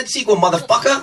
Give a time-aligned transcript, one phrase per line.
[0.00, 0.96] that sequel, motherfucker!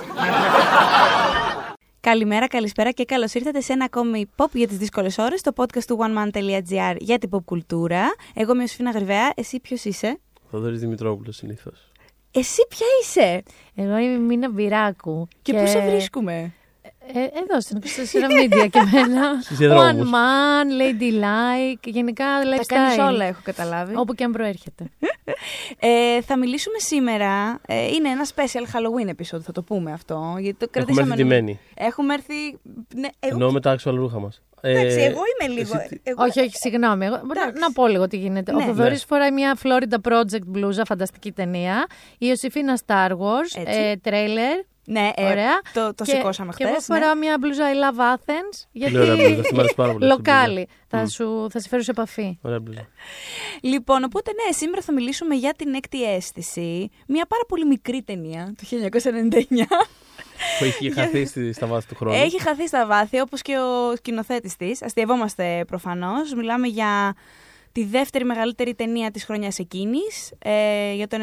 [2.00, 5.84] Καλημέρα, καλησπέρα και καλώς ήρθατε σε ένα ακόμη pop για τις δύσκολες ώρες, το podcast
[5.88, 8.06] του oneman.gr για την pop κουλτούρα.
[8.34, 10.20] Εγώ είμαι ο Σφίνα Γρυβαία, εσύ ποιος είσαι;
[10.52, 11.92] Θοδωρής Δημητρόπουλος συνήθως.
[12.32, 13.44] Εσύ ποια είσαι;
[13.76, 15.28] Εγώ είμαι η Μίνα Μπυράκου.
[15.42, 16.54] Και, πού σε βρίσκουμε;
[17.14, 19.22] Ε, εδώ στην 24 Media και εμένα.
[19.44, 20.10] Στους διαδρόμους.
[20.10, 22.66] One man, ladylike, γενικά Τα lifestyle.
[22.66, 23.96] κάνεις όλα, έχω καταλάβει.
[23.96, 24.86] Όπου και αν προέρχεται.
[25.80, 27.60] Ε, θα μιλήσουμε σήμερα.
[27.68, 30.36] Ε, είναι ένα special Halloween episode, θα το πούμε αυτό.
[30.40, 31.14] Γιατί το Έχουμε κρατήσαμε.
[31.14, 31.60] έρθει ντυμένοι.
[31.76, 32.34] Έχουμε έρθει.
[32.96, 34.42] Ναι, εγώ, Εννοώ με τα actual ρούχα μας.
[34.62, 35.78] εντάξει, εγώ είμαι λίγο.
[35.78, 37.06] εσύ τι- εγώ- όχι, όχι, συγγνώμη.
[37.06, 37.60] Εγώ, μπορώ Εντάξει.
[37.62, 38.52] να πω λίγο τι γίνεται.
[38.52, 38.64] Ναι.
[38.64, 39.06] Ο Θοδωρής Ναι.
[39.08, 41.86] φοράει μια Florida Project μπλούζα, φανταστική ταινία.
[42.14, 43.80] Η Ιωσήφίνα Star Wars, Έτσι.
[43.80, 44.60] ε, τρέιλερ.
[44.90, 45.62] Ναι, ε, Ωραία.
[45.74, 46.70] το, το και, σηκώσαμε Και χθες.
[46.90, 48.66] εγώ φοράω μια μπλούζα I love Athens.
[48.72, 50.68] Γιατί Πολύ ωραία μπλούζα, αυτή μου αρέσει πάρα πολύ αυτή η λοκάλι.
[50.88, 51.06] Θα, Μμ.
[51.06, 52.38] σου, θα σε φέρω σε επαφή.
[52.42, 52.88] Ωραία μπλούζα.
[53.62, 56.90] Λοιπόν, οπότε ναι, σήμερα θα μιλήσουμε για την έκτη αίσθηση.
[57.08, 59.68] Μια πάρα πολύ μικρή ταινία του 1999.
[60.60, 62.16] Που έχει χαθεί στη- στα βάθη του χρόνου.
[62.16, 64.82] Έχει χαθεί στα βάθη, όπως και ο σκηνοθέτης της.
[64.82, 66.34] Αστειευόμαστε προφανώς.
[66.34, 67.16] Μιλάμε για
[67.78, 70.32] τη δεύτερη μεγαλύτερη ταινία της χρονιάς εκείνης.
[70.40, 71.18] Ε, για το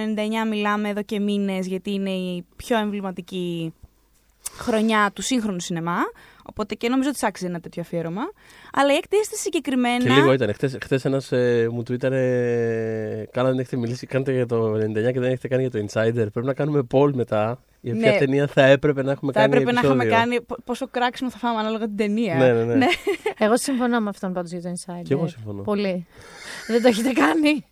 [0.44, 3.74] 99 μιλάμε εδώ και μήνες, γιατί είναι η πιο εμβληματική
[4.58, 5.96] χρονιά του σύγχρονου σινεμά.
[6.46, 8.22] Οπότε και νομίζω ότι της άξιζε ένα τέτοιο αφιέρωμα.
[8.72, 10.05] Αλλά η έκτη αίσθηση συγκεκριμένα...
[10.05, 10.52] Και λίγο ήταν.
[10.55, 15.00] Χθες, χθες ένας ε, μου τwittέρε Καλά δεν έχετε μιλήσει, κάνετε για το 99 και
[15.20, 16.12] δεν έχετε κάνει για το Insider.
[16.33, 18.18] Πρέπει να κάνουμε poll μετά για ποια Ναι.
[18.18, 20.24] ταινία θα έπρεπε να έχουμε Θα κάνει έπρεπε να είχαμε επεισόδιο.
[20.24, 22.34] κάνει πο- πόσο κράξιμο θα φάμε ανάλογα την ταινία.
[22.34, 22.86] Ναι, ναι, ναι.
[23.39, 25.02] Εγώ συμφωνώ με αυτόν πάντως για το Insider.
[25.05, 25.62] Και εγώ συμφωνώ.
[25.62, 26.06] Πολύ.
[26.66, 27.64] Δεν το έχετε κάνει;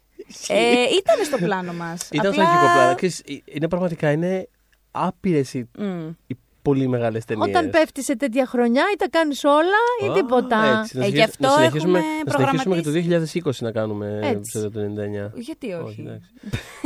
[0.48, 2.08] Ε, ήταν στο πλάνο μας.
[2.12, 2.94] Ήταν στο Απλά- αρχικό πλάνο.
[2.94, 4.48] Ξέρεις, ε, είναι πραγματικά είναι
[4.90, 6.08] άπειρες οι, Μμ.
[6.26, 7.48] οι πολύ μεγάλες ταινίες.
[7.48, 10.56] Όταν πέφτει σε τέτοια χρονιά, ή τα κάνεις όλα ή Α, τίποτα.
[10.80, 13.72] έτσι, να Ε, συνεχίσουμε- γι' αυτό να συνεχίσουμε, έχουμε να συνεχίσουμε και το 2020 να
[13.72, 14.28] κάνουμε Έτσι.
[14.36, 15.32] επεισόδιο του 99.
[15.34, 16.00] Γιατί όχι.
[16.00, 16.30] εντάξει.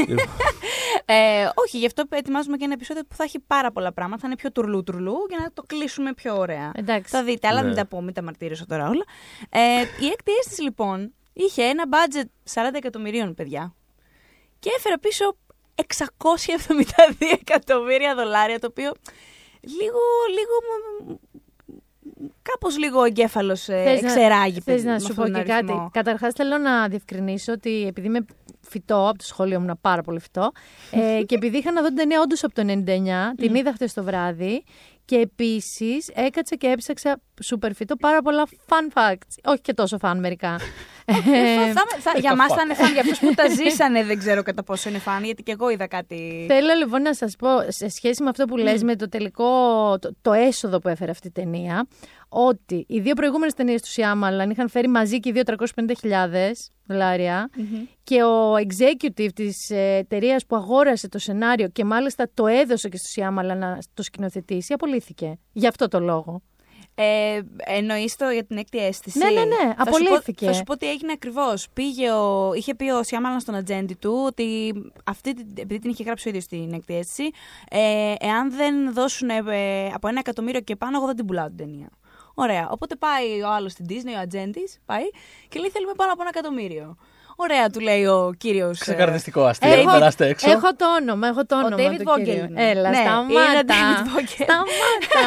[0.08, 0.26] Λοιπόν,
[1.04, 4.20] Ε, όχι, γι' αυτό ετοιμάζουμε και ένα επεισόδιο που θα έχει πάρα πολλά πράγματα.
[4.20, 6.70] Θα είναι πιο τουρλού τουρλού για να το κλείσουμε πιο ωραία.
[6.74, 7.10] Εντάξει.
[7.16, 7.66] Θα δείτε, αλλά Ναι.
[7.66, 9.04] μην τα πω, μην τα μαρτύρησω τώρα όλα.
[9.50, 9.60] Ε,
[10.04, 13.74] η έκτη αίσθηση λοιπόν είχε ένα budget 40 εκατομμυρίων, παιδιά.
[14.58, 15.36] Και έφερε πίσω
[15.74, 18.92] 672 εκατομμύρια δολάρια, το οποίο
[19.60, 19.98] λίγο,
[20.36, 20.54] λίγο,
[21.06, 21.16] μ-
[22.42, 25.30] κάπως λίγο ο εγκέφαλος ε, Θες να- εξεράγει Θες παιδί, να με σου αυτόν πω
[25.30, 25.52] τον και κάτι.
[25.72, 25.90] αριθμό.
[25.92, 28.24] Καταρχάς θέλω να διευκρινίσω ότι επειδή είμαι
[28.68, 30.52] φυτό από το σχολείο μου, ήμουν πάρα πολύ φυτό.
[30.90, 33.92] ε, και επειδή είχα να δω την ταινία όντως από το 99, την είδα χτες
[33.92, 34.64] το βράδυ.
[35.06, 39.38] Και επίσης έκατσα και έψαξα super φυτό πάρα πολλά fun facts.
[39.44, 40.58] Όχι και τόσο fun μερικά.
[41.04, 42.92] Ε, θα- θα- θα- για μας θα είναι φαν.
[42.92, 45.86] Για αυτούς που τα ζήσανε δεν ξέρω κατά πόσο είναι φαν, γιατί και εγώ είδα
[45.86, 46.44] κάτι.
[46.48, 49.44] Θέλω λοιπόν να σας πω, σε σχέση με αυτό που λες, με το τελικό,
[49.98, 51.86] το, το έσοδο που έφερε αυτή η ταινία,
[52.28, 56.52] ότι οι δύο προηγούμενες ταινίες του Σιάμαλαν είχαν φέρει μαζί και οι δύο 350.000
[56.86, 57.50] δολάρια
[58.04, 62.96] και ο executive της ε, εταιρείας που αγόρασε το σενάριο και μάλιστα το έδωσε και
[62.96, 65.38] στο Σιάμαλαν να το σκηνοθετήσει, απολύθηκε.
[65.52, 66.42] Γι' αυτό το λόγο.
[66.98, 70.46] Ε, Εννοείς το για την έκτη αίσθηση; Ναι, ναι, ναι, Θα σου πω- απολύθηκε.
[70.46, 71.68] Θα σου πω τι έγινε ακριβώς.
[72.56, 74.72] Είχε πει ο Σιάμαλαν στον ατζέντη του ότι
[75.04, 77.30] αυτή, την- επειδή την είχε γράψει ο ίδιος την έκτη αίσθηση,
[77.70, 81.56] ε, εάν δεν δώσουν ε, από ένα εκατομμύριο και πάνω, εγώ δεν την πουλάω την
[81.56, 81.88] ταινία.
[82.38, 82.68] Ωραία.
[82.70, 85.04] Οπότε πάει ο άλλος στην Disney, ο ατζέντη, πάει
[85.48, 86.96] και λέει: Θέλουμε πάνω από ένα εκατομμύριο.
[87.38, 88.78] Ωραία, του λέει ο κύριος.
[88.78, 89.72] Ξεκαρδιστικό αστείο.
[89.72, 90.50] Έχω- Περάστε έξω.
[90.50, 92.44] Έχω το όνομα, έχω το Ο όνομα David του Vogel κυρίου.
[92.44, 92.70] είναι.
[92.70, 93.62] Έλα, Ναι, είναι ο σταμάτα.
[93.66, 94.46] David Vogel.
[94.48, 95.26] Σταμάτα.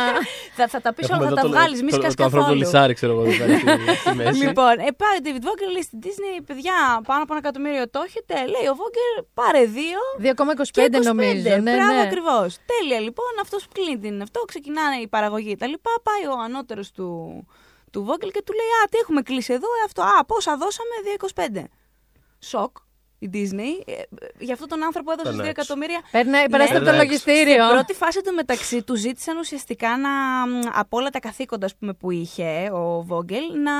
[0.57, 2.23] θα, θα τα πεις όλα, Έχουμε θα εδώ τα το- βγάλεις, μη το- σκάς Το
[2.23, 2.65] ανθρώπινο καθόλου.
[2.65, 4.39] λυσάρι, ξέρω εγώ, εδώ πέρα στη- στη μέση.
[4.45, 6.77] Λοιπόν, ε, πάει ο David Vogel, λέει στην Disney, παιδιά,
[7.09, 8.33] πάνω από ένα εκατομμύριο το έχετε.
[8.53, 9.99] Λέει ο Vogel, πάρε δύο.
[10.25, 11.49] 2,25 Και 25, νομίζω.
[11.67, 12.01] Ναι, Μπράβο, ναι.
[12.07, 12.49] ακριβώς.
[12.71, 15.91] Τέλεια, λοιπόν, αυτός που κλείνει την αυτό, ξεκινάνε η παραγωγή τα λοιπά.
[16.07, 17.09] Πάει ο ανώτερος του,
[17.91, 20.01] του Vogel και του λέει: Α, τι έχουμε κλείσει εδώ, ε, αυτό.
[20.13, 21.63] Α, πόσα δώσαμε, 2,25.
[22.41, 22.77] Σοκ.
[23.21, 24.03] Η Disney, ε, ε,
[24.39, 25.61] για αυτόν τον άνθρωπο έδωσε 2 Περνάει έξω.
[25.61, 25.99] εκατομμύρια.
[26.11, 26.79] Περνάει, περάστε Ναι.
[26.79, 27.07] από το Εντάξει.
[27.07, 27.63] λογιστήριο.
[27.63, 30.09] Στην πρώτη φάση του μεταξύ του ζήτησαν ουσιαστικά να,
[30.47, 33.71] μ, από όλα τα καθήκοντα ας πούμε, που είχε ο Βόγγελ να,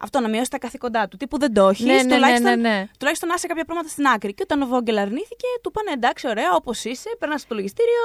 [0.00, 1.16] αυτό, να μειώσει τα καθήκοντά του.
[1.16, 2.86] Τι που δεν το έχει, Ναι, ναι, ναι, τουλάχιστον, ναι, ναι.
[2.98, 4.34] τουλάχιστον να είσαι κάποια πράγματα στην άκρη.
[4.34, 8.02] Και όταν ο Βόγγελ αρνήθηκε, του πάνε εντάξει, ωραία, όπως είσαι, περνάς στο λογιστήριο.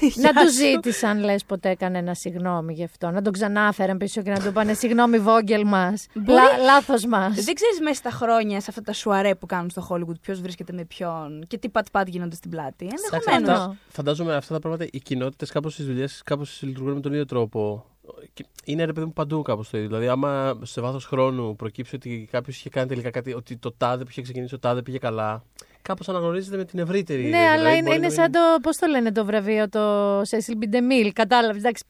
[0.00, 0.52] Να γεια του σου».
[0.54, 3.10] ζήτησαν, λες, ποτέ κανένα συγγνώμη γι' αυτό.
[3.10, 6.06] Να τον ξανάφεραν πίσω και να του πάνε συγγνώμη, Βόγγελ μας.
[6.14, 6.40] Μπορεί.
[6.64, 7.34] Λάθος μας.
[7.44, 10.72] Δεν ξέρεις μέσα στα χρόνια, σε αυτά τα σουαρέ που κάνουν στο Hollywood, ποιος βρίσκεται
[10.72, 12.84] με ποιον και τι πατ-πατ γίνονται στην πλάτη.
[12.84, 13.48] Εντάξει, Ενδεχομένως.
[13.50, 17.12] αυτά- αυτά- Φαντάζομαι αυτά τα πράγματα, οι κοινότητες κάπως στις δουλειές κάπως λειτουργούν με τον
[17.12, 17.84] ίδιο τρόπο.
[18.32, 19.88] Και Είναι ρε παιδί μου παντού κάπως το ίδιο.
[19.88, 24.02] Δηλαδή, άμα σε βάθος χρόνου προκύψει ότι κάποιος είχε κάνει τελικά κάτι, ότι το τάδε
[24.04, 25.44] που είχε ξεκινήσει, το τάδε πήγε καλά,
[25.82, 27.22] κάπως αναγνωρίζεται με την ευρύτερη.
[27.22, 28.40] Ναι, δηλαδή, αλλά είναι, μπορεί είναι να σαν το.
[28.62, 30.74] Πώς το λένε το βραβείο, το Cecil B.
[30.74, 31.10] DeMille.
[31.12, 31.56] Κατάλαβες.
[31.56, 31.84] Εντάξει.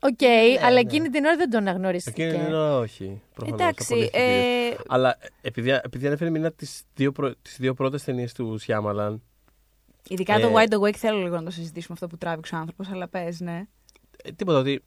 [0.00, 0.22] Οκ,
[0.64, 0.80] αλλά ναι.
[0.80, 2.24] εκείνη την ώρα δεν τον αναγνωρίστηκε.
[2.24, 3.22] Εκείνη την ώρα όχι.
[3.34, 3.92] Προφανώς, Εντάξει.
[3.92, 7.34] απολύθηκε Ε, Αλλά επειδή, επειδή ανέφερε μήνα τις δύο, πρω...
[7.42, 9.22] τις δύο πρώτες ταινίες του Σιάμαλαν,
[10.08, 12.88] Ειδικά Ε, το Wide Awake θέλω λίγο να το συζητήσουμε αυτό που τράβηξε ο άνθρωπος,
[12.90, 13.62] αλλά πες, ναι.
[14.22, 14.84] Ε, τίποτα ότι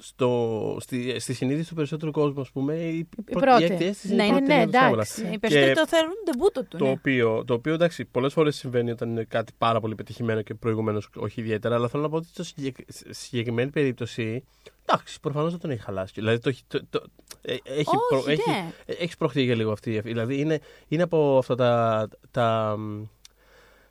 [0.00, 3.62] στο, στη, στη συνείδηση του περισσότερου κόσμου, ας πούμε, η, πρώτη- πρώτη.
[3.62, 4.92] η έκτη αίσθηση Ναι, είναι η πρώτη ναι, ταινία του Shyamalan.
[4.92, 5.22] εντάξει.
[5.22, 6.76] Ναι, οι περισσότεροι Και το θεωρούν ντεμπούτο του.
[6.76, 6.90] Το, ναι.
[6.90, 11.08] οποίο, το οποίο εντάξει, πολλές φορές συμβαίνει όταν είναι κάτι πάρα πολύ πετυχημένο και προηγουμένως
[11.16, 11.74] όχι ιδιαίτερα.
[11.74, 14.44] Αλλά θέλω να πω ότι στο συγκεκ- στη συγκεκριμένη περίπτωση.
[14.86, 16.12] Εντάξει, προφανώς δεν τον έχει χαλάσει.
[16.14, 17.02] Δηλαδή το, έχει- το, το,
[17.42, 18.72] ε, έχει, Όχι, προ- έχει, ναι.
[18.86, 20.00] ε, έχει σπρωχτεί για λίγο αυτή.
[20.00, 22.08] Δηλαδή είναι, είναι από αυτά τα.
[22.30, 22.76] τα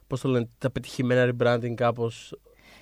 [0.08, 2.34] πώς το λένε, τα πετυχημένα rebranding κάπως.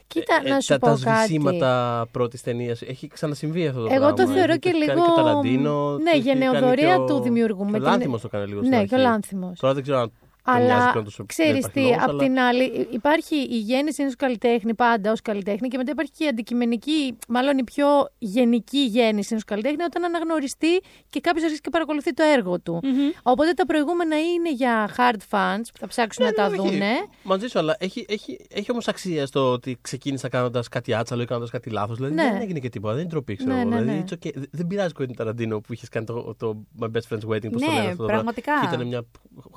[0.07, 1.17] Κοίτα, να σου τα, πω τα κάτι.
[1.25, 2.81] σβησίματα πρώτης ταινίας.
[2.81, 4.13] Έχει ξανασυμβεί αυτό το Εγώ πράγμα.
[4.13, 4.93] το θεωρώ Έχει- και το έχει λίγο.
[5.01, 7.65] κάνει και ο Ταραντίνο, το ναι, έχει κάνει γενεοδορία και ο- του δημιουργού.
[7.65, 9.07] Και με ο την- Λάνθιμος το κάνει λίγο στην Ναι, και ο αρχή.
[9.09, 9.59] Λάνθιμος.
[9.59, 12.09] Τώρα δεν ξέρω αν τον νοιάζει Αλλά πλέον τόσο- ξέρεις δεν τι, υπάρχει λόγος, απ'
[12.09, 16.23] αλλά- την άλλη, υπάρχει η γέννηση ενός καλλιτέχνη πάντα ως καλλιτέχνη και μετά υπάρχει και
[16.23, 17.87] η αντικειμενική, μάλλον η πιο
[18.17, 22.79] γενική γέννηση ενός καλλιτέχνη όταν αναγνωριστεί και κάποιος αρχίσει και παρακολουθεί το έργο του.
[22.83, 23.09] Μμμ.
[23.23, 26.69] Οπότε τα προηγούμενα είναι για hard fans που θα ψάξουν να τα Ναι, όχι.
[26.69, 26.91] δούνε.
[27.23, 31.25] Μαζί σου, αλλά έχει, έχει, έχει όμως αξία στο ότι ξεκίνησα κάνοντας κάτι άτσαλο ή
[31.25, 31.95] κάνοντας κάτι λάθος.
[31.97, 32.23] Δηλαδή Ναι.
[32.31, 33.69] δεν έγινε και τίποτα, δεν είναι ντροπή, ξέρω Ναι, εγώ.
[33.69, 34.03] ναι, δηλαδή, ναι.
[34.07, 34.31] it's okay.
[34.33, 37.51] Δεν- Δεν πειράζει Quentin Tarantino που είχες κάνει το, το My Best Friend's Wedding.
[37.51, 38.51] Πώς το λένε Ναι, αυτό το πραγματικά.
[38.51, 38.69] πράγμα.
[38.69, 39.01] Και ήταν μια.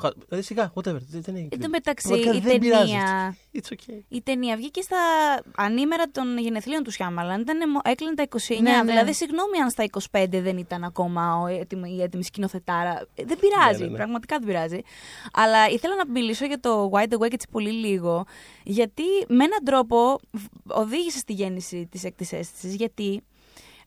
[0.01, 1.01] χα- Δηλαδή, σιγά, whatever.
[1.11, 1.49] Δεν, δεν έχει.
[1.51, 2.91] Εν τω μεταξύ, Πραγματικά η δεν πειράζει.
[2.93, 4.01] ταινία, It's okay.
[4.09, 4.97] η ταινία βγήκε στα
[5.57, 7.41] ανήμερα των γενεθλίων του Σιάμαλαν.
[7.41, 8.61] Ήταν, μο- έκλεινε τα 29.
[8.61, 8.83] Ναι, ναι.
[8.85, 13.07] Δηλαδή, συγγνώμη αν στα 25 δεν ήταν ακόμα ο έτοιμη, η έτοιμη σκηνοθετάρα.
[13.15, 13.79] Ε, Δεν πειράζει.
[13.79, 13.97] Ναι, ναι, ναι.
[13.97, 14.81] Πραγματικά δεν πειράζει.
[15.33, 18.25] Αλλά ήθελα να μιλήσω για το Wide Awake έτσι πολύ λίγο.
[18.65, 22.75] Γιατί με έναν τρόπο β- οδήγησε στη γέννηση της έκτης αίσθησης.
[22.75, 23.23] Γιατί.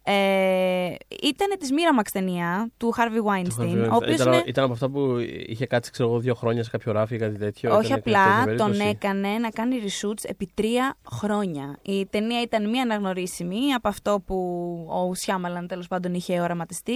[0.03, 4.89] Ε, ήταν της Miramax ταινία του Harvey Weinstein, ο οποίος ήταν, είναι ήταν από αυτά
[4.89, 5.15] που
[5.47, 7.75] είχε κάτσει ξέρω, εγώ, δύο χρόνια σε κάποιο ράφι ή κάτι τέτοιο.
[7.75, 8.89] Όχι Ήταν απλά, τέτοια τον περίπτωση.
[8.89, 11.77] έκανε να κάνει reshoots επί τρία χρόνια.
[11.81, 14.35] Η ταινία ήταν μία αναγνωρίσιμη από αυτό που
[15.09, 16.93] ο Σιάμαλαν τέλος πάντων είχε οραματιστεί.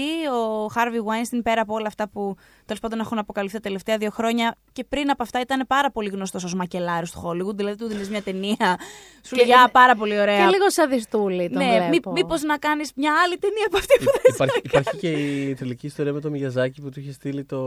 [0.63, 2.35] Ο Χάρβι Weinstein πέρα από όλα αυτά που
[2.65, 6.09] τέλος πάντων έχουν αποκαλυφθεί τα τελευταία δύο χρόνια και πριν από αυτά ήταν πάρα πολύ
[6.09, 7.55] γνωστός ως μακελάριο του Hollywood.
[7.55, 8.79] Δηλαδή του δίνεις μια ταινία,
[9.23, 10.37] σου Και- λέει «Α, πάρα πολύ ωραία.
[10.37, 12.11] Και λίγο σαδιστούλη τον ναι, βλέπω.
[12.11, 15.85] μήπως να κάνεις μια άλλη ταινία από αυτή που δεν Υπάρχει, υπάρχει και η θηλυκή
[15.85, 17.59] ιστορία με το Μιγιαζάκι που του είχε στείλει το.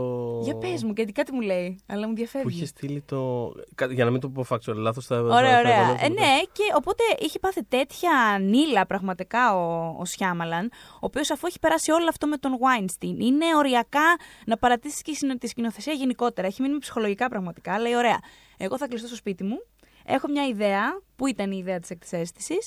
[0.43, 2.47] Για πες μου, γιατί κάτι μου λέει, αλλά μου διαφεύγει.
[2.47, 3.51] Που είχε στείλει το.
[3.75, 5.15] κα- Για να μην το πω factual, λάθος θα.
[5.15, 5.73] θα- Ωραία, θα ωραία.
[5.73, 6.21] επανέλθω Ε, μετά.
[6.21, 11.59] ναι, και οπότε είχε πάθει τέτοια νύλα πραγματικά ο, ο Σιάμαλαν, ο οποίος αφού έχει
[11.59, 14.15] περάσει όλο αυτό με τον Weinstein, είναι οριακά
[14.45, 16.47] να παρατήσεις και η συνο- τη σκηνοθεσία γενικότερα.
[16.47, 17.79] Έχει μείνει ψυχολογικά πραγματικά.
[17.79, 18.19] Λέει, ωραία,
[18.57, 19.63] εγώ θα κλειστώ στο σπίτι μου,
[20.09, 22.57] έχω μια ιδέα, που ήταν η ιδέα της έκτη αίσθηση,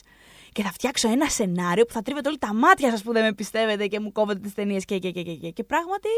[0.52, 3.32] και θα φτιάξω ένα σενάριο που θα τρίβετε όλοι τα μάτια σας που δεν με
[3.32, 5.50] πιστεύετε και μου κόβετε τις ταινίες και, και, και, και, και.
[5.50, 6.08] Και πράγματι.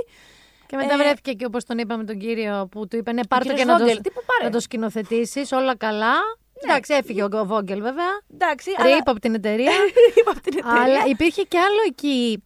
[0.67, 3.43] Και μετά Ε, βρέθηκε και όπως τον είπαμε τον κύριο που του είπε ναι, πάρ'
[3.43, 6.15] το κύριος και να το, Βόγγελ, τι που πάρε; να το σκηνοθετήσεις, όλα καλά.
[6.63, 8.21] Εντάξει, έφυγε ο Βόγγελ βέβαια.
[8.33, 8.95] Εντάξει, αλλά.
[8.95, 9.73] Ρίπ από την εταιρεία.
[10.19, 10.83] Είπα από την εταιρεία.
[10.83, 12.43] Αλλά υπήρχε και άλλο εκεί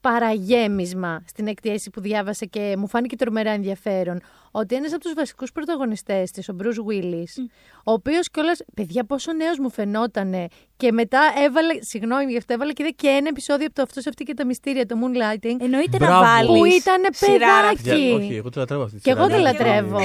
[0.00, 4.20] παραγέμισμα στην εκτίαση που διάβασα και μου φάνηκε τρομερά ενδιαφέρον.
[4.60, 7.32] Ότι ένας από τους βασικούς πρωταγωνιστές της, ο Bruce Willis,
[7.84, 8.58] ο οποίος κιόλας.
[8.74, 10.46] Παιδιά, πόσο νέος μου φαινότανε.
[10.76, 11.82] Και μετά έβαλε.
[11.82, 14.46] Συγγνώμη γι' αυτό, έβαλε και, είδε και ένα επεισόδιο από το Αυτός αυτή και τα
[14.46, 15.56] μυστήρια, το Moonlighting.
[15.60, 16.22] Εννοείται να Μπράβο.
[16.24, 16.48] βάλεις.
[16.48, 17.80] Που ήτανε παιδάκι.
[17.82, 19.50] Για- όχι, εγώ το λατρεύω αυτή τη Και εγώ σειρά, δεν ναι.
[19.50, 19.98] λατρεύω.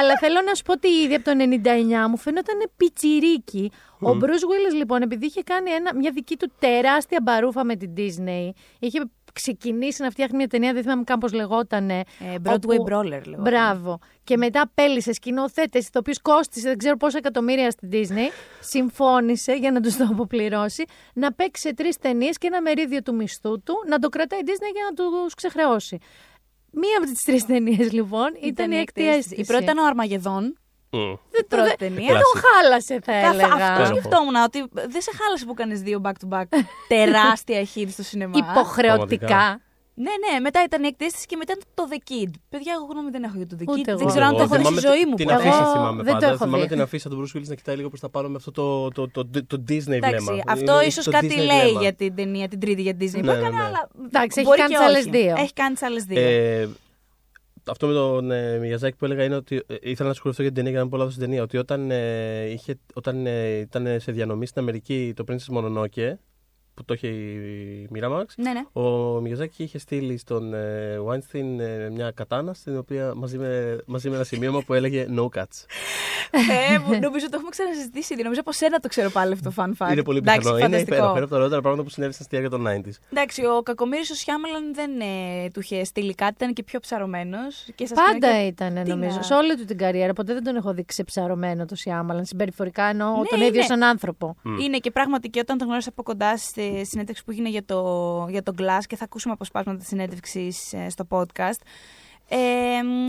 [0.00, 3.70] Αλλά θέλω να σου πω ότι ήδη από το 99 μου φαίνονταν πιτσιρίκι.
[4.00, 7.90] Ο Bruce Willis λοιπόν, επειδή είχε κάνει ένα, μια δική του τεράστια μπαρούφα με την
[7.96, 9.00] Disney, είχε
[9.42, 11.98] ξεκινήσει να φτιάχνει μια ταινία, δεν θυμάμαι καν πώς λεγότανε.
[11.98, 13.42] Ε, Broadway όπου- Brawler, λέγω.
[13.42, 13.98] Μπράβο.
[14.24, 18.30] Και μετά απέλησε σκηνοθέτε, το οποίος κόστησε δεν ξέρω πόσα εκατομμύρια στην Disney.
[18.60, 23.14] Συμφώνησε για να τους το αποπληρώσει να παίξει σε τρεις ταινίες και ένα μερίδιο του
[23.14, 25.98] μισθού του να το κρατάει η Disney για να τους ξεχρεώσει.
[26.70, 29.40] Μία από τις τρεις ταινίες λοιπόν ήταν, η έκτη αίσθηση.
[29.40, 30.58] Η πρώτη ήταν ο Αρμαγεδόν.
[30.90, 31.00] Μμ.
[31.40, 32.06] Η πρώτη δεν- ταινία.
[32.12, 33.54] Δεν τον χάλασε, θα Καθ- έλεγα.
[33.54, 36.44] Αυτό Πέρα σκεφτόμουν ότι δεν σε χάλασε που κάνεις δύο back to back
[36.88, 38.32] τεράστια hit στο σινεμά.
[38.38, 39.26] Υποχρεωτικά.
[39.26, 39.60] Πραγματικά.
[40.00, 42.30] Ναι, ναι, μετά ήταν η εκτέστηση και μετά το The Kid.
[42.48, 43.88] Παιδιά, εγώ γνώμη δεν έχω για το The Ούτε Kid.
[43.88, 43.98] εγώ.
[43.98, 45.14] Δεν ξέρω αν το Εγώ έχω δει στη θυμάμαι ζωή μου.
[45.14, 45.38] Την ποτέ.
[45.38, 46.26] αφίσα Εγώ θυμάμαι δεν το πάντα.
[46.26, 46.68] έχω Θυμάμαι δει.
[46.68, 49.08] την αφίσα του Bruce Willis να κοιτάει λίγο προς τα πάνω με αυτό το, το,
[49.10, 50.42] το, το, το Disney Εντάξει, βλέμμα.
[50.46, 51.80] αυτό Είναι ίσως το κάτι Disney λέει βλέμμα.
[51.80, 53.62] για την ταινία, την τρίτη για Disney που Ναι, ναι, έκανε, ναι.
[53.62, 53.88] αλλά.
[54.06, 55.10] Εντάξει, έχει μπορεί κάνει και τις άλλες όχι.
[55.10, 55.34] δύο.
[55.38, 56.20] Έχει κάνει τις άλλες δύο.
[57.68, 60.42] Ε, αυτό με τον ε, Μιαζάκη που έλεγα είναι ότι ε, ήθελα να σου αυτό
[60.42, 61.42] για την ταινία για να μην πω λάθος στην ταινία.
[61.42, 66.14] Ότι όταν, ε, είχε, όταν ε, ήταν σε διανομή στην Αμερική το Princess Mononoke,
[66.78, 68.82] που το είχε η Miramax, Ναι, ναι.
[68.82, 74.08] ο Μιαζάκη είχε στείλει στον ε, Weinstein ε, μια κατάνα στην οποία μαζί με, μαζί
[74.08, 75.64] με ένα σημείωμα που έλεγε No cuts.
[76.30, 78.22] ε, μου- νομίζω το έχουμε ξανασυζητήσει ήδη.
[78.22, 79.92] Νομίζω από σένα το ξέρω πάλι αυτό το fun fact.
[79.92, 80.56] είναι πολύ Εντάξει, πιθανό.
[80.58, 80.94] Είναι φανταστικό.
[80.94, 81.10] υπέροχο.
[81.14, 82.98] Είναι από τα ωραιότερα πράγματα που συνέβησαν στη διάρκεια των 90s.
[83.12, 87.66] Εντάξει, ο Κακομοίρης ο Σιάμαλαν δεν ε, του είχε στείλει κάτι, ήταν και πιο ψαρωμένος.
[87.94, 89.16] Πάντα ήταν, Τι νομίζω.
[89.16, 90.12] να- Σε όλη του την καριέρα.
[90.12, 92.24] Ποτέ δεν τον έχω δει ξεψαρωμένο το Σιάμαλαν.
[92.24, 93.62] Συμπεριφορικά εννοώ Ναι, τον ίδιο είναι.
[93.62, 94.36] σαν άνθρωπο.
[94.62, 98.26] Είναι και πράγματι και όταν τον γνώρισα από κοντά στη συνέντευξη που έγινε για το,
[98.30, 100.50] για το Glass και θα ακούσουμε αποσπάσματα τη συνέντευξη
[100.88, 101.60] στο podcast.
[102.28, 103.06] Ε, μ,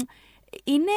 [0.63, 0.92] είναι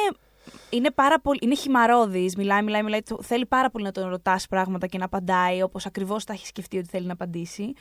[0.69, 1.39] είναι πάρα πολύ.
[1.41, 2.35] Είναι χυμαρόδης.
[2.35, 3.01] Μιλάει, μιλάει, μιλάει.
[3.01, 6.47] το- Θέλει πάρα πολύ να τον ρωτάς πράγματα και να απαντάει όπως ακριβώς τα έχει
[6.47, 7.73] σκεφτεί ότι θέλει να απαντήσει.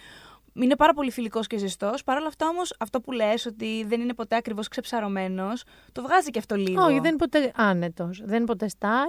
[0.54, 2.04] Είναι πάρα πολύ φιλικός και ζεστός.
[2.04, 6.30] Παρ' όλα αυτά όμως, αυτό που λες ότι δεν είναι ποτέ ακριβώς ξεψαρωμένος, το βγάζει
[6.30, 6.82] και αυτό λίγο.
[6.82, 8.20] Όχι, δεν είναι ποτέ άνετος.
[8.24, 9.06] Δεν είναι ποτέ στάρ.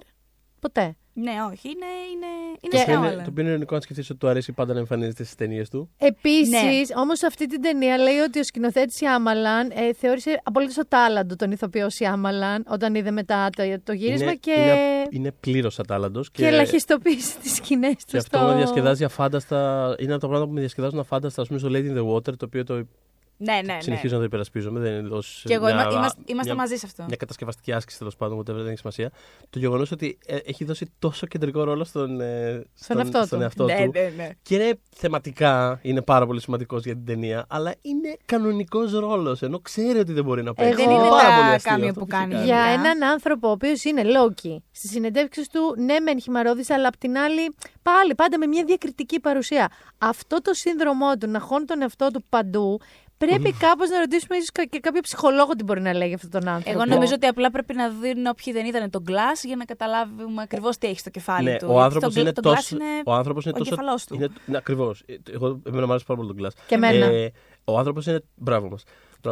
[0.59, 0.95] Ποτέ.
[1.13, 2.27] Ναι, όχι, είναι, είναι,
[2.61, 3.23] είναι Το οποίο είναι- Σιάμαλαν.
[3.23, 5.89] Το οποίο είναι ειρωνικό αν σκεφτείς ότι του αρέσει πάντα να εμφανίζεται στις ταινίες του.
[5.97, 6.99] Επίσης, Ναι.
[7.01, 11.89] όμως αυτή την ταινία λέει ότι ο σκηνοθέτης Σιάμαλαν ε, θεώρησε απολύτως τάλαντο τον ηθοποιό
[11.89, 16.21] Σιάμαλαν όταν είδε μετά το, το γύρισμα είναι, και, είναι, είναι πλήρως ατάλλαντο.
[16.21, 18.03] και, Και, ελαχιστοποίησε τις σκηνές του.
[18.07, 19.95] και αυτό με διασκεδάζει αφάνταστα.
[19.99, 22.37] Είναι από τα πράγματα που με διασκεδάζουν αφάνταστα, ας πούμε, στο Lady in the Water,
[22.37, 22.87] το οποίο το
[23.37, 23.81] Ναι, ναι, ναι.
[23.81, 24.79] συνεχίζω να το υπερασπίζομαι.
[24.79, 27.03] Δεν είναι ως Και εγώ μια- είμα- είμαστε, είμαστε μια- μαζί σε αυτό.
[27.07, 29.11] Μια κατασκευαστική άσκηση τέλος πάντων, whatever, δεν έχει σημασία.
[29.49, 33.43] Το γεγονός ότι ε, έχει δώσει τόσο κεντρικό ρόλο στον, ε, στον, εαυτό στον του.
[33.43, 33.91] εαυτό ναι, του.
[33.93, 34.29] ναι, ναι.
[34.41, 39.41] Και είναι θεματικά είναι πάρα πολύ σημαντικός για την ταινία, αλλά είναι κανονικός ρόλος.
[39.41, 40.73] Ενώ ξέρει ότι δεν μπορεί να παίξει.
[40.75, 42.27] Δεν είναι πάρα τα πολύ αστείο κάμια αυτό, που φυσικά.
[42.27, 42.45] κάνει.
[42.45, 42.71] Για Γενικά.
[42.89, 44.63] έναν άνθρωπο ο οποίος είναι Λόκι.
[44.71, 49.19] Στις συνεντεύξεις του, ναι, μεν χυμαρόδης, αλλά απ' την άλλη πάλι πάντα με μια διακριτική
[49.19, 49.71] παρουσία.
[49.97, 52.79] Αυτό το σύνδρομό του να χώνει τον εαυτό του παντού,
[53.25, 56.47] πρέπει κάπως να ρωτήσουμε ίσως και κάποιο ψυχολόγο τι μπορεί να λέει για αυτόν τον
[56.47, 56.77] άνθρωπο.
[56.81, 60.41] Εγώ νομίζω ότι απλά πρέπει να δουν όποιοι δεν είδαν τον Glass για να καταλάβουμε
[60.41, 61.65] ακριβώς τι έχει στο κεφάλι Ναι, του.
[61.69, 62.55] ο Γιατί άνθρωπος το, είναι το τόσο.
[62.61, 63.73] Glass είναι Ο άνθρωπος είναι ο τόσο.
[63.73, 64.15] εγκεφαλός του.
[64.15, 65.03] Είναι, ναι, Ακριβώς.
[65.33, 66.63] Εγώ εμένα μου άρεσε πάρα πολύ τον Glass.
[66.67, 67.05] Και εμένα.
[67.05, 67.31] Ε,
[67.63, 68.23] ο άνθρωπος είναι.
[68.35, 68.83] Μπράβο μας.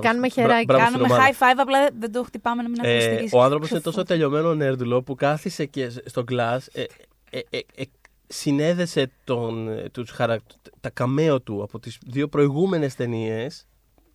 [0.02, 0.66] Κάνουμε χεράκι.
[0.66, 3.36] Κάνουμε high five, απλά δεν το χτυπάμε να μην Ε, ακούσει.
[3.36, 6.58] ο άνθρωπος είναι τόσο τελειωμένο νέρντουλο που κάθισε και στο Glass.
[6.72, 6.84] Ε,
[7.30, 7.84] ε, ε, ε,
[8.28, 10.40] συνέδεσε τον, ε, τους χαρακ...
[10.80, 13.66] τα καμέο του από τις δύο προηγούμενες ταινίες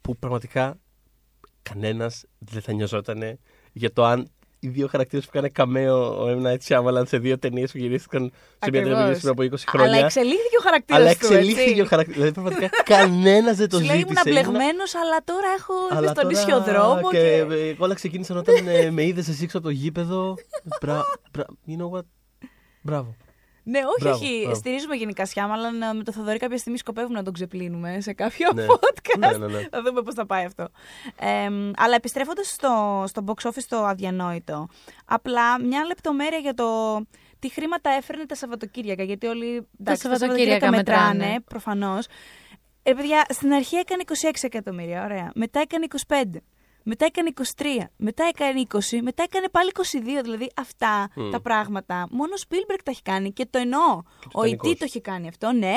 [0.06, 0.76] που πραγματικά
[1.62, 3.38] κανένας δεν θα νιωζόταν
[3.72, 6.46] για το αν οι δύο χαρακτήρες που έκανε καμέο ο M.
[6.46, 8.22] Night Shyamalan σε δύο ταινίες που γυρίστηκαν
[8.62, 8.98] σε μια Ακριβώς.
[8.98, 9.92] ταινία πριν από 20 χρόνια.
[9.96, 11.26] Αλλά εξελίχθηκε ο χαρακτήρας Αλλά του.
[11.26, 12.18] εξελίχθηκε ο χαρακτήρας.
[12.18, 14.22] Δηλαδή πραγματικά κανένας δεν το Σου λέει ζήτησε.
[14.28, 17.10] ήμουν Ήμουνα- μπλεγμένος, αλλά τώρα έχω αλλά στον τώρα- ισιοδρόμο.
[17.10, 17.54] Και, Και...
[17.54, 20.34] ε, όλα ξεκίνησαν όταν ε, με είδες εσύ έξω από το γήπεδο.
[20.80, 22.04] Μπρα, μπρα, you know what?
[22.82, 23.14] Μπράβο.
[23.68, 24.38] Ναι, όχι, Μπράβο, όχι.
[24.40, 24.54] μπράβο.
[24.54, 28.50] Στηρίζουμε γενικά Σιάμα, αλλά με το Θοδωρή κάποια στιγμή σκοπεύουμε να τον ξεπλύνουμε σε κάποιο
[28.54, 28.66] Ναι.
[28.68, 29.18] podcast.
[29.18, 29.66] Ναι, ναι, ναι.
[29.70, 30.68] Θα δούμε πώς θα πάει αυτό.
[31.20, 34.68] Ε, αλλά επιστρέφοντας στο, στο box office το αδιανόητο,
[35.04, 36.96] απλά μια λεπτομέρεια για το
[37.38, 39.02] τι χρήματα έφερνε τα Σαββατοκύριακα.
[39.02, 41.14] Γιατί όλοι εντάξει, τα Σαββατοκύριακα μετράνε.
[41.14, 42.06] μετράνε, προφανώς.
[42.82, 45.30] Ε, παιδιά, στην αρχή έκανε 26 εκατομμύρια, ωραία.
[45.34, 46.22] Μετά έκανε 25.
[46.88, 47.64] Μετά έκανε 23,
[47.96, 50.22] μετά έκανε 20, μετά έκανε πάλι 22.
[50.22, 51.30] Δηλαδή αυτά Μμ.
[51.30, 52.06] τα πράγματα.
[52.10, 54.02] Μόνο ο Spielberg τα έχει κάνει και το εννοώ.
[54.32, 54.70] Ο Τιτανικός.
[54.70, 54.76] E.T.
[54.78, 55.74] το έχει κάνει αυτό, ναι.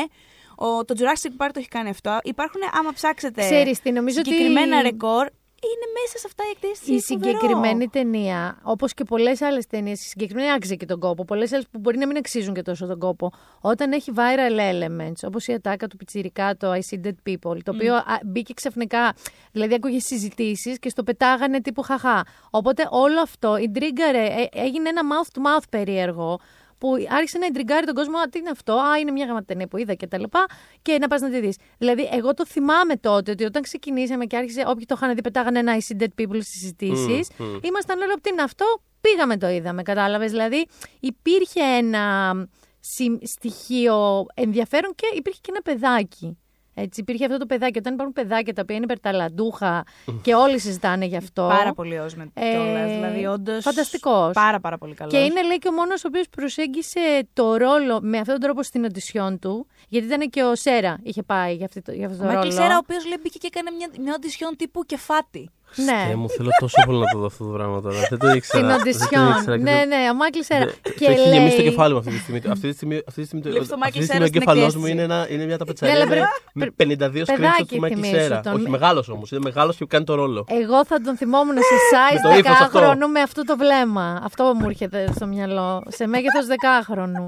[0.55, 2.19] Ο, το Jurassic Park το έχει κάνει αυτό.
[2.23, 5.27] Υπάρχουν, άμα ψάξετε, Ξέρεις τι, νομίζω ότι- συγκεκριμένα ρεκόρ,
[5.67, 6.93] είναι μέσα σε αυτά οι εκτίσει.
[6.93, 11.25] Η συγκεκριμένη ταινία, όπως και πολλές άλλες ταινίες, η συγκεκριμένη άξιζε και τον κόπο.
[11.25, 13.31] Πολλές άλλες που μπορεί να μην αξίζουν και τόσο τον κόπο.
[13.61, 17.71] Όταν έχει viral elements, όπως η ατάκα του Πιτσιρικά, το I see dead people, το
[17.75, 19.13] οποίο α, μπήκε ξαφνικά,
[19.51, 22.25] δηλαδή άκουγε συζητήσεις και στο πετάγανε τύπου χαχά.
[22.49, 26.39] Οπότε όλο αυτό, η τρίγκαρε, ε, έγινε ένα mouth to mouth περίεργο.
[26.79, 29.77] Που άρχισε να εντριγκάρει τον κόσμο, Α, τι είναι αυτό, Α, είναι μια γαματενέ που
[29.77, 30.45] είδα και τα λοιπά,
[30.81, 31.57] και να πας να τη δεις.
[31.77, 35.59] Δηλαδή, εγώ το θυμάμαι τότε ότι όταν ξεκινήσαμε και άρχισε, όποιοι το είχαν δει, πετάγανε
[35.59, 37.29] ένα I see dead people στις συζητήσεις.
[37.37, 37.59] Μμ, μμ.
[37.63, 40.31] Ήμασταν όλοι τι είναι αυτό, πήγαμε το είδαμε, κατάλαβες.
[40.31, 40.65] Δηλαδή,
[40.99, 42.33] υπήρχε ένα
[42.79, 46.37] συμ- στοιχείο ενδιαφέρον και υπήρχε και ένα παιδάκι.
[46.81, 47.77] Έτσι, υπήρχε αυτό το παιδάκι.
[47.77, 49.83] Όταν υπάρχουν παιδάκια τα οποία είναι υπερταλαντούχα
[50.21, 51.47] και όλοι συζητάνε γι' αυτό.
[51.57, 53.63] Πάρα πολύ όσμεν Ε, κιόλας, Δηλαδή, όντως.
[53.63, 54.33] φανταστικός.
[54.33, 55.13] Πάρα, πάρα πολύ καλός.
[55.13, 58.63] Και είναι λέει και ο μόνος ο οποίος προσέγγισε το ρόλο με αυτόν τον τρόπο
[58.63, 59.67] στην οντισιόν του.
[59.87, 62.39] Γιατί ήταν και ο Σέρα είχε πάει για, αυτή το, για αυτό Ο το Μάικλ
[62.41, 62.51] ρόλο.
[62.61, 65.49] Σέρα, ο οποίος λέει μπήκε και έκανε μια, μια οντισιόν τύπου κεφάτη.
[65.71, 66.15] Χριστέ Ναι.
[66.15, 67.97] μου, θέλω τόσο πολύ να το δω αυτό το πράγμα τώρα.
[68.09, 68.43] Δεν το ήξερα.
[68.43, 69.29] Στην Δεν το οντισιόν.
[69.37, 70.65] ήξερα και Ναι, το- ναι, ο Μάικλ Σέρα.
[70.65, 72.41] Δεν- και το έχει γεμίσει το λέει- κεφάλι μου αυτή τη στιγμή.
[72.49, 74.29] Αυτή τη στιγμή, αυτή τη στιγμή, το- Βλέπεις το αυτή Michael τη στιγμή ο Cera
[74.29, 74.91] στην εγκεφαλό μου εκθέση.
[74.91, 77.95] είναι, ένα, είναι μια Ναι, ταπετσαρία αλλά με, πρέπει- με 52 παιδάκι screenshots του Μάικλ
[78.01, 78.39] θυμίσου Σέρα.
[78.41, 78.53] τον.
[78.55, 79.31] Όχι, μεγάλος όμως.
[79.31, 80.45] Είναι μεγάλος και κάνει το ρόλο.
[80.61, 82.79] Εγώ θα τον θυμόμουν σε size Με το ύφος αυτό.
[82.79, 84.19] 10χρονου με αυτό το βλέμμα.
[84.23, 85.83] Αυτό μου έρχεται στο μυαλό.
[85.87, 87.27] Σε μέγεθος 10χρονου.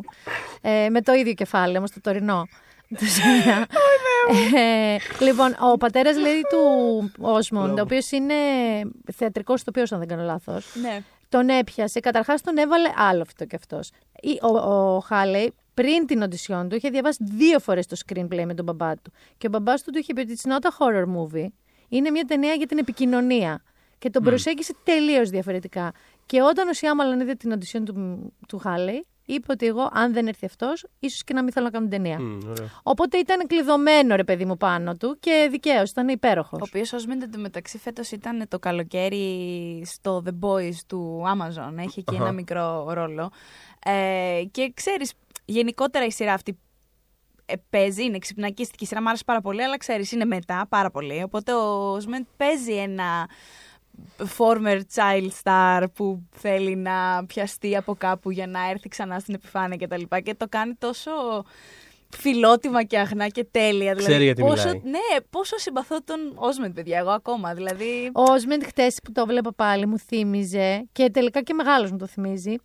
[0.62, 2.48] Ε, με το ίδιο κεφάλι, όμως το τωρινό.
[2.98, 3.66] Του Σέρα.
[4.56, 8.34] ε, λοιπόν, ο πατέρας λέει του Όσμοντ, ο οποίος είναι
[9.14, 10.76] θεατρικός ηθοποιός, αν δεν κάνω λάθος.
[10.82, 11.02] Ναι.
[11.30, 12.00] Τον έπιασε.
[12.00, 13.92] Καταρχάς τον έβαλε άλλο αυτό κι αυτός.
[14.42, 18.66] Ο, ο Χάλεϊ πριν την οντισιόν του είχε διαβάσει δύο φορές το screenplay με τον
[18.66, 19.12] μπαμπά του.
[19.38, 21.48] Και ο μπαμπάς του του είχε πει ότι it's not a horror movie.
[21.90, 23.64] Είναι μια ταινία για την επικοινωνία.
[23.98, 25.92] Και τον προσέγγισε τελείως διαφορετικά.
[26.26, 27.96] Και όταν ο Σιάμαλαν είδε την οντισιόν του,
[28.48, 31.72] του Χάλεϊ, είπε ότι εγώ, αν δεν έρθει αυτός, ίσως και να μην θέλω να
[31.72, 32.20] κάνω την ταινία.
[32.20, 32.70] Μμ, ωραία.
[32.84, 36.60] Οπότε ήταν κλειδωμένο ρε παιδί μου πάνω του και δικαίως, ήταν υπέροχος.
[36.60, 36.98] Ο οποίος ω
[37.38, 41.78] μεταξύ φέτος ήταν το καλοκαίρι στο The Boys του Amazon.
[41.78, 42.24] Έχει εκεί Αχα.
[42.24, 43.32] ένα μικρό ρόλο.
[43.86, 45.14] Ε, και ξέρεις,
[45.46, 46.60] γενικότερα η σειρά αυτή
[47.46, 50.92] ε, παίζει, είναι ξυπνακίστικη η σειρά, μου άρεσε πάρα πολύ, αλλά ξέρεις, είναι μετά πάρα
[50.92, 51.24] πολύ.
[51.24, 53.30] Οπότε ο Σμεντ παίζει ένα
[54.38, 59.78] former child star που θέλει να πιαστεί από κάπου για να έρθει ξανά στην επιφάνεια
[59.78, 59.82] κτλ.
[59.82, 60.20] Και, τα λοιπά.
[60.20, 61.12] και το κάνει τόσο
[62.18, 63.94] φιλότιμα και αγνά και τέλεια.
[63.94, 64.82] Δηλαδή, Ξέρει γιατί πόσο, μιλάει.
[64.84, 67.54] Ναι, πόσο συμπαθώ τον Osment, παιδιά, εγώ ακόμα.
[67.54, 71.98] Δηλαδή, Ο Osment χτες που το 'βλεπα πάλι μου θύμιζε και τελικά και μεγάλος μου
[71.98, 72.56] το θυμίζει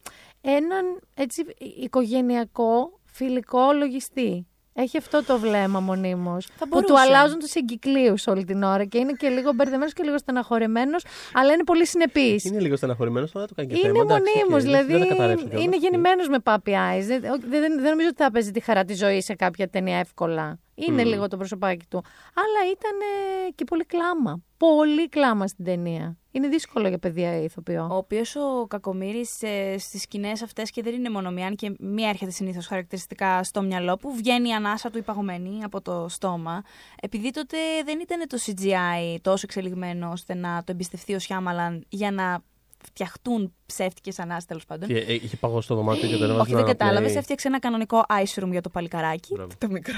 [0.41, 1.45] έναν έτσι
[1.83, 4.47] οικογενειακό φιλικό λογιστή.
[4.79, 6.47] Έχει αυτό το βλέμμα μονίμως.
[6.59, 6.93] Που μπορούσε.
[6.93, 10.97] του αλλάζουν τους εγκυκλίους όλη την ώρα και είναι και λίγο μπερδεμένος και λίγο στεναχωρημένος,
[11.33, 12.45] αλλά είναι πολύ συνεπής.
[12.45, 14.03] Είναι λίγο στεναχωρημένος, αλλά το κάνει και Είναι θέμα.
[14.03, 15.65] Εντάξει, μονίμως, οκ, δηλαδή δεν θα καταρρεύσει κιόλας.
[15.65, 17.05] είναι γεννημένος με puppy eyes.
[17.07, 19.99] Δεν, δεν, δεν, δεν νομίζω ότι θα παίζει τη χαρά τη ζωή σε κάποια ταινία
[19.99, 20.59] εύκολα.
[20.79, 21.09] Είναι Μμμ.
[21.09, 22.05] λίγο το προσωπάκι του.
[22.35, 24.41] Αλλά ήταν ε, και πολύ κλάμα.
[24.57, 26.17] Πολύ κλάμα στην ταινία.
[26.31, 27.89] Είναι δύσκολο για παιδιά ηθοποιό.
[27.91, 31.75] Ο οποίος ο Κακομήρη ε, στις σκηνές αυτές και δεν είναι μόνο μία, αν και
[31.79, 36.63] μία έρχεται συνήθως χαρακτηριστικά στο μυαλό που βγαίνει η ανάσα του υπαγωμένη από το στόμα.
[37.01, 42.11] Επειδή τότε δεν ήταν το CGI τόσο εξελιγμένο ώστε να το εμπιστευτεί ο Σιάμαλαν για
[42.11, 42.43] να
[42.85, 44.89] φτιαχτούν ψεύτικε ανάσες τέλος πάντων.
[44.89, 47.13] Και, ε, είχε παγώσει το δωμάτιο και τον έβαζε Όχι, δεν να κατάλαβες.
[47.13, 47.17] play.
[47.17, 49.35] Έφτιαξε ένα κανονικό ice room για το παλικαράκι.
[49.35, 49.51] Μπράβο.
[49.59, 49.95] Το μικρό.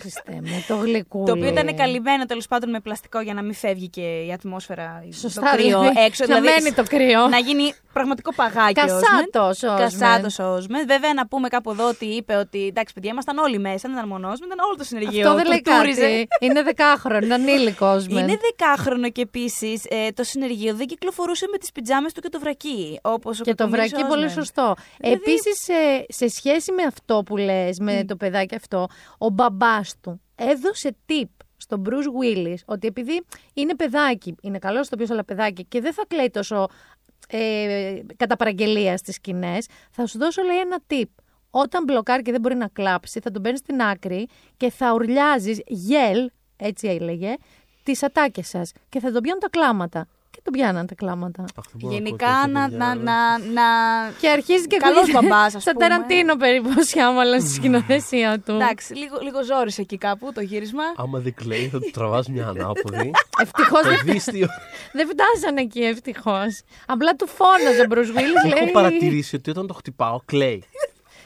[0.00, 1.24] Χριστέ μου, το γλυκούλι.
[1.26, 5.04] Το οποίο ήταν καλυμμένο τέλος πάντων με πλαστικό για να μην φεύγει και η ατμόσφαιρα.
[5.20, 6.24] Σωστά, το κρύο δηλαδή, έξω.
[6.26, 7.28] να μένει το κρύο.
[7.28, 8.80] Να γίνει πραγματικό παγάκι.
[8.80, 9.24] ο Osment.
[9.32, 9.76] Κασάτο.
[9.82, 10.84] Κασάτος ο Osment.
[10.86, 14.08] Βέβαια, να πούμε κάπου εδώ ότι είπε ότι εντάξει, παιδιά, ήμασταν όλοι μέσα, δεν ήταν
[14.08, 15.20] μόνο ο Osment, ήταν όλο το συνεργείο.
[15.28, 16.00] Αυτό δεν λέει Τουρτούριζε.
[16.00, 16.26] κάτι.
[16.40, 18.00] Είναι δεκάχρονο, είναι ανήλικο.
[18.08, 19.82] Είναι δεκάχρονο και επίσης
[20.14, 22.98] το συνεργείο δεν κυκλοφορούσε με τις πιτζάμες του και το βρακί.
[23.02, 24.08] Όπως ο Και το Κακομοίρης βρακί Osment.
[24.14, 24.74] πολύ σωστό.
[24.98, 28.86] Δηλαδή- Επίσης, σε, σε σχέση με αυτό που λες, με το παιδάκι αυτό,
[29.18, 33.22] ο μπαμπάς του έδωσε tip στον Bruce Willis ότι επειδή
[33.54, 36.66] είναι παιδάκι, είναι καλός στο αλλά παιδάκι και δεν θα κλαίει τόσο
[37.28, 41.04] ε, κατά παραγγελία στις σκηνές, θα σου δώσω λέει ένα tip.
[41.50, 45.60] Όταν μπλοκάρει και δεν μπορεί να κλάψει, θα τον παίρνεις στην άκρη και θα ουρλιάζεις
[45.66, 47.34] γελ, έτσι έλεγε,
[47.82, 50.06] τις ατάκες σας και θα τον πιάνουν τα κλάματα.
[50.42, 51.42] Και τον πιάναν τα κλάματα.
[51.42, 53.04] Αχ, δεν μπορώ να Γενικά ακούω να, τέτοια να, παιδιά.
[53.04, 54.10] να, να...
[54.20, 55.88] Και αρχίζει και Καλός ακούγεται μπαμπάς, ας Σαν πούμε.
[55.88, 58.52] Ταραντίνο περίπου ο Σιάμαλα στη σκηνοθεσία του.
[58.52, 60.82] Εντάξει, λίγο, λίγο ζόρισε εκεί κάπου το γύρισμα.
[60.96, 63.10] Άμα δεν κλαίει, θα του τραβάς μια ανάποδη.
[63.42, 64.48] Ευτυχώς το δεν, δίστιο.
[64.92, 66.60] δεν φτάσανε εκεί, ευτυχώς.
[66.86, 68.54] Απλά του φώναζε ο Μπρουζ Βίλι.
[68.56, 70.64] Έχω παρατηρήσει ότι όταν το χτυπάω, κλαίει.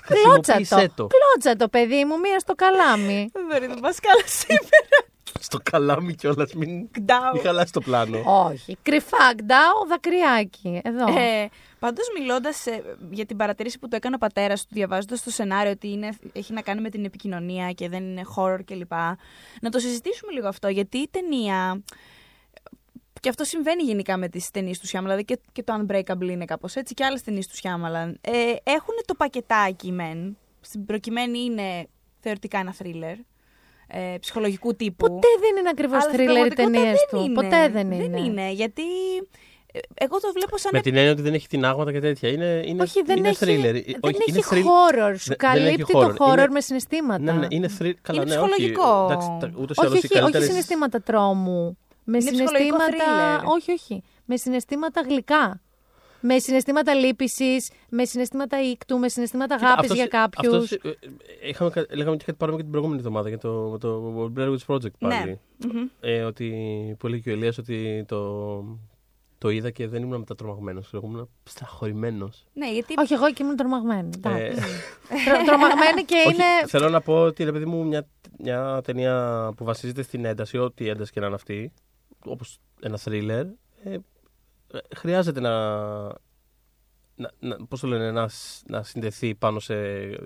[0.06, 1.06] Κλώτσα Χρησιμοποίησέ το.
[1.06, 1.06] το.
[1.14, 3.30] Κλώτσα το, παιδί μου, μία στο καλάμι.
[3.32, 4.96] Δεν μπορεί να πας καλά σήμερα.
[5.40, 7.32] Στο καλάμι κιόλας, μην, Γκντάου.
[7.32, 8.22] μην χαλάσει το πλάνο.
[8.24, 8.76] Όχι.
[8.82, 10.80] Κρυφά, γκντάω, δακρυάκι.
[10.84, 11.18] Εδώ.
[11.18, 11.48] Ε,
[11.84, 12.64] Πάντως, μιλώντας
[13.10, 16.52] για την παρατήρηση που του έκανε ο πατέρας του, διαβάζοντας το σενάριο ότι είναι, έχει
[16.52, 18.92] να κάνει με την επικοινωνία και δεν είναι horror κλπ.
[19.60, 21.82] Να το συζητήσουμε λίγο αυτό, γιατί η ταινία.
[23.20, 26.44] Και αυτό συμβαίνει γενικά με τις ταινίες του Σιάμαλα, δηλαδή και, και το Unbreakable είναι
[26.44, 28.14] κάπως έτσι, και άλλες ταινίες του Σιάμαλα.
[28.20, 30.36] Ε, έχουν το πακετάκι μεν.
[30.60, 31.86] Στην προκειμένη είναι
[32.20, 33.16] θεωρητικά ένα thriller.
[33.96, 35.06] Ε, ψυχολογικού τύπου.
[35.06, 37.24] Ποτέ δεν είναι ακριβώς Αλλά στην θρίλερ οι πραγματικότητα ταινίες δεν του.
[37.24, 37.34] είναι.
[37.34, 38.08] Ποτέ δεν είναι.
[38.08, 38.82] Δεν είναι, γιατί
[39.72, 42.28] ε, εγώ το βλέπω σαν Με την έννοια ότι δεν έχει τινάγματα και τέτοια.
[42.28, 43.62] Είναι, είναι, Όχι, δεν είναι έχει, thriller.
[43.62, 45.14] δεν Όχι, έχει είναι thrill- horror.
[45.18, 46.26] Σου Δε- δεν έχει καλύπτει το horror.
[46.26, 47.18] horror Είναι- με συναισθήματα.
[47.22, 47.92] Ναι, ναι, είναι thriller.
[48.02, 48.50] Καλά, Είναι ναι, όχι.
[48.50, 49.04] ψυχολογικό.
[49.10, 51.78] Εντάξει, τα- ούτως ή όχι, άλλως οι όχι, όχι καλύτερες- συναισθήματα τρόμου.
[52.04, 53.40] Με Είναι ψυχολογικό συναισθήματα.
[53.42, 53.52] thriller.
[53.54, 54.02] Όχι, όχι.
[54.24, 55.60] Με συναισθήματα γλυκά.
[56.26, 60.52] Με συναισθήματα λύπησης, με συναισθήματα ήκτου, με συναισθήματα Κοίτα, αγάπης αυτός- για κάποιους.
[60.54, 60.88] αυτός, ε,
[61.42, 64.32] ε, είχαμε, κα- λέγαμε και κάτι παρόμοιο και την προηγούμενη εβδομάδα για το, με το
[64.36, 65.40] Blair Witch Project πάλι.
[65.58, 65.70] Ναι.
[65.72, 65.86] Μμμ.
[66.00, 66.48] Ε, ότι
[66.98, 68.64] που έλεγε και ο Ηλίας ότι το,
[69.38, 70.90] το είδα και δεν ήμουν μετατρομαγμένος.
[70.92, 72.44] Ήμουν σταχωρημένος.
[72.52, 74.08] Ναι, γιατί Όχι, εγώ και ήμουν τρομαγμένη.
[74.24, 74.62] Ε, εντάξει.
[75.26, 76.44] Τρο- τρομαγμένη και όχι, είναι.
[76.66, 78.06] Θέλω να πω ότι ρε παιδί μου μια,
[78.38, 81.72] μια ταινία που βασίζεται στην ένταση, ό,τι ένταση και να είναι αυτή,
[82.24, 83.46] όπως ένα thriller,
[83.84, 83.98] ε, ε,
[84.96, 85.50] χρειάζεται να,
[87.16, 89.74] να, να, πώς το λένε, να, σ- να συνδεθεί πάνω σε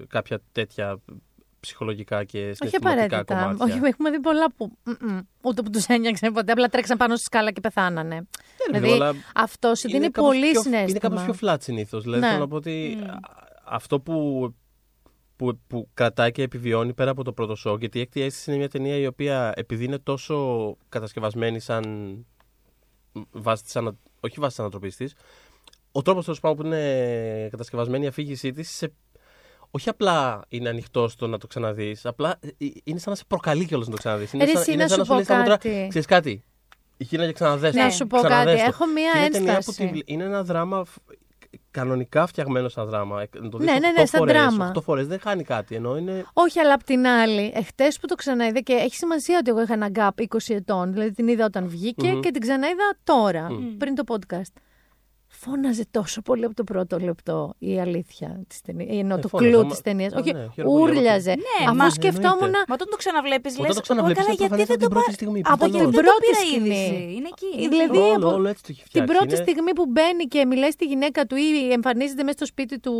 [0.07, 1.01] κάποια τέτοια
[1.61, 3.35] ψυχολογικά και Όχι συναισθηματικά απαραίτητα.
[3.35, 3.65] κομμάτια.
[3.75, 4.73] Όχι, έχουμε δει πολλά που.
[4.85, 6.53] μ-μ, Ούτε που τους ένιωξαν ποτέ.
[6.53, 8.15] Απλά τρέξαν πάνω στη σκάλα και πεθάνανε.
[8.15, 8.25] Ναι,
[8.79, 10.89] δηλαδή, βέβαια, αλλά αυτό σου δίνει κάπως πολύ πιο, συνέστημα.
[10.89, 12.03] Είναι κάπως πιο flat συνήθως.
[12.03, 12.27] Δηλαδή Ναι.
[12.29, 13.07] θέλω να πω ότι Mm.
[13.07, 13.19] α,
[13.65, 14.49] αυτό που,
[15.37, 18.59] που, που κρατάει και επιβιώνει πέρα από το πρώτο σοκ, γιατί η έκτη αίσθηση είναι
[18.59, 21.85] μια ταινία η οποία επειδή είναι τόσο κατασκευασμένη σαν
[23.31, 23.97] βάση της ανα...
[24.21, 25.15] όχι βάση της ανατροπής της,
[25.93, 28.93] ο τρόπος τέλος πάντων που είναι κατασκευασμένη η αφήγησή της σε...
[29.71, 32.49] όχι απλά είναι ανοιχτός στο να το ξαναδείς, απλά ε,
[32.85, 34.33] είναι σαν να σε προκαλεί κιόλας να το ξαναδείς.
[34.33, 35.87] Είναι Ρε, σαν, εσύ, είναι να σαν σου να σου λέει πω στα μούτρα, κάτι.
[35.89, 36.45] ξέρεις κάτι,
[36.97, 38.71] γύρνα και ξαναδες Να το, σου πω ξαναδες κάτι.
[38.71, 38.77] το».
[38.81, 39.89] Έχω μία Και είναι ταινία που ένσταση.
[39.89, 40.99] τη- είναι ένα δράμα φ-
[41.71, 43.23] κανονικά φτιαγμένο σαν δράμα.
[43.23, 44.73] Ε, Να το δεις Ναι, ναι, ναι, 8 σαν φορές, δράμα.
[44.77, 45.75] 8 φορές δεν χάνει κάτι.
[45.75, 46.25] Ενώ είναι.
[46.33, 49.73] Όχι, αλλά απ' την άλλη, εχθές που το ξαναείδα και έχει σημασία ότι εγώ είχα
[49.73, 50.93] ένα gap 20 ετών.
[50.93, 52.21] Δηλαδή την είδα όταν βγηκε Μμμ.
[52.21, 53.77] και την ξαναείδα τώρα, Μμ.
[53.77, 54.53] πριν το podcast.
[55.31, 58.99] Φώναζε τόσο πολύ από το πρώτο λεπτό η αλήθεια της ταινία.
[58.99, 60.13] Ενώ Ε, το φώναζε, κλου μα- της ταινίας.
[60.13, 61.31] Μα Όχι, ναι, χαίρομαι πολύ, ούρλιαζε.
[61.31, 62.35] Ναι, Αφού μα- σκεφτόμουν.
[62.35, 62.65] εννοείται.
[62.69, 63.63] Μα όταν το ξαναβλέπεις, λες.
[63.65, 65.77] Όταν το ξαναβλέπεις, είναι γιατί προφανές δεν από την το πρώτη πά- στιγμή, Από πιθανόν.
[65.77, 66.69] γιατί Την δεν το πρώτη πήρα σκηνή.
[66.69, 67.15] είδηση.
[67.17, 67.51] Είναι εκεί.
[67.65, 69.13] Ε, δηλαδή, όλο, από- όλο έτσι το έχει Την φτιάξει.
[69.15, 72.77] πρώτη είναι- στιγμή που μπαίνει και μιλάει στη γυναίκα του ή εμφανίζεται μέσα στο σπίτι
[72.85, 72.95] του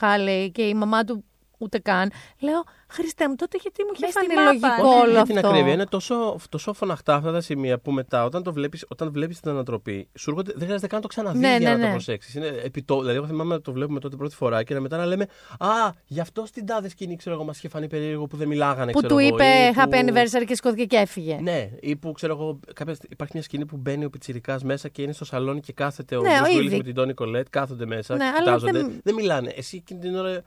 [0.00, 1.24] Χάλεϊ και η μαμά του
[1.58, 2.10] ούτε καν.
[2.38, 4.46] Λέω, Χριστέ μου, τότε γιατί μου είχε Μες στη φανεί μάπα.
[4.76, 5.72] λογικό Όχι, όλο για την αυτό; ακρίβεια.
[5.72, 9.50] Είναι τόσο, τόσο φωναχτά αυτά τα σημεία που μετά, όταν το βλέπεις, όταν βλέπεις την
[9.50, 11.90] ανατροπή, σου έρχονται, δεν χρειάζεται καν να το ξαναδείς Ναι, για ναι, να το ναι.
[11.90, 12.34] προσέξεις.
[12.34, 15.06] Είναι επιτό, δηλαδή, εγώ θυμάμαι να το βλέπουμε τότε πρώτη φορά και να μετά να
[15.06, 15.26] λέμε
[15.58, 15.68] Α,
[16.06, 18.92] γι' αυτό στην τάδε σκηνή, ξέρω εγώ, μας είχε φανεί περίεργο που δεν μιλάγανε.
[18.92, 21.38] Που ξέρω του εγώ, είπε ή που- Happy Anniversary και σκόθηκε και έφυγε.
[21.42, 24.88] Ναι, ή που ξέρω εγώ, κάποια, στι- υπάρχει μια σκηνή που μπαίνει ο Πιτσυρικά μέσα
[24.88, 26.76] και είναι στο σαλόνι και κάθεται ο Ναι, Bruce ο Willis ήδη.
[26.76, 28.72] με την Τόνι Κολέτ, κάθονται μέσα, Ναι, και αλλά κοιτάζονται.
[28.72, 29.14] δεν- Δεν...
[29.14, 29.52] μιλάνε.
[29.56, 30.42] Εσύ εκείνη την ώρα.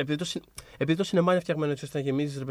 [0.00, 0.44] Επειδή το, συ-
[0.76, 2.42] επειδή το σινεμά είναι φτιαγμένο έτσι ώστε να γεμίζεις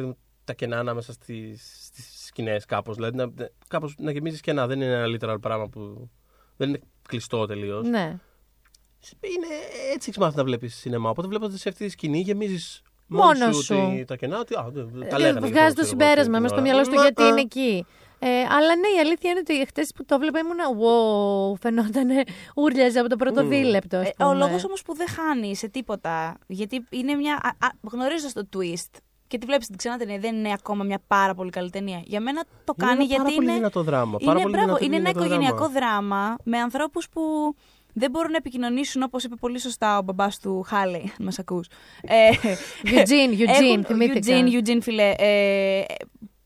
[0.43, 2.95] τα κενά ανάμεσα στις σκηνές κάπως.
[2.95, 3.31] Δηλαδή να,
[3.67, 4.67] κάπως, να γεμίζεις κενά.
[4.67, 6.09] Δεν είναι ένα literal πράγμα που.
[6.57, 7.87] Δεν είναι κλειστό τελείως.
[7.87, 8.19] Ναι.
[9.21, 9.47] Είναι
[9.93, 11.09] έτσι έχει μάθει να βλέπεις σινεμά.
[11.09, 13.75] Οπότε βλέποντας σε αυτή τη σκηνή γεμίζεις Μόνος μόνος σου, σου.
[13.91, 14.39] ότι- τα κενά.
[14.39, 16.47] Ότι, α, δεν- τα Ε, λέγανε και Βγάζει εγώ, το ξέρω εγώ, συμπέρασμα την μέσα
[16.47, 16.61] στο ώρα.
[16.61, 17.85] μυαλό σου Μα, γιατί α, είναι εκεί.
[18.19, 20.63] Ε, αλλά ναι, η αλήθεια είναι ότι χτες που το βλέπα ήμουνα.
[20.81, 22.07] Wow, φαινόταν
[22.61, 23.49] ούρλιαζε από το πρώτο Μμμ.
[23.49, 23.97] δίλεπτο.
[23.97, 24.35] ας Ε, ο πούμε.
[24.37, 26.37] λόγος όμως που δεν χάνει σε τίποτα.
[26.47, 27.55] Γιατί είναι μια.
[27.91, 28.91] Γνωρίζοντας το twist
[29.27, 32.01] και τη βλέπεις την ξανά ταινία, δεν είναι ακόμα μια πάρα πολύ καλή ταινία.
[32.05, 33.55] Για μένα το Είναι κάνει ένα γιατί πάρα πολύ είναι.
[33.57, 34.17] δυνατό δράμα.
[34.19, 35.99] Είναι, Πάρα πολύ μπράβο, δυνατό είναι ένα δυνατό οικογενειακό δράμα.
[36.09, 37.21] δράμα με ανθρώπους που
[37.99, 41.67] δεν μπορούν να επικοινωνήσουν όπως είπε πολύ σωστά ο μπαμπάς του Χάλεϊ, αν μας ακούς.
[42.01, 42.29] Ε,
[42.83, 44.19] Eugene, Eugene, θυμήθηκα.
[44.23, 45.13] Eugene, Eugene, φιλέ.
[45.17, 45.83] Ε,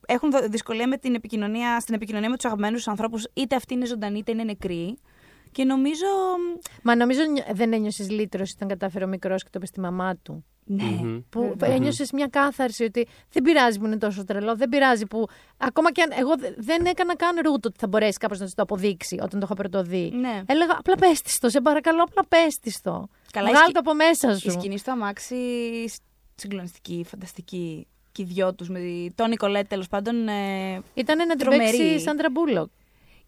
[0.08, 3.74] έχουν δο- δυσκολία με την επικοινωνία, στην επικοινωνία με τους αγαπημένους τους ανθρώπους, είτε αυτοί
[3.74, 4.98] είναι ζωντανοί είτε είναι νεκροί.
[5.52, 6.06] Και νομίζω.
[6.84, 10.16] Μα νομίζω νι- δεν ένιωσες λύτρωση όταν κατάφερε ο μικρός και το είπε στη μαμά
[10.16, 10.46] του.
[10.76, 10.84] Ναι.
[10.84, 11.20] Μμμ.
[11.30, 15.28] Που ένιωσες μια κάθαρση ότι δεν πειράζει που είναι τόσο τρελό, δεν πειράζει που.
[15.58, 16.10] Ακόμα και αν.
[16.20, 19.40] Εγώ δε- δεν έκανα καν ρούτο ότι θα μπορέσει κάποιος να σου το αποδείξει όταν
[19.40, 20.12] το είχα πρωτοδεί.
[20.14, 20.42] Ναι.
[20.46, 23.08] Έλεγα απλά πέστιστο, σε παρακαλώ, απλά πέστιστο.
[23.32, 24.48] Καλά, η Βγάλ σκη- το από μέσα σου.
[24.48, 25.36] Η σκηνή στο αμάξι
[26.36, 27.88] συγκλονιστική, φανταστική.
[28.12, 30.28] Και οι δυο τους με τη Τόνι Κολέτ τέλος πάντων.
[30.28, 31.64] Ε, Ήταν να την Τρομερή.
[31.78, 32.70] παίξει η Σάντρα Μπούλοκ.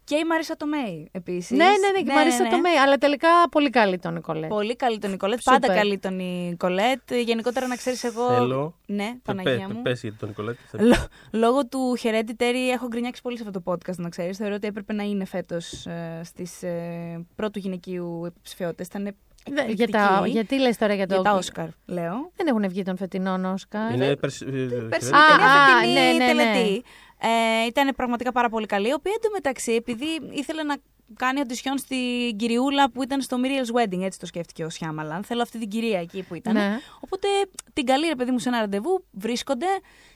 [0.03, 1.49] Και η Μαρίσα Τομέη επίσης.
[1.57, 2.73] Ναι, ναι, ναι, και η Μαρίσα Τομέη.
[2.73, 4.47] Αλλά τελικά πολύ καλή τον Νικολέ.
[4.47, 5.41] Πολύ καλή τον Νικολέτ.
[5.41, 5.59] Σούπερ.
[5.59, 7.13] Πάντα καλή τον Νικολέτ.
[7.25, 8.27] Γενικότερα να ξέρεις εγώ.
[8.27, 8.75] Θέλω.
[8.85, 9.81] Ναι, Πε- Παναγία πε- μου.
[9.81, 10.59] Πες για τον Νικολέτη.
[10.71, 14.37] Λο- λόγω του Hereditary έχω γκρινιάξει πολύ σε αυτό το podcast, να ξέρεις.
[14.37, 18.87] Θεωρώ ότι έπρεπε να είναι φέτος ε, στις ε, πρώτου γυναικείου υποψηφιότητες.
[18.87, 19.15] Ήταν
[19.51, 21.13] Δε- Για τα, γιατί λες τώρα για το...
[21.13, 22.31] για τα Όσκαρ, λέω.
[22.35, 23.93] Δεν έχουν βγει των φετινών Όσκαρ.
[23.93, 24.45] Είναι πέρσι.
[24.47, 26.43] ε, Πέρσι ε, Α, η ταινία α, φετινή ναι, ναι, ναι.
[26.43, 26.83] τελετή.
[27.25, 28.88] Ε, ήταν πραγματικά πάρα πολύ καλή.
[28.88, 30.75] Η οποία εντωμεταξύ, επειδή ήθελε να
[31.15, 35.23] κάνει οντισιόν στην κυριούλα που ήταν στο Miriel's Wedding, έτσι το σκέφτηκε ο Σιάμαλαν.
[35.23, 36.53] Θέλω αυτή την κυρία εκεί που ήταν.
[36.53, 36.79] Ναι.
[36.99, 37.27] Οπότε
[37.73, 39.67] την καλή ρε παιδί μου σε ένα ραντεβού, βρίσκονται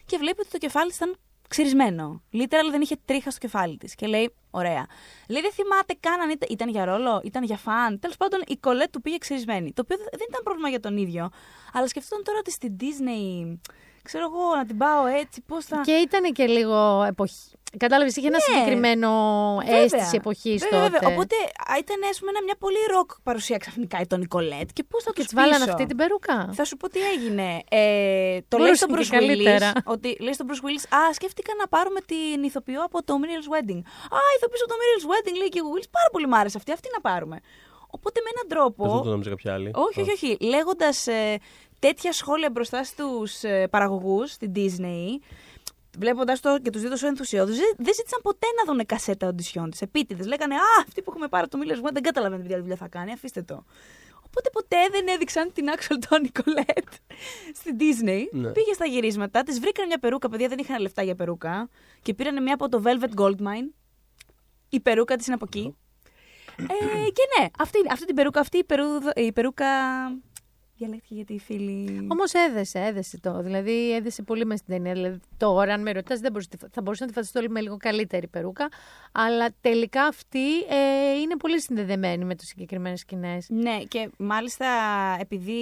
[0.05, 1.15] και βλέπει ότι το κεφάλι τη ήταν
[1.47, 2.21] ξυρισμένο.
[2.33, 3.95] Literal δεν είχε τρίχα στο κεφάλι της.
[3.95, 4.85] Και λέει, ωραία.
[5.29, 7.99] Λέει, δεν θυμάται καν αν ήταν, ήταν για ρόλο, ήταν για φαν.
[7.99, 9.73] Τέλος πάντων, η κολέ του πήγε ξυρισμένη.
[9.73, 11.29] Το οποίο δεν ήταν πρόβλημα για τον ίδιο.
[11.73, 13.57] Αλλά σκεφτόταν τώρα ότι στην Disney,
[14.09, 15.81] ξέρω εγώ, να την πάω έτσι, πώς θα.
[15.87, 17.51] Και ήταν και λίγο εποχή.
[17.77, 18.43] Κατάλαβες, είχε ένα Ναι.
[18.47, 19.09] συγκεκριμένο
[19.65, 19.81] Βέβαια.
[19.83, 20.91] αίσθηση εποχής Βέβαια, τότε.
[20.91, 21.09] βέβαια.
[21.13, 21.35] Οπότε
[21.71, 24.69] α, ήταν ας πούμε, ένα- μια πολύ ροκ παρουσία ξαφνικά η Τόνι Κολέτ.
[24.73, 26.35] Και πώς θα Και τους της βάλανε αυτή την περούκα.
[26.53, 27.47] Θα σου πω τι έγινε.
[27.69, 29.71] Ε, το λέει Μπορούσε στον και Bruce καλύτερα.
[29.73, 29.93] Willis.
[29.93, 33.81] Ότι λέει στον Bruce Willis, Α, σκέφτηκα να πάρουμε την ηθοποιό από το Miriel's Wedding.
[34.17, 35.89] Α, η ηθοποιός από το Miriel's Wedding, λέει και ο Willis.
[35.97, 36.71] Πάρα πολύ μ' άρεσε αυτή.
[36.71, 37.37] Αυτή να πάρουμε.
[37.89, 39.09] Οπότε με έναν Πες δεν το τρόπο.
[39.09, 39.71] νόμιζα κάποια άλλη.
[39.75, 40.37] Όχι, όχι, όχι.
[40.39, 41.37] Λέγοντας ε,
[41.79, 45.07] τέτοια σχόλια μπροστά στους ε, παραγωγούς στην Disney,
[45.97, 49.81] βλέποντας το και τους δύο τόσο ενθουσιώδου, δεν ζήτησαν ποτέ να δουν κασέτα οντισιών της.
[49.81, 50.27] Επίτηδες.
[50.27, 53.11] Λέγανε Α, αυτή που έχουμε πάρει το Miriel's Wedding δεν καταλαβαίνει τι δουλειά θα κάνει,
[53.11, 53.63] αφήστε το.
[54.25, 56.93] Οπότε ποτέ δεν έδειξαν την actual Tony Colette
[57.53, 58.21] στην Disney.
[58.31, 58.49] Ναι.
[58.51, 61.69] Πήγε στα γυρίσματα, της βρήκαν μια περούκα, παιδιά δεν είχαν λεφτά για περούκα.
[62.01, 63.69] Και πήραν μια από το Velvet Goldmine.
[64.69, 65.75] Η περούκα της είναι από εκεί.
[66.59, 69.65] Ε, και ναι, αυτή, αυτή την περούκα, αυτή η, περούδα- η περούκα.
[70.77, 72.07] Διαλέχθηκε γιατί η φίλη.
[72.11, 73.41] Όμως έδεσε, έδεσε το.
[73.41, 74.93] Δηλαδή έδεσε πολύ μες στην ταινία.
[74.93, 76.19] Δηλαδή, τώρα, αν με ρωτάς,
[76.71, 78.67] θα μπορούσα να τη φανταστώ λίγο με λίγο καλύτερη περούκα.
[79.11, 83.49] Αλλά τελικά αυτή ε, είναι πολύ συνδεδεμένη με τις συγκεκριμένες σκηνές.
[83.49, 84.67] Ναι, και μάλιστα
[85.19, 85.61] επειδή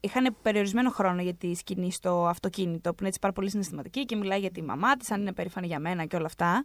[0.00, 4.16] είχαν περιορισμένο χρόνο για τη σκηνή στο αυτοκίνητο, που είναι έτσι πάρα πολύ συναισθηματική και
[4.16, 6.64] μιλάει για τη μαμά της, αν είναι περήφανη για μένα και όλα αυτά.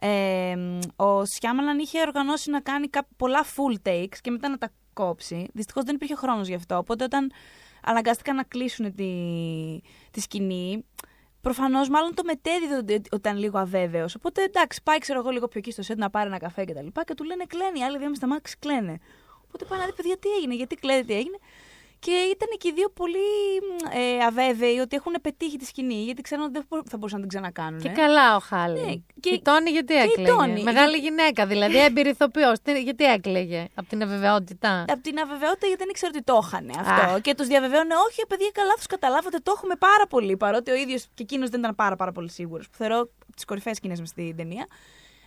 [0.00, 0.56] Ε,
[0.96, 5.48] ο Σιάμαλαν είχε οργανώσει να κάνει κά- πολλά full takes και μετά να τα κόψει.
[5.52, 6.76] Δυστυχώς δεν υπήρχε χρόνος γι' αυτό.
[6.76, 7.32] Οπότε όταν
[7.82, 9.12] αναγκάστηκαν να κλείσουν τη,
[10.10, 10.84] τη σκηνή,
[11.46, 14.14] Προφανώς, μάλλον το μετέδιδε ότι ότι ήταν λίγο αβέβαιος.
[14.14, 16.74] Οπότε εντάξει, πάει ξέρω εγώ λίγο πιο εκεί στο σετ να πάρει ένα καφέ και
[16.74, 17.78] τα λοιπά και του λένε κλαίνει.
[17.78, 18.98] Οι άλλοι δύο με στα μάξι κλαίνε.
[19.46, 21.38] Οπότε πάει να δει, παιδιά, τι έγινε, γιατί κλαίνε, τι έγινε.
[21.98, 23.28] Και ήταν και οι δύο πολύ
[23.94, 27.28] ε, αβέβαιοι ότι έχουν πετύχει τη σκηνή, γιατί ξέρουν ότι δεν θα μπορούσαν να την
[27.28, 27.80] ξανακάνουν.
[27.80, 28.80] Και καλά ο Χάλι.
[28.80, 30.62] Ναι, και η Τόνι γιατί έκλαιγε; Τόνι.
[30.62, 32.52] Μεγάλη γυναίκα δηλαδή, έμπειρη ηθοποιό.
[32.82, 37.20] γιατί έκλαιγε, από την αβεβαιότητα; Από την αβεβαιότητα γιατί δεν ήξερε ότι το είχαν αυτό.
[37.20, 40.36] Και τους διαβεβαίωνε, Όχι, παιδιά, καλά, τους καταλάβατε, το έχουμε πάρα πολύ.
[40.36, 42.68] Παρότι ο ίδιος και εκείνος δεν ήταν πάρα, πάρα πολύ σίγουρος.
[42.68, 44.66] Που θεωρώ τις κορυφαίες σκηνές μες στην ταινία.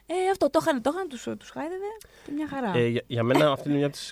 [0.05, 1.91] Ε, αυτό το είχαν, το είχαν, τους τους χάιδευε
[2.25, 2.71] και μια χαρά.
[2.75, 4.09] Ε, για, για μένα αυτή είναι μια από τι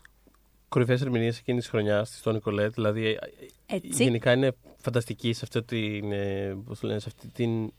[0.70, 2.74] κορυφαίες ερμηνείες εκείνης της χρονιάς της Τόνι Κολέτ.
[2.74, 3.18] Δηλαδή, ε,
[3.66, 4.04] Έτσι.
[4.04, 6.12] γενικά είναι φανταστική σε αυτή την.
[6.12, 7.74] Ε, πώς λένε, σε αυτή την.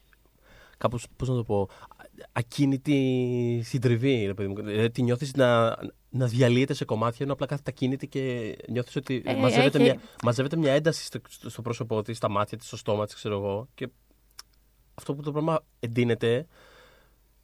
[0.78, 1.68] Κάπως, πώς να το πω,
[2.32, 4.54] ακίνητη συντριβή, ρε παιδί μου.
[4.54, 5.76] Δηλαδή, τη νιώθεις να,
[6.10, 9.90] να διαλύεται σε κομμάτια, ενώ απλά κάθεται ακίνητη και νιώθεις ότι ε, μαζεύεται, έχει...
[9.90, 13.36] μια, μαζεύεται μια ένταση στο, στο πρόσωπό της, στα μάτια της, στο στόμα της, ξέρω
[13.36, 13.68] εγώ.
[13.74, 13.88] Και
[14.94, 16.46] αυτό που το πράγμα εντείνεται,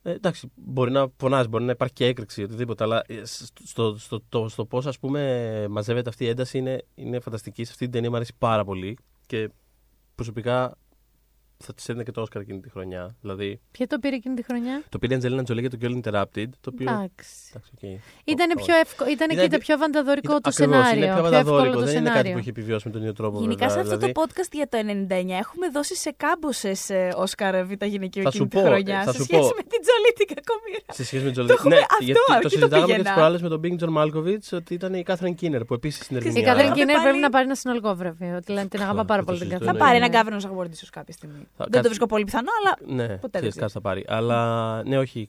[0.07, 4.19] ε, εντάξει, μπορεί να φωνάζει, μπορεί να υπάρχει και έκρηξη, οτιδήποτε, αλλά ε, στο, στο,
[4.19, 4.99] στο, στο πώς
[5.69, 7.65] μαζεύεται αυτή η ένταση είναι, είναι φανταστική.
[7.65, 9.51] Σε αυτή την ταινία μου αρέσει πάρα πολύ και
[10.15, 10.77] προσωπικά
[11.65, 13.15] θα τη έδινε και το Όσκαρ εκείνη τη χρονιά.
[13.21, 15.95] Δηλαδή, Ποιο το πήρε εκείνη τη χρονιά; Το πήρε η Αντζελίνα Τζολί για το Girl
[16.03, 16.49] Interrupted.
[16.61, 16.91] Το οποίο...
[16.91, 17.53] Εντάξει.
[17.55, 17.97] okay.
[18.25, 19.05] Ήταν, πιο ευκο...
[19.11, 20.43] ήταν, ήταν και το πιο βανταδορικό ήταν...
[20.43, 21.05] το σενάριο.
[21.05, 21.81] Είναι πιο βανταδορικό.
[21.81, 23.41] Δεν είναι κάτι που έχει επιβιώσει με τον ίδιο τρόπο.
[23.41, 24.13] Γενικά βέβαια, σε αυτό δηλαδή...
[24.13, 25.13] το podcast για το 99
[25.45, 29.03] έχουμε δώσει σε κάμποσες Όσκαρ Β' γυναικείο εκείνη τη χρονιά.
[29.03, 30.93] Σε σχέση με την Τζολί την κακομοίρα.
[30.93, 31.59] Σε σχέση με την Τζολί.
[31.69, 35.03] Ναι, γιατί το συζητάγαμε και τις προάλλες με τον Being John Malkovich ότι ήταν η
[35.03, 36.43] Κάθριν Κίνερ που επίσης συνεργαζόταν.
[36.43, 38.41] Η Κάθριν Κίνερ πρέπει να πάρει ένα συνολικό βραβείο.
[38.69, 41.49] Την αγαπά πάρα πολύ την Θα πάρει ένα Governors Award ίσως κάποια στιγμή.
[41.57, 42.97] Δεν το βρίσκω πολύ πιθανό, αλλά.
[42.97, 44.05] Ναι, ποτέ δεν κάτι θα πάρει.
[44.07, 45.29] Αλλά ναι, όχι.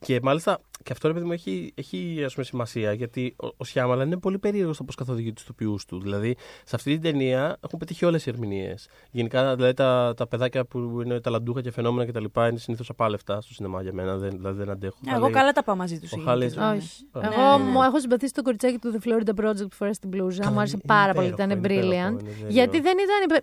[0.00, 4.04] Και μάλιστα και αυτό επειδή μου έχει, έχει ας πούμε, σημασία γιατί ο, ο Σιάμαλαν
[4.04, 6.00] είναι πολύ περίεργος στο πώς καθοδηγεί τους ηθοποιούς του.
[6.00, 8.88] Δηλαδή σε αυτή την ταινία έχουν πετύχει όλες οι ερμηνείες.
[9.10, 12.24] Γενικά δηλαδή, τα, τα παιδάκια που είναι ταλαντούχα και φαινόμενα κτλ.
[12.48, 14.16] είναι συνήθως απάλευτα στο σινεμά για μένα.
[14.16, 14.96] Δεν, δηλαδή δεν αντέχω.
[15.06, 15.32] Εγώ Χάλη...
[15.32, 16.12] καλά τα πάω μαζί τους.
[16.12, 17.08] Όχι.
[17.12, 20.50] Εγώ μου έχω συμπαθήσει το κοριτσάκι του The Florida Project που φορά στην μπλούζα.
[20.50, 21.28] Μου άρεσε πάρα πολύ.
[21.28, 22.16] Ήταν brilliant.
[22.48, 23.42] Γιατί δεν ήταν.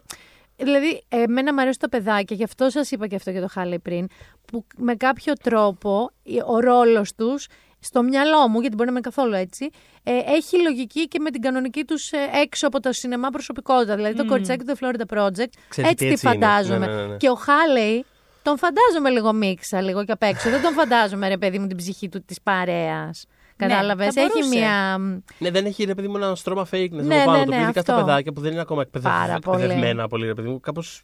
[0.57, 3.79] Δηλαδή, εμένα μου αρέσει το παιδάκι, γι' αυτό σας είπα και αυτό για το Χάλε
[3.79, 4.07] πριν,
[4.45, 6.11] που με κάποιο τρόπο
[6.45, 7.47] ο ρόλος τους
[7.79, 9.69] στο μυαλό μου, γιατί μπορεί να είμαι καθόλου έτσι,
[10.03, 13.95] ε, έχει λογική και με την κανονική τους ε, έξω από το σινεμά προσωπικότητα.
[13.95, 16.85] Δηλαδή, το κοριτσάκι του The Florida Project, έτσι, τη φαντάζομαι.
[16.85, 17.17] Ναι, ναι, ναι.
[17.17, 18.05] Και ο Χάλεϊ
[18.41, 20.49] τον φαντάζομαι λίγο μίξα, λίγο και απ' έξω.
[20.49, 23.25] Δεν τον φαντάζομαι, ρε παιδί μου, την ψυχή του της παρέας.
[23.55, 24.15] Κατάλαβες.
[24.15, 24.97] Ναι, έχει μια.
[25.39, 27.37] Ναι, δεν έχει ρε παιδί μου ένα στρώμα fake να ναι, πάνω.
[27.37, 30.59] Ναι, το ναι, ειδικά στα παιδάκια που δεν είναι ακόμα εκπαιδευμένα πολύ, ρε παιδί μου.
[30.59, 31.03] Κάπως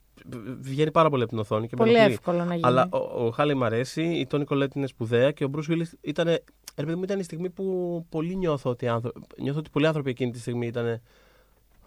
[0.60, 1.68] βγαίνει πάρα πολύ από την οθόνη.
[1.68, 2.68] Και πολύ εύκολο να γίνει.
[2.68, 5.90] Αλλά ο, ο Χάλη μ' αρέσει, η Τόνι Κολέτ είναι σπουδαία και ο Μπρουσ Βίλι
[6.02, 6.28] ήταν.
[6.76, 9.12] Ρε παιδί μου, ήταν η στιγμή που πολύ νιώθω ότι, άνθρω...
[9.38, 10.86] νιώθω ότι πολλοί άνθρωποι εκείνη τη στιγμή ήταν.
[10.86, 11.00] Α,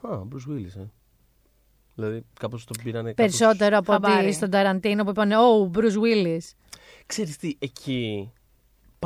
[0.01, 0.85] ο Μπρουσ Βίλι, ε.
[1.95, 3.15] Δηλαδή, κάπως τον πήρανε.
[3.15, 6.43] Περισσότερο από ότι στον Ταραντίνο που είπαν, Ω, Μπρουσ Βίλι.
[7.07, 8.33] Ξέρεις τι, εκεί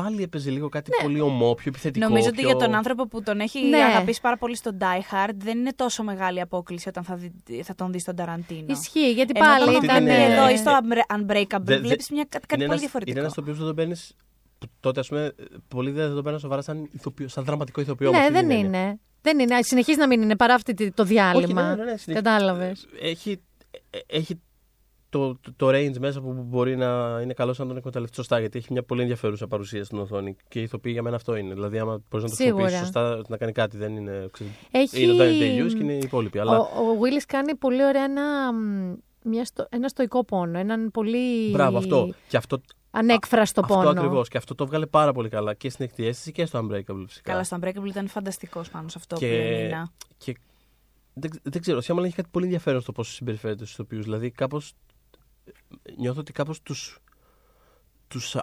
[0.03, 1.03] πάλι έπαιζε λίγο κάτι ναι.
[1.03, 2.09] πολύ ομό, πιο επιθετικό.
[2.09, 2.49] Νομίζω πιο...
[2.49, 3.77] ότι για τον άνθρωπο που τον έχει ναι.
[3.77, 7.75] αγαπήσει πάρα πολύ στον Die Hard δεν είναι τόσο μεγάλη απόκληση όταν θα, δει, θα
[7.75, 8.65] τον δει στον Ταραντίνο.
[8.69, 10.07] Ισχύει, γιατί πάλι Ενώ ήταν.
[10.07, 10.79] Εδώ ή στο
[11.17, 13.11] Unbreakable δε, βλέπεις κάτι, κάτι πολύ διαφορετικό.
[13.11, 14.17] Είναι ένας το οποίος δεν τον παίρνεις.
[14.81, 15.35] Τότε, ας πούμε,
[15.69, 18.11] πολλοί δεν τον παίρνουν σοβαρά σαν, ηθοποιό, σαν δραματικό ηθοποιό.
[18.11, 18.99] Ναι, δεν είναι.
[19.21, 19.63] Δεν είναι.
[19.63, 21.71] Συνεχίζει να μην είναι παρά αυτή το διάλειμμα.
[21.71, 22.87] Όχι, ναι, ναι, ναι, Κατάλαβες.
[23.01, 23.41] Έχει,
[23.91, 24.41] ε, έχει
[25.09, 28.39] το, το, το range μέσα που μπορεί να είναι καλό να τον εκμεταλλευτεί σωστά.
[28.39, 30.37] Γιατί έχει μια πολύ ενδιαφέρουσα παρουσία στην οθόνη.
[30.49, 31.55] Και η ηθοποιή για μένα αυτό είναι.
[31.55, 34.31] Δηλαδή, άμα μπορείς να το χρησιμοποιήσεις σωστά, να κάνει κάτι, δεν είναι.
[34.71, 35.03] Έχει...
[35.03, 36.39] Είναι το Day και είναι οι υπόλοιποι.
[36.39, 36.59] Αλλά...
[36.59, 38.53] Ο, ο Willis κάνει πολύ ωραία ένα,
[39.25, 40.59] μια στο, ένα στοικό πόνο.
[40.59, 41.51] Έναν πολύ.
[41.51, 42.15] Μπράβο, αυτό.
[42.29, 43.89] Και αυτό ανέκφραστο πόνο.
[43.89, 44.29] Αυτό ακριβώς.
[44.29, 47.31] Και αυτό το βγάλε πάρα πολύ καλά και στην εκτιέστηση και στο Unbreakable φυσικά.
[47.31, 49.27] Καλά, στο Unbreakable ήταν φανταστικός πάνω σε αυτό και...
[49.27, 49.83] που είναι.
[50.17, 50.37] Και
[51.15, 54.05] δεν, δεν ξέρω, ο Σιάμαλα έχει κάτι πολύ ενδιαφέρον στο πώς συμπεριφέρεται στους ηθοποιούς.
[54.05, 54.73] Δηλαδή, κάπως
[55.97, 56.99] νιώθω ότι κάπως τους,
[58.09, 58.37] τους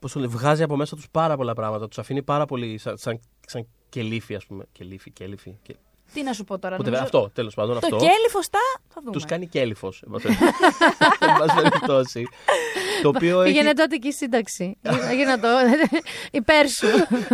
[0.00, 1.88] πώς το βγάζει από μέσα τους πάρα πολλά πράγματα.
[1.88, 4.66] Τους αφήνει πάρα πολύ σαν, σαν, σαν κελίφι, ας πούμε.
[4.72, 5.56] Κελίφι, κέλυφι.
[6.12, 6.76] Τι να σου πω τώρα.
[6.76, 7.02] νομίζω...
[7.02, 7.80] Αυτό, τέλος πάντων.
[7.80, 7.96] Το αυτό.
[7.96, 9.12] κέλυφος τα θα δούμε.
[9.12, 10.02] Τους κάνει κέλυφος.
[10.02, 10.10] Εν
[11.38, 12.26] πάση περιπτώσει.
[13.02, 13.76] Το οποίο Πήγαινε έχει...
[13.76, 14.76] τότε και η σύνταξη.
[15.10, 15.48] Έγινα το.
[16.40, 16.86] Υπέρ σου.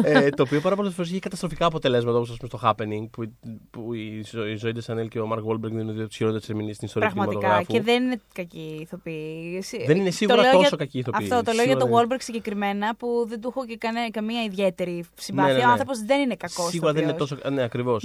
[0.03, 3.33] ε, το οποίο πάρα πολλές φορές έχει καταστροφικά αποτελέσματα όπως στο Happening που,
[3.71, 6.73] που η, η Ζόι Ντεσανέλ και ο Μαρκ Βόλμπεργκ είναι δύο από τις χειρότερες ερμηνείες
[6.73, 9.65] στην ιστορία του Πραγματικά και δεν είναι κακοί ηθοποιοί.
[9.87, 10.77] Δεν είναι σίγουρα τόσο για...
[10.77, 11.27] κακοί ηθοποιοί.
[11.27, 15.05] Αυτό το λέω για τον Βόλμπεργκ συγκεκριμένα που δεν του έχω και κανένα, καμία ιδιαίτερη
[15.15, 15.53] συμπάθεια.
[15.53, 15.69] Ναι, ναι, ναι.
[15.69, 16.71] Ο άνθρωπος δεν είναι κακός.
[16.71, 17.37] Σίγουρα δεν είναι τόσο.
[17.51, 18.05] Ναι, ακριβώς.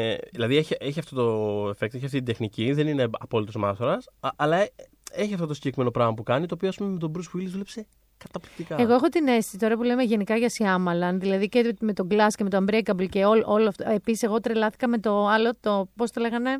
[0.00, 0.12] Ναι.
[0.12, 4.08] Ε, δηλαδή έχει, έχει αυτό το effect, έχει αυτή την τεχνική, δεν είναι απόλυτος μάστορας,
[4.36, 4.68] αλλά
[5.12, 7.48] έχει αυτό το συγκεκριμένο πράγμα που κάνει, το οποίο ας πούμε με τον Bruce Willis
[7.48, 7.86] δούλεψε
[8.24, 8.80] καταπληκτικά.
[8.80, 12.28] Εγώ έχω την αίσθηση τώρα που λέμε γενικά για Σιάμαλαν, δηλαδή και με τον Glass
[12.34, 13.90] και με το Unbreakable και όλο, όλο αυτό.
[13.90, 16.58] Επίσης, εγώ τρελάθηκα με το άλλο, το πώς το λέγανε.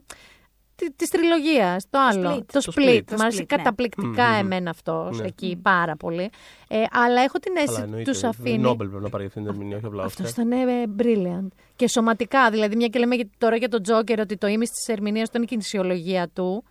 [0.97, 1.85] Τη τριλογίας.
[1.91, 2.31] Το άλλο.
[2.37, 2.43] Split.
[2.53, 2.89] Το Το split.
[2.89, 3.01] Split.
[3.07, 3.57] Το Μ' άρεσε Split, ναι.
[3.57, 4.39] καταπληκτικά Μμμ.
[4.39, 5.27] εμένα αυτό Ναι.
[5.27, 6.31] εκεί πάρα πολύ.
[6.69, 8.11] Ε, αλλά έχω την Αλλά αίσθηση ότι εννοείται.
[8.11, 8.59] τους αφήνει.
[8.59, 10.31] Νόμπελ πρέπει να πάρει για αυτήν την ερμηνεία, όχι απλά Αυτός Oscar.
[10.31, 11.49] ήταν ε, brilliant.
[11.77, 14.89] Και σωματικά, δηλαδή, μια και λέμε για- τώρα για τον Τζόκερ ότι το ίμιση της
[14.89, 16.65] ερμηνείας του είναι η κινησιολογία του.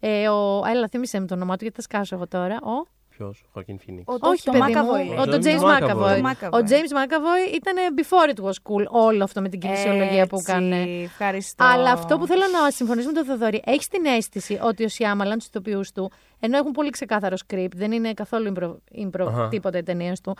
[0.00, 2.54] Ε, ο, έλα, θύμισε με το όνομά του, γιατί θα σκάσω εγώ τώρα.
[2.62, 2.86] Ο,
[3.22, 4.04] Ποιος, Χωακίν Φίνιξ.
[4.14, 5.18] Ο- το- όχι, το παιδί McAvoy μου, λέει.
[5.18, 6.18] ο, το James James McAvoy.
[6.20, 6.22] McAvoy.
[6.22, 6.52] Το McAvoy.
[6.52, 10.50] Ο James McAvoy ήταν before it was cool όλο αυτό με την κινησιολογία που Έτσι,
[10.52, 10.82] έκανε.
[11.02, 11.64] Ευχαριστώ.
[11.64, 15.38] Αλλά αυτό που θέλω να συμφωνήσω με τον Θοδωρή, έχεις την αίσθηση ότι ο Σιάμαλαν
[15.38, 18.74] τους ηθοποιούς του, ενώ έχουν πολύ ξεκάθαρο script, δεν είναι καθόλου impro,
[19.06, 19.48] impro Αχα.
[19.48, 20.36] τίποτα οι ταινίες του,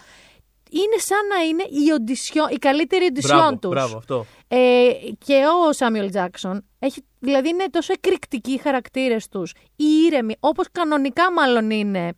[0.71, 3.71] είναι σαν να είναι η, οντισιό, η καλύτερη οντισιόν Μπράβο, τους.
[3.71, 4.27] μπράβο, αυτό.
[4.49, 4.89] Ε,
[5.25, 11.33] και ο Σάμιουελ Τζάξον, έχει, δηλαδή είναι τόσο εκρηκτικοί οι χαρακτήρες τους, ήρεμοι, όπως κανονικά
[11.33, 12.13] μάλλον είναι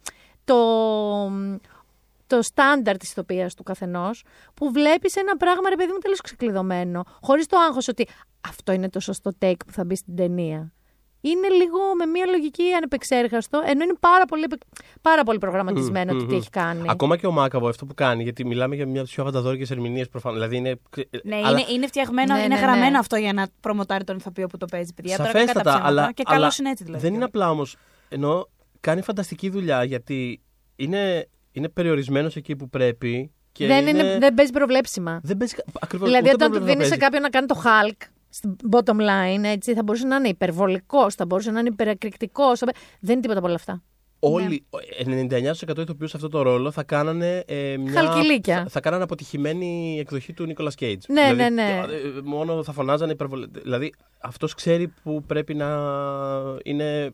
[0.45, 1.31] το,
[2.27, 7.03] το στάνταρ της ηθοποιίας του καθενός, που βλέπεις ένα πράγμα, ρε παιδί μου, τελείως ξεκλειδωμένο.
[7.23, 8.07] Χωρίς το άγχος ότι
[8.49, 10.73] αυτό είναι το σωστό take που θα μπει στην ταινία.
[11.21, 14.61] Είναι λίγο με μια λογική ανεπεξέργαστο, ενώ είναι πάρα πολύ, επε-
[15.01, 16.39] πάρα πολύ προγραμματισμένο Μμμ, το τι μμμ.
[16.41, 16.83] έχει κάνει.
[16.89, 19.73] Ακόμα και ο Μάκαβο αυτό που κάνει, γιατί μιλάμε για μια από τι πιο αβανταδόρικε
[19.73, 20.39] ερμηνείες προφανώς.
[20.39, 20.81] Δηλαδή είναι.
[21.23, 22.99] Ναι, αλλά- είναι, είναι φτιαγμένο, Ναι, είναι ναι, γραμμένο ναι.
[22.99, 25.17] αυτό για να προμοτάρει τον ηθοποιό που το παίζει, παιδιά.
[25.17, 25.89] Τώρα κακά τα Σαφέστατα, ψέματα.
[26.01, 27.03] αλλά, Και καλό αλλά είναι έτσι δηλαδή.
[27.05, 27.77] δεν είναι απλά όμως.
[28.09, 28.49] Ενώ
[28.85, 30.41] κάνει φανταστική δουλειά γιατί
[30.77, 33.33] είναι, είναι περιορισμένος εκεί που πρέπει.
[33.53, 35.21] Και δεν, είναι, είναι, δεν παίζει προβλέψιμα.
[35.23, 35.55] δεν παίζει.
[35.81, 37.05] Ακριβώς, Δηλαδή, ούτε όταν του πρέπει να δίνεις σε παίζει.
[37.05, 41.27] κάποιον να κάνει το Hulk, στην bottom line, έτσι, θα μπορούσε να είναι υπερβολικός, θα
[41.27, 42.53] μπορούσε να είναι υπερακριτικό.
[43.01, 43.83] Δεν είναι τίποτα από όλα αυτά.
[44.33, 44.65] Όλοι,
[45.05, 47.93] 99% ηθοποιούς σε αυτό το ρόλο θα κάνανε ε, μια.
[47.93, 48.57] Χαλκιλίκια.
[48.63, 51.03] Θα, θα κάνανε αποτυχημένη εκδοχή του Νίκολα Κέιτ.
[51.09, 51.81] Ναι, ναι, ναι.
[52.25, 53.47] μόνο θα φωνάζανε υπερβολε...
[53.63, 55.67] Δηλαδή αυτός ξέρει που πρέπει να
[56.65, 57.11] είναι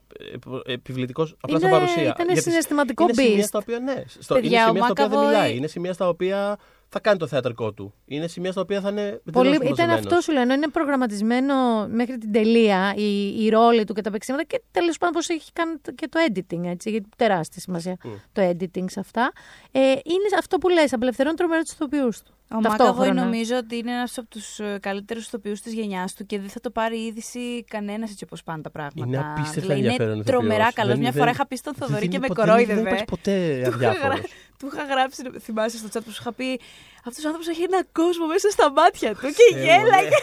[0.65, 2.03] επιβλητικός απλά Είναι- στα παρουσία.
[2.03, 3.47] ήταν Γιατί συναισθηματικό είναι σημεία beast.
[3.47, 4.03] στα οποία ναι.
[4.19, 5.57] Στο, Παιδιά, είναι ο σημεία στα οποία δεν Μάκαβοι- μιλάει.
[5.57, 6.59] Είναι σημεία στα οποία
[6.93, 7.95] θα κάνει το θεατρικό του.
[8.05, 9.21] Είναι σημεία στα οποία θα είναι.
[9.33, 10.01] Πολύ, εντελώς ήταν μαζεμένος.
[10.01, 14.11] αυτό σου λέω, ενώ είναι προγραμματισμένο μέχρι την τελεία η, η ρόλη του και τα
[14.11, 17.97] παίξιματα και τέλος πάντων πώς έχει κάνει το- και το editing, έτσι, γιατί τεράστια σημασία
[18.33, 19.33] το editing σε αυτά.
[19.71, 22.35] Ε, είναι αυτό που λες, απελευθερώνει τρομερά τους ηθοποιούς του.
[22.55, 26.49] Ο Μάκαβοϊ νομίζω ότι είναι ένας από τους καλύτερους ηθοποιούς της γενιάς του και δεν
[26.49, 29.07] θα το πάρει είδηση κανένας έτσι όπως πάνε τα πράγματα.
[29.07, 30.41] Είναι απίστευτα Δηλαδή, ενδιαφέρον Είναι ηθοποιός.
[30.41, 30.93] τρομερά καλός.
[30.93, 32.75] Δεν- Μια δεν- φορά είχα πει στον δεν Θοδωρή και είναι με ποτέ- κορόιδευε.
[32.75, 33.33] Δεν υπάρχει ποτέ
[33.65, 34.19] Του είχα, αδιάφορος.
[34.19, 34.29] γρα...
[34.59, 36.61] του είχα γράψει, θυμάσαι στο chat που σου είχα πει
[37.09, 40.19] Αυτός ο άνθρωπος έχει ένα κόσμο μέσα στα μάτια του και Ε, γέλαγε.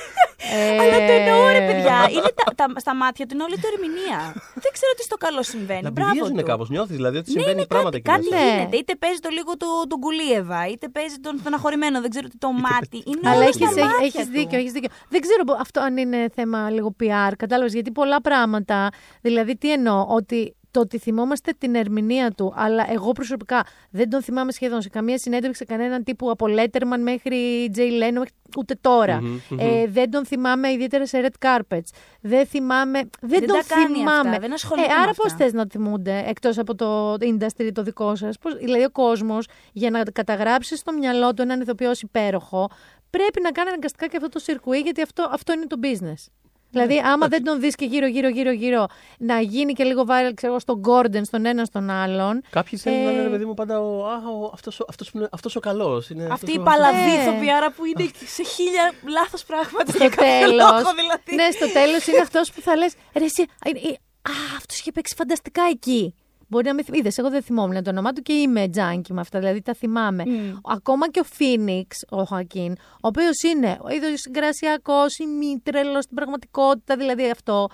[0.58, 1.98] Ε, Αλλά το εννοώ, ρε παιδιά.
[2.16, 4.20] Είναι τα, τα, στα μάτια του είναι όλη του ερμηνεία.
[4.64, 5.82] Δεν ξέρω τι στο καλό συμβαίνει.
[5.82, 6.44] Να Μπράβο πηγαίνουν του.
[6.52, 6.70] κάπως.
[6.70, 8.46] Νιώθεις δηλαδή ότι Ναι, συμβαίνει είναι πράγματα κάτι, εκεί κάτι μέσα.
[8.46, 8.58] Ναι.
[8.60, 8.78] γίνεται.
[8.78, 12.52] Είτε παίζει το λίγο του, τον Κουλίεβα, είτε παίζει τον στεναχωρημένο, δεν ξέρω τι το
[12.52, 12.98] μάτι.
[13.10, 14.32] Είναι Αλλά όλα έχεις, στα μάτια έχεις του.
[14.32, 14.90] δίκιο, έχεις δίκιο.
[15.10, 18.90] Δεν ξέρω πο- αυτό αν είναι θέμα λίγο PR, κατάλαβες, γιατί πολλά πράγματα,
[19.22, 24.22] δηλαδή τι εννοώ, ότι το ότι θυμόμαστε την ερμηνεία του, αλλά εγώ προσωπικά δεν τον
[24.22, 28.78] θυμάμαι σχεδόν σε καμία συνέντευξη σε κανέναν τύπου από Letterman μέχρι Jay Leno, μέχρι ούτε
[28.82, 29.22] τώρα.
[29.22, 29.60] Μμμ, μμμ.
[29.60, 31.90] Ε, δεν τον θυμάμαι ιδιαίτερα σε red carpets.
[32.22, 33.00] Δεν θυμάμαι.
[33.22, 34.30] Δεν, Δεν τον τα κάνει θυμάμαι.
[34.30, 35.24] αυτά, δεν ασχολείται ε, με άρα αυτά.
[35.24, 39.90] πώ θες να θυμούνται εκτός από το industry το δικό σας; Δηλαδή ο κόσμος για
[39.90, 42.70] να καταγράψεις στο μυαλό του έναν ηθοποιός ως υπέροχο
[43.10, 46.26] πρέπει να κάνει αναγκαστικά και αυτό το σιρκουί γιατί αυτό, αυτό είναι το business.
[46.86, 48.86] Δηλαδή, άμα δεν τον δεις και γύρω-γύρω, γύρω-γύρω,
[49.18, 52.42] να γίνει και λίγο viral, ξέρω εγώ, στον Gordon, στον ένα στον άλλον.
[52.50, 55.12] Κάποιοι θέλουν να είναι, Ε, ρε παιδί μου, πάντα ο, α, ο, αυτός, ο- αυτός,
[55.12, 56.10] που είναι- αυτός ο καλός.
[56.10, 57.22] Είναι Αυτή αυτός η ο- παλαβή Ναι.
[57.22, 59.90] ηθοποιάρα που είναι σε χίλια λάθος πράγματα.
[59.92, 60.56] Στο για κάποιο τέλος.
[60.72, 61.36] λόγο, δηλαδή.
[61.36, 62.94] Ναι, στο τέλος είναι αυτός που θα λες.
[63.18, 66.14] Ρε, εσύ, ε, ε, α, αυτός είχε παίξει φανταστικά εκεί.
[66.48, 66.94] Μπορεί να μην θυμ...
[66.94, 70.24] Είδες, εγώ δεν θυμόμουν το όνομά του και είμαι τζάνκι με αυτά, δηλαδή τα θυμάμαι.
[70.26, 70.54] Μμ.
[70.64, 76.96] Ακόμα και ο Φίνιξ, ο Χακίν, ο οποίος είναι ο είδο συγκρασιακό, ημίτρελος στην πραγματικότητα,
[76.96, 77.70] δηλαδή αυτό.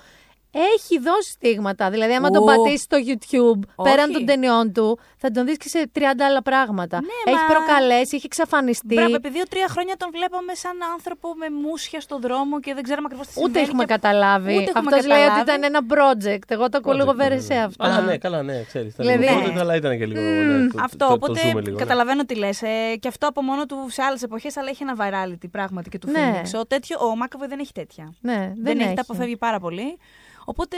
[0.56, 1.90] Έχει δώσει στίγματα.
[1.90, 2.46] Δηλαδή, άμα τον Ου.
[2.46, 3.90] πατήσεις στο YouTube Όχι.
[3.90, 6.98] πέραν των ταινιών του, θα τον δεις και σε 30 άλλα πράγματα.
[7.02, 8.96] Ναι, έχει μα- προκαλέσει, έχει εξαφανιστεί.
[8.96, 13.06] Μπράβο, επί δύο-τρία χρόνια τον βλέπαμε σαν άνθρωπο με μουσια στο δρόμο και δεν ξέραμε
[13.06, 13.54] ακριβώς τι συμβαίνει.
[13.58, 13.94] Ούτε έχουμε και...
[13.94, 14.54] καταλάβει.
[14.58, 15.50] Ούτε έχουμε Αυτός λέει ότι καταλάβει.
[15.50, 16.48] ήταν ένα project.
[16.48, 17.60] Εγώ το ακούω λίγο Project, ναι, βερεσέ ναι.
[17.64, 17.84] αυτά.
[17.86, 18.94] Αλλά ναι, καλά, ναι, ξέρεις.
[18.94, 20.22] Ήταν Δηλαδή- λίγο project, αλλά ήταν και λίγο.
[20.22, 21.84] ναι, το- Αυτό, το- το οπότε ζούμε λίγο, ναι.
[21.84, 22.62] καταλαβαίνω τι λες.
[22.62, 26.00] Ε, και αυτό από μόνο του σε άλλες εποχές, αλλά έχει ένα virality πράγματι και
[26.00, 26.42] του Ναι.
[26.44, 26.60] Phoenix.
[26.60, 28.14] Ο, τέτοιο, ο Μάκαβο δεν έχει τέτοια.
[28.22, 29.98] Ναι, Δεν, δεν, έχει, τα αποφεύγει πάρα πολύ.
[30.46, 30.78] Οπότε,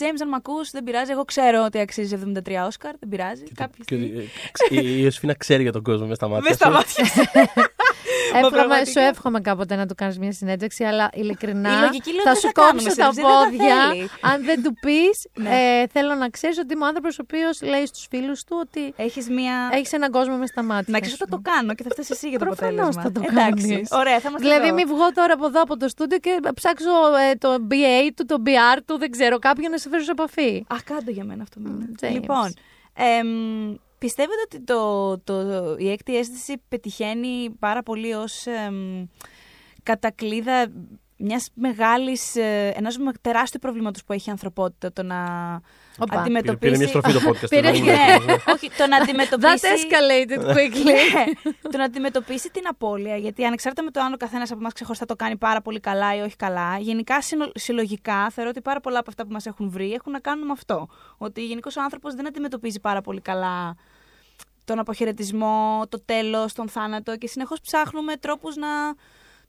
[0.00, 1.10] James, αν μ' ακούς, δεν πειράζει.
[1.12, 2.94] Εγώ ξέρω ότι αξίζει 73 Όσκαρ.
[3.00, 3.42] Δεν πειράζει.
[3.42, 4.18] Και το- Κάποια και- στιγμή.
[4.18, 6.44] ε, ξ- Η η Ιωσήφινα ξέρει για τον κόσμο μέσα στα μάτια.
[6.48, 6.72] Μες στα σου.
[6.72, 7.24] μάτια.
[8.02, 8.36] Σου.
[8.36, 8.90] Εύχομαι, πραγματικά.
[8.90, 12.40] σου εύχομαι κάποτε να του κάνεις μια συνέντευξη, αλλά ειλικρινά Η λογική λέει θα ότι
[12.40, 13.88] σου δεν θα κάνουμε κόψω τα συνέντευξη, δεν θα πόδια.
[13.88, 14.10] θέλει.
[14.32, 15.48] αν δεν του πεις, Ναι.
[15.80, 18.92] ε, θέλω να ξέρεις ότι είμαι ο άνθρωπος ο οποίος λέει στους φίλους του ότι
[18.96, 19.56] Έχεις μία.
[19.72, 20.92] έχεις έναν κόσμο μες στα μάτια.
[20.92, 23.02] Να ξέρεις ότι θα το κάνω και θα φτάσεις εσύ για το Προφανώς αποτέλεσμα.
[23.02, 23.68] θα το Εντάξει.
[23.68, 23.88] κάνεις.
[23.90, 24.74] Ωραία, θα είμαστε Δηλαδή, εδώ.
[24.74, 26.90] μην βγω τώρα από εδώ από το στούντιο και ψάξω
[27.30, 30.64] ε, το BA του, το BR του, δεν ξέρω, κάποιον να σε φέρω σε επαφή.
[30.66, 31.60] Α, κάτω για μένα αυτό.
[31.60, 31.86] μήνα.
[32.00, 32.12] James.
[32.12, 32.54] Λοιπόν,
[32.94, 33.74] εμ,
[34.06, 39.04] πιστεύετε ότι το, το, η έκτη αίσθηση πετυχαίνει πάρα πολύ ως εμ,
[39.82, 40.66] κατακλείδα
[41.24, 45.16] μιας μεγάλης, ε, ενός με- τεράστιου προβλήματος που έχει η ανθρωπότητα το να
[45.98, 46.04] Οπα.
[46.08, 46.76] Πήρε αντιμετωπίσει...
[46.78, 47.48] μια στροφή το podcast.
[47.48, 47.90] Πήρε- δεν ναι,
[48.22, 49.66] είναι- όχι, το να That αντιμετωπίσει...
[49.76, 50.84] escalated quickly.
[50.84, 54.72] Ναι, το να αντιμετωπίσει την απώλεια, γιατί ανεξάρτητα με το αν ο καθένας από εμάς
[54.72, 58.80] ξεχωριστά το κάνει πάρα πολύ καλά ή όχι καλά, γενικά συνο- συλλογικά θεωρώ ότι πάρα
[58.80, 60.88] πολλά από αυτά που μας έχουν βρει έχουν να κάνουν με αυτό.
[61.18, 63.76] Ότι γενικώς ο άνθρωπος δεν αντιμετωπίζει πάρα πολύ καλά
[64.64, 68.68] τον αποχαιρετισμό, το τέλος, τον θάνατο και συνεχώς ψάχνουμε τρόπους να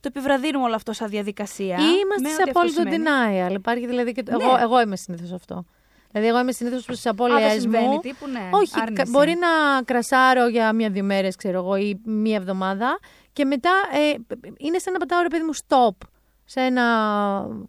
[0.00, 1.76] το επιβραδύνουμε όλο αυτό σαν διαδικασία.
[1.76, 3.04] Ή είμαστε με σε ό,τι αυτό απόλυτο σημαίνει.
[3.48, 3.54] denial.
[3.54, 4.22] Υπάρχει δηλαδή και.
[4.30, 4.44] Ναι.
[4.44, 5.64] Εγώ, εγώ είμαι συνήθως αυτό.
[6.10, 7.98] Δηλαδή, εγώ είμαι συνήθως προ τι Α, δεν απώλειέ συμβαίνει μου.
[8.00, 8.48] τύπου, ναι.
[8.52, 9.02] Όχι, άρνηση.
[9.02, 12.98] κα- μπορεί να κρασάρω για μία-δύο μέρες, ξέρω εγώ, ή μία εβδομάδα
[13.32, 14.14] και μετά ε,
[14.56, 15.96] είναι σαν να πατάω ρε παιδί μου stop
[16.44, 16.84] σε ένα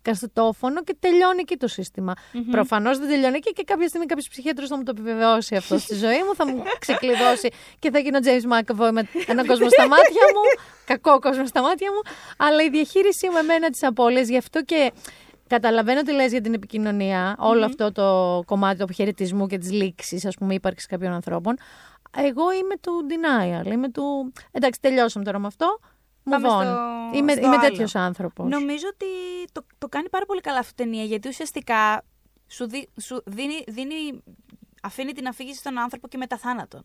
[0.01, 2.49] καστετόφωνο και τελειώνει εκεί το συστημα Μμμ.
[2.51, 5.95] Προφανώς δεν τελειώνει εκεί και κάποια στιγμή κάποιος ψυχίατρος θα μου το επιβεβαιώσει αυτό στη
[5.95, 7.49] ζωή μου, θα μου ξεκλειδώσει
[7.79, 10.63] και θα γίνω James McAvoy με έναν κόσμο στα μάτια μου.
[10.85, 12.13] Κακό κόσμο στα μάτια μου.
[12.37, 14.91] Αλλά η διαχείρισή μου εμένα της απώλειας, γι' αυτό και
[15.47, 20.25] Καταλαβαίνω τι λες για την επικοινωνία, όλο αυτό το κομμάτι του αποχαιρετισμού και της λήξης,
[20.25, 21.57] ας πούμε, ύπαρξης κάποιων ανθρώπων.
[22.17, 24.33] Εγώ είμαι του denial, είμαι του...
[24.51, 25.79] Εντάξει, τελειώσαμε τώρα με αυτό,
[26.29, 26.63] Πάμε move on.
[26.63, 27.69] στο- Είμαι, στο είμαι άλλο.
[27.69, 28.49] τέτοιος άνθρωπος.
[28.49, 29.05] Νομίζω ότι
[29.51, 32.03] το, το κάνει πάρα πολύ καλά αυτή η ταινία γιατί ουσιαστικά
[32.47, 34.23] σου, δι- σου δίνει, δίνει,
[34.81, 36.81] αφήνει την αφήγηση στον άνθρωπο και μετά θάνατον.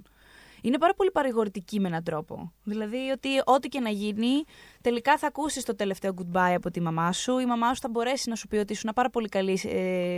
[0.62, 2.52] Είναι πάρα πολύ παρηγορητική με έναν τρόπο.
[2.64, 4.44] Δηλαδή ότι ό,τι και να γίνει,
[4.80, 7.38] τελικά θα ακούσεις το τελευταίο goodbye από τη μαμά σου.
[7.38, 9.68] Η μαμά σου θα μπορέσει να σου πει ότι ήσουν πάρα πολύ καλή σε,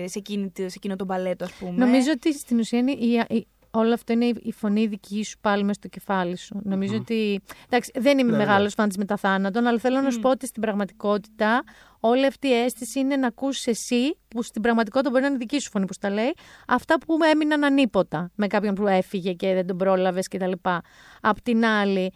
[0.06, 1.84] σε, εκείνη, τη- σε εκείνο τον παλέτο, ας πούμε.
[1.84, 5.38] Νομίζω ότι στην ουσία είναι η, η- όλο αυτό είναι η, η φωνή δική σου
[5.40, 6.60] πάλι μέσα στο κεφάλι σου.
[6.62, 7.40] Νομίζω ότι.
[7.66, 8.44] Εντάξει, δεν είμαι Ναι, ναι.
[8.44, 11.62] μεγάλος φαν της μεταθάνατον, αλλά θέλω να σου πω ότι στην πραγματικότητα
[12.00, 15.60] όλη αυτή η αίσθηση είναι να ακούσει εσύ, που στην πραγματικότητα μπορεί να είναι δική
[15.60, 16.34] σου φωνή που στα λέει,
[16.68, 20.52] αυτά που έμειναν ανίποτα με κάποιον που έφυγε και δεν τον πρόλαβες κτλ.
[21.20, 22.12] Απ' την άλλη,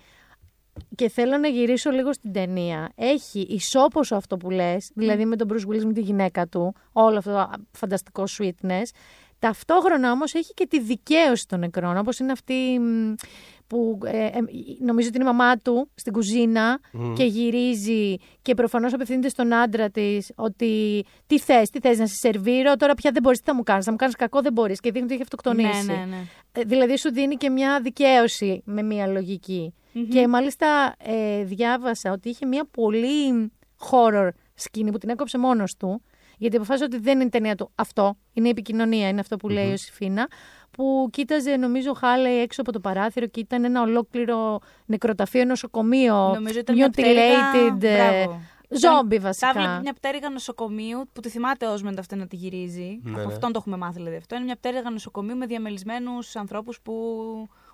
[0.94, 2.92] και θέλω να γυρίσω λίγο στην ταινία.
[2.94, 7.18] Έχει ισόποσο αυτό που λες, δηλαδή με τον Bruce Willis με τη γυναίκα του, όλο
[7.18, 8.84] αυτό το φανταστικό sweetness.
[9.46, 13.14] Ταυτόχρονα όμως έχει και τη δικαίωση των νεκρών, όπως είναι αυτή μ,
[13.66, 14.30] που ε, ε,
[14.80, 16.80] νομίζω ότι είναι η μαμά του στην κουζίνα
[17.16, 22.14] και γυρίζει και προφανώς απευθύνεται στον άντρα της ότι τι θες, τι θες να σε
[22.14, 24.80] σερβίρω, τώρα πια δεν μπορείς, τι θα μου κάνεις, θα μου κάνεις κακό δεν μπορείς
[24.80, 25.86] και δείχνει ότι έχει αυτοκτονήσει.
[25.86, 26.16] Ναι, ναι, ναι.
[26.52, 29.74] Ε, Δηλαδή σου δίνει και μια δικαίωση με μια λογικη
[30.08, 33.50] Και μάλιστα ε, διάβασα ότι είχε μια πολύ
[33.90, 36.02] horror σκηνή που την έκοψε μόνος του.
[36.36, 38.16] Γιατί αποφάσισε ότι δεν είναι η ταινία του αυτό.
[38.32, 40.28] Είναι η επικοινωνία, είναι αυτό που λέει ο Σιφίνα.
[40.70, 46.30] Που κοίταζε, νομίζω, ο Χάλεϊ έξω από το παράθυρο και ήταν ένα ολόκληρο νεκροταφείο, νοσοκομείο.
[46.34, 47.20] Νομίζω ήταν μια πτέρυγα...
[47.22, 48.40] mutilated, ε, Μπράβο.
[48.70, 49.52] Ζόμπι Τα βασικά.
[49.52, 53.00] βλέπει μια πτέρυγα νοσοκομείου που τη θυμάται ω με αυτό να τη γυρίζει.
[53.02, 53.32] Ναι, Από ναι.
[53.32, 54.34] αυτόν το έχουμε μάθει δηλαδή αυτό.
[54.34, 56.94] Είναι μια πτέρυγα νοσοκομείου με διαμελισμένους ανθρώπους που.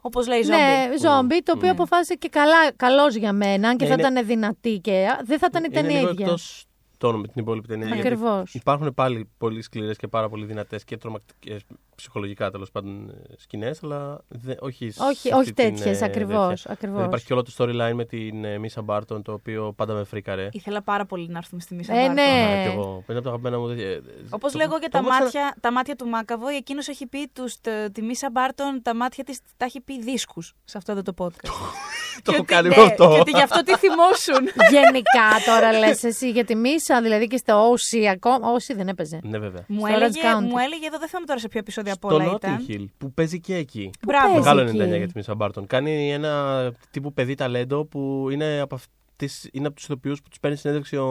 [0.01, 0.57] Όπως λέει ζόμπι.
[0.57, 1.71] Ναι, ζόμπι, το οποίο Ναι.
[1.71, 5.39] αποφάσισε και καλά, καλός για μένα, αν και Ναι, θα είναι- ήταν δυνατή και δεν
[5.39, 6.25] θα ήταν η Είναι ταινία λίγο ίδια.
[6.27, 6.65] εκτός
[7.03, 7.87] τόνου με την υπόλοιπη ταινία.
[7.87, 8.55] γιατί Ακριβώς.
[8.55, 11.65] Υπάρχουν πάλι πολύ σκληρές και πάρα πολύ δυνατές και τρομακτικές
[11.97, 14.91] ψυχολογικά τέλος πάντων σκηνές, αλλά δε, όχι.
[14.91, 16.73] σε Όχι, αυτή όχι την, τέτοιες, ε, ακριβώς, τέτοια.
[16.73, 16.79] ακριβώς.
[16.95, 20.05] Δηλαδή υπάρχει και όλο το storyline με την ε, Μίσα Μπάρτον, το οποίο πάντα με
[20.05, 20.49] φρίκαρε.
[20.53, 22.15] Ήθελα πάρα πολύ να έρθουμε στη Μίσα Ε, Μπάρτον.
[22.15, 22.23] ναι.
[22.23, 23.05] Α, και εγώ.
[23.09, 24.01] Είναι από τα αγαπημένα μου τέτοια.
[24.31, 26.89] Όπως Το- λέω εγώ για το τα έχω ξανα- μάτια, τα μάτια του Μάκαβο, εκείνος
[26.89, 30.79] έχει πει τους, τε- τη Μίσα Μπάρτον, τα μάτια της τα έχει πει δίσκους σε
[30.79, 31.31] αυτό εδώ το podcast.
[31.43, 31.53] Το
[32.23, 33.11] Και έχω ότι- κάνει ναι, εγώ αυτό.
[33.15, 34.43] Και ότι γι' αυτό τι θυμώσουν.
[34.75, 38.49] Γενικά τώρα λες εσύ για τη Μίσα, δηλαδή και στο OC ακόμα.
[38.57, 39.21] OC δεν έπαιζε.
[39.23, 39.65] Ναι, βέβαια.
[39.69, 40.43] μου, Στο έλεγε, Orange County.
[40.49, 42.67] μου έλεγε εδώ, δεν θυμάμαι τώρα σε ποιο επεισόδιο από Στο όλα Notting ήταν.
[42.69, 43.91] Hill που παίζει και εκεί.
[44.07, 44.35] Μπράβο.
[44.35, 44.79] παίζει Μεγάλο εκεί.
[44.83, 45.67] 99 για τη Μίσα Μπάρτον.
[45.67, 48.79] Κάνει ένα τύπου παιδί ταλέντο που είναι από,
[49.27, 51.09] αυτές, είναι από τους ηθοποιούς που τους παίρνει συνέντευξη ο,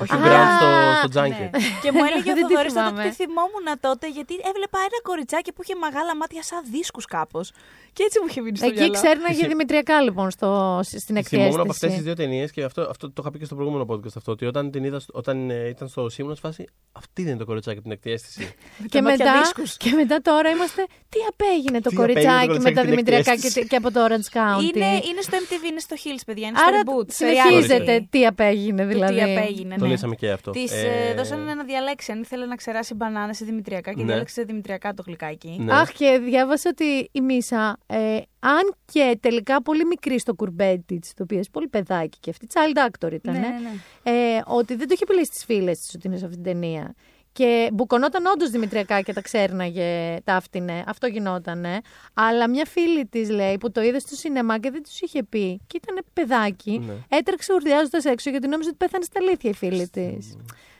[0.00, 1.26] ο Hugh Α, Grant στο, στο Ναι.
[1.28, 1.50] Junket.
[1.82, 3.04] Και μου έλεγε ο Δεν τη Θοδωρής τότε θυμάμαι.
[3.06, 7.52] ότι θυμόμουν τότε γιατί έβλεπα ένα κοριτσάκι που είχε μεγάλα μάτια σαν δίσκους κάπως.
[7.92, 8.92] Και έτσι μου είχε μείνει στο Εκεί μυαλό.
[8.92, 12.02] ξέρναγε Είχε- Δημητριακά λοιπόν στο, στην Θυμόμουν από αυτές τις εκθέστηση.
[12.02, 14.32] δύο ταινίες και αυτό, αυτό το είχα πει και στο προηγούμενο podcast αυτό.
[14.32, 17.44] Ότι όταν την είδα, στο- όταν ε, ήταν στο Σίμωνας, φάση αυτή δεν είναι το
[17.44, 18.54] κοριτσάκι από την εκτιέστηση.
[18.92, 19.76] Και μάτια μετά, δίσκους.
[19.76, 20.86] και μετά τώρα είμαστε.
[21.08, 23.60] Τι απέγινε το Τι απέγινε το κοριτσάκι με κοριτσάκι τα στην Δημητριακά εκθέστηση.
[23.60, 26.46] και, και από το Orange County; Είναι, είναι στο MTV, είναι στο Hills, παιδιά.
[26.48, 27.08] Είναι Άρα στο reboot.
[27.46, 28.06] Σε συνεχίζεται reality.
[28.10, 29.14] τι απέγινε Το δηλαδή.
[29.14, 29.90] τι απέγινε, Το ναι.
[29.90, 30.50] λύσαμε και αυτό.
[30.50, 34.06] Της Ε, ε, δώσανε να διαλέξει αν ήθελε να ξεράσει μπανάνα σε δημητριακά και Ναι.
[34.06, 35.56] διάλεξε δημητριακά το γλυκάκι.
[35.60, 35.74] Ναι.
[35.74, 41.14] Αχ, και διάβασα ότι η Μίσα, ε, αν και τελικά πολύ μικρή στο κουρμπέτι τη,
[41.14, 44.36] το οποίο είναι πολύ παιδάκι και αυτή, child actor ήταν, Ναι, ναι, ναι.
[44.36, 46.94] ε, ότι δεν το είχε πει στι φίλες της ότι είναι σε αυτή την ταινία.
[47.36, 50.84] Και μπουκωνόταν όντως δημητριακά και τα ξέρναγε, τα άφτινε.
[50.86, 51.80] Αυτό γινότανε.
[52.14, 55.60] Αλλά μια φίλη της λέει που το είδε στο σινεμά και δεν τους είχε πει.
[55.66, 56.82] Και ήταν παιδάκι.
[56.86, 56.92] Ναι.
[57.08, 60.36] Έτρεξε ουρλιάζοντας έξω γιατί νόμιζε ότι πέθανε στα αλήθεια η φίλη της.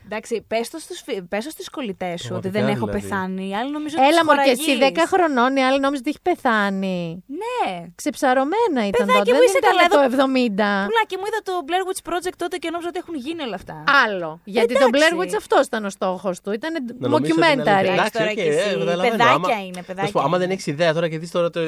[0.09, 2.99] Εντάξει, πες το, στους, φι- πες το στις κολλητές σου ότι Πραγματικά, δεν έχω δηλαδή.
[3.07, 3.43] πεθάνει.
[3.49, 5.03] Οι άλλοι νομίζω ότι Έλα τους μου και εσύ χοραγείς.
[5.03, 7.23] 10 χρονών, οι άλλοι νόμιζαν ότι έχει πεθάνει.
[7.41, 7.65] Ναι.
[8.01, 9.31] Ξεψαρωμένα ήταν Παιδάκι τότε.
[9.31, 10.87] μου, Δεν είσαι ήταν καλά το 70.
[10.89, 13.75] Πουλάκι μου είδα το Blair Witch Project τότε και νόμιζα ότι έχουν γίνει όλα αυτά.
[14.05, 14.29] Άλλο.
[14.55, 14.95] Γιατί το Εντάξει.
[14.95, 16.49] Blair Witch αυτός ήταν ο στόχος του.
[16.59, 17.77] Ήταν Να νομίζω ότι είναι mockumentary.
[17.79, 17.93] αλήθεια.
[17.97, 18.67] Εντάξει, τώρα οκ, και εσύ.
[18.69, 19.11] ε, καταλαβαίνω.
[19.11, 20.37] Παιδάκια Άμα- είναι, Να σου παιδάκια πω, άμα είναι.
[20.43, 21.59] δεν έχεις ιδέα τώρα και δεις τώρα το,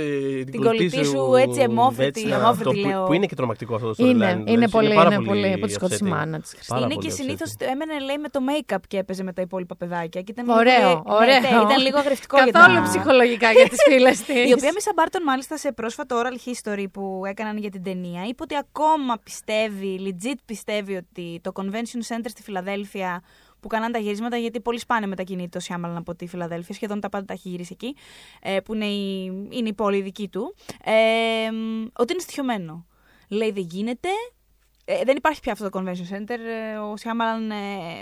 [0.52, 3.04] την, κολλητή σου έτσι αιμόφυρτη, να- αιμόφυρτη, αυτό που- λέω.
[3.06, 4.10] Που είναι και τρομακτικό αυτό το storyline.
[4.10, 5.58] Είναι, δηλαδή, είναι είναι πολύ, πάρα είναι πολύ.
[5.60, 6.16] Που τη σκότωσε η upsetting.
[6.18, 6.54] μάνα της.
[6.68, 7.68] Πάρα είναι πολύ και συνήθως upsetting.
[7.72, 10.22] έμενε λέει με το make-up και έπαιζε με τα υπόλοιπα παιδάκια.
[10.22, 11.40] Και ήταν Ωραίο, λίγο, ωραίο.
[11.40, 12.82] Ναι, ναι, ήταν λίγο αγχωτικό για Καθόλου τα...
[12.82, 14.50] ψυχολογικά για τις φίλες της.
[14.50, 18.44] Η οποία Μίσα Μπάρτον, μάλιστα, σε πρόσφατο oral history που έκαναν για την ταινία, είπε
[18.44, 23.22] ότι ακόμα πιστεύει, legit πιστεύει ότι το Convention Center στη Φιλαδέλφια
[23.60, 27.10] που κάναν τα γυρίσματα, γιατί πολύ σπάνε μετακινείται το Σιάμαλαν από τη Φιλαδέλφια, σχεδόν τα
[27.10, 27.96] πάντα τα έχει γυρίσει εκεί,
[28.42, 32.86] ε, που είναι η, είναι η πόλη δική του, ε, μ, ότι είναι στοιχειωμένο.
[33.30, 34.10] Λέει δεν γίνεται.
[34.92, 36.38] Ε, δεν υπάρχει πια αυτό το convention center.
[36.74, 37.56] Ε, ο Σιάμαλαν ε,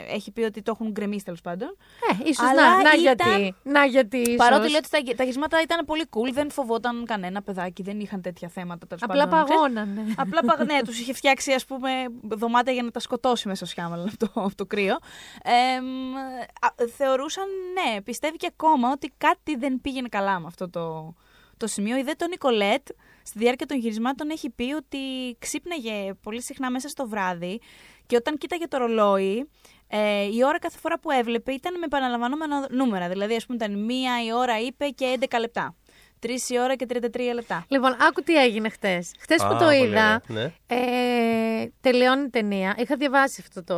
[0.10, 1.78] έχει πει ότι το έχουν γκρεμίσει τέλος πάντων.
[2.12, 3.56] Ε, ίσως Αλλά να, να ήταν- γιατί.
[3.64, 4.18] Να γιατί.
[4.18, 4.36] Ίσως.
[4.36, 8.22] Παρότι λέει ότι τα, τα γυρίσματα ήταν πολύ cool, δεν φοβόταν κανένα παιδάκι, δεν είχαν
[8.22, 8.88] τέτοια θέματα.
[8.88, 9.62] τέλος Απλά πάντων, ξέρεις.
[9.62, 10.14] παγώνανε.
[10.18, 10.60] Απλά παγ...
[10.66, 11.90] ναι, τους είχε φτιάξει ας πούμε
[12.22, 14.98] δωμάτια για να τα σκοτώσει μέσα στο Σιάμαλαν από το, από το κρύο.
[15.44, 16.16] Ε, μ,
[16.62, 21.14] α, θεωρούσαν, ναι, πιστεύει και ακόμα ότι κάτι δεν πήγαινε καλά με αυτό το,
[21.58, 21.98] το σημείο.
[21.98, 22.88] Η δε τον Νικολέτ
[23.28, 24.98] στη διάρκεια των γυρισμάτων έχει πει ότι
[25.40, 27.60] ξύπναγε πολύ συχνά μέσα στο βράδυ
[28.06, 29.50] και όταν κοίταγε το ρολόι,
[29.88, 33.10] ε, η ώρα κάθε φορά που έβλεπε ήταν με επαναλαμβανόμενα νούμερα.
[33.10, 35.76] Δηλαδή, ας πούμε, ήταν μία η ώρα είπε και 11 λεπτά.
[36.20, 37.66] Τρεις η ώρα και 33 λεπτά.
[37.68, 39.12] Λοιπόν, άκου τι έγινε χτες.
[39.20, 40.54] Χτες που Πάρα το πολύ είδα, ωραία, ναι.
[40.68, 42.76] ε, τελειώνει η ταινία.
[42.78, 43.76] Είχα διαβάσει αυτό το.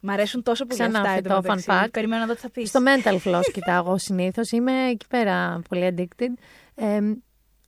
[0.00, 1.66] Μ' αρέσουν τόσο πολύ Ξανά αυτά αυτό το εντωμεταξύ.
[1.68, 1.88] fun fact.
[1.90, 2.68] Περιμένω να δω τι θα πεις.
[2.68, 4.50] Στο mental floss κοιτάω συνήθως.
[4.50, 6.32] Είμαι εκεί πέρα πολύ addicted.
[6.74, 6.98] Ε,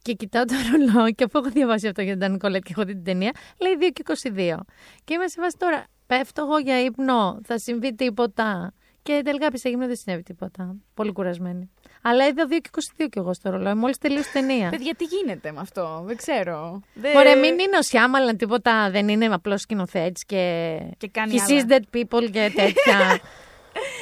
[0.09, 2.93] και κοιτάω το ρολόι και αφού έχω διαβάσει αυτό για τον Νικολέτ και έχω δει
[2.93, 4.57] την ταινία, λέει 2 και 22.
[5.05, 8.73] Και είμαι σε βάση τώρα, πέφτω εγώ για ύπνο, θα συμβεί τίποτα.
[9.03, 10.77] Και τελικά πήσα γύμνο δεν συνέβη τίποτα.
[10.95, 11.71] Πολύ κουρασμένη.
[12.03, 12.71] Αλλά είδα 2 και
[13.03, 14.69] 22 κι εγώ στο ρολόι, μόλις τελείωσε η ταινία.
[14.69, 16.81] Παιδιά, τι γίνεται με αυτό, δεν ξέρω.
[16.95, 17.17] Δεν...
[17.17, 20.77] Ωραία, μην είναι ο Σιάμαλαν τίποτα, δεν είναι απλός σκηνοθέτης και.
[20.97, 21.65] Και κάνει He άλλα.
[21.67, 22.99] sees dead people και τέτοια.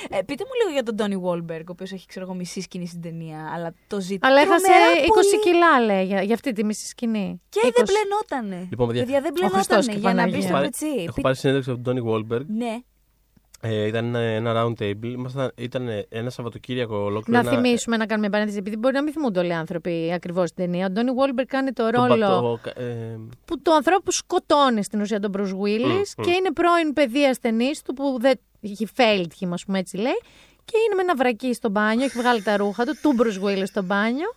[0.09, 2.87] Ε, πείτε μου λίγο για τον Ντόνι Βόλμπεργκ, ο οποίος έχει ξέρω εγώ μισή σκηνή
[2.87, 4.31] στην ταινία, αλλά το ζητάει.
[4.31, 5.41] Αλλά έχασε τρομερά 20 πολύ.
[5.41, 7.41] κιλά, λέει, για, για αυτή τη μισή σκηνή.
[7.49, 7.71] Και 20.
[7.75, 8.67] δεν μπλενότανε.
[8.71, 10.43] Λοιπόν, παιδιά, παιδιά δεν ο Χριστός μπλενότανε και για να μπει Παναγία.
[10.49, 10.87] στο Πάρε- πετσί.
[10.87, 12.47] Έχω Πείτε- πάρει συνέντευξη από τον Ντόνι Βόλμπεργκ.
[12.49, 12.75] Ναι.
[13.61, 15.05] Ε, ήταν ένα round table.
[15.05, 17.43] Ήμασταν, ήταν ένα Σαββατοκύριακο ολόκληρο.
[17.43, 20.53] Να ένα- θυμίσουμε να κάνουμε παρένθεση, επειδή μπορεί να μην θυμούνται όλοι οι άνθρωποι ακριβώς
[20.53, 20.87] την ταινία.
[20.87, 22.21] Ο Ντόνι Βόλμπερ κάνει το τον ρόλο
[22.61, 22.85] πατώ- ε,
[23.45, 26.23] που το ανθρώπου σκοτώνει στην ουσία τον Bruce Willis Μμ, μμ.
[26.23, 28.35] και είναι πρώην παιδί ασθενής του που δεν.
[28.63, 30.21] He failed him, ας πούμε έτσι λέει.
[30.65, 33.67] Και είναι με ένα βρακί στο μπάνιο, έχει βγάλει τα ρούχα του, του Bruce Willis
[33.67, 34.29] στο μπάνιο.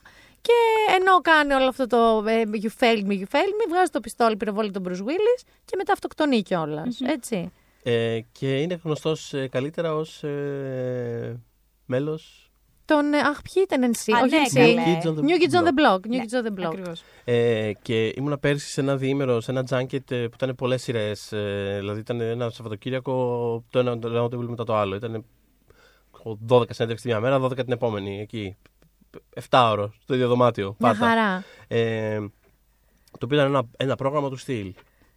[0.41, 0.53] Και
[0.99, 4.38] ενώ κάνει όλο αυτό το ε, You failed me, you failed me, βγάζει το πιστόλι,
[4.38, 6.99] πυροβόλει τον Bruce Willis και μετά αυτοκτονεί κιόλας.
[7.01, 7.51] Έτσι.
[7.84, 11.39] Ε, και είναι γνωστός καλύτερα ως ε,
[11.86, 12.49] μέλος.
[12.86, 14.84] Τον, ε, αχ, ποιοι ήταν εν Α, όχι ναι, εν καλέ.
[14.86, 15.99] New Kids on the New Kids on the Block.
[15.99, 16.67] New Ναι, Kids on the Block.
[16.67, 17.03] Ακριβώς.
[17.23, 21.32] Ε, και ήμουνα πέρσι σε ένα διήμερο, σε ένα junket ε, που ήταν πολλές σειρές.
[21.32, 23.13] Ε, δηλαδή ήταν ένα Σαββατοκύριακο
[23.69, 24.95] το ένα το round table μετά το άλλο.
[24.95, 25.25] Ήταν
[26.47, 28.19] 12 συνέντευξη τη μια μέρα, 12 την επόμενη.
[28.19, 28.57] Εκεί.
[29.49, 30.75] 7 ώρο στο ίδιο δωμάτιο.
[30.80, 31.05] Μια Πάντα.
[31.05, 31.43] χαρά.
[31.67, 32.19] Ε,
[33.11, 34.73] το οποίο ήταν ένα, ένα πρόγραμμα του στυλ.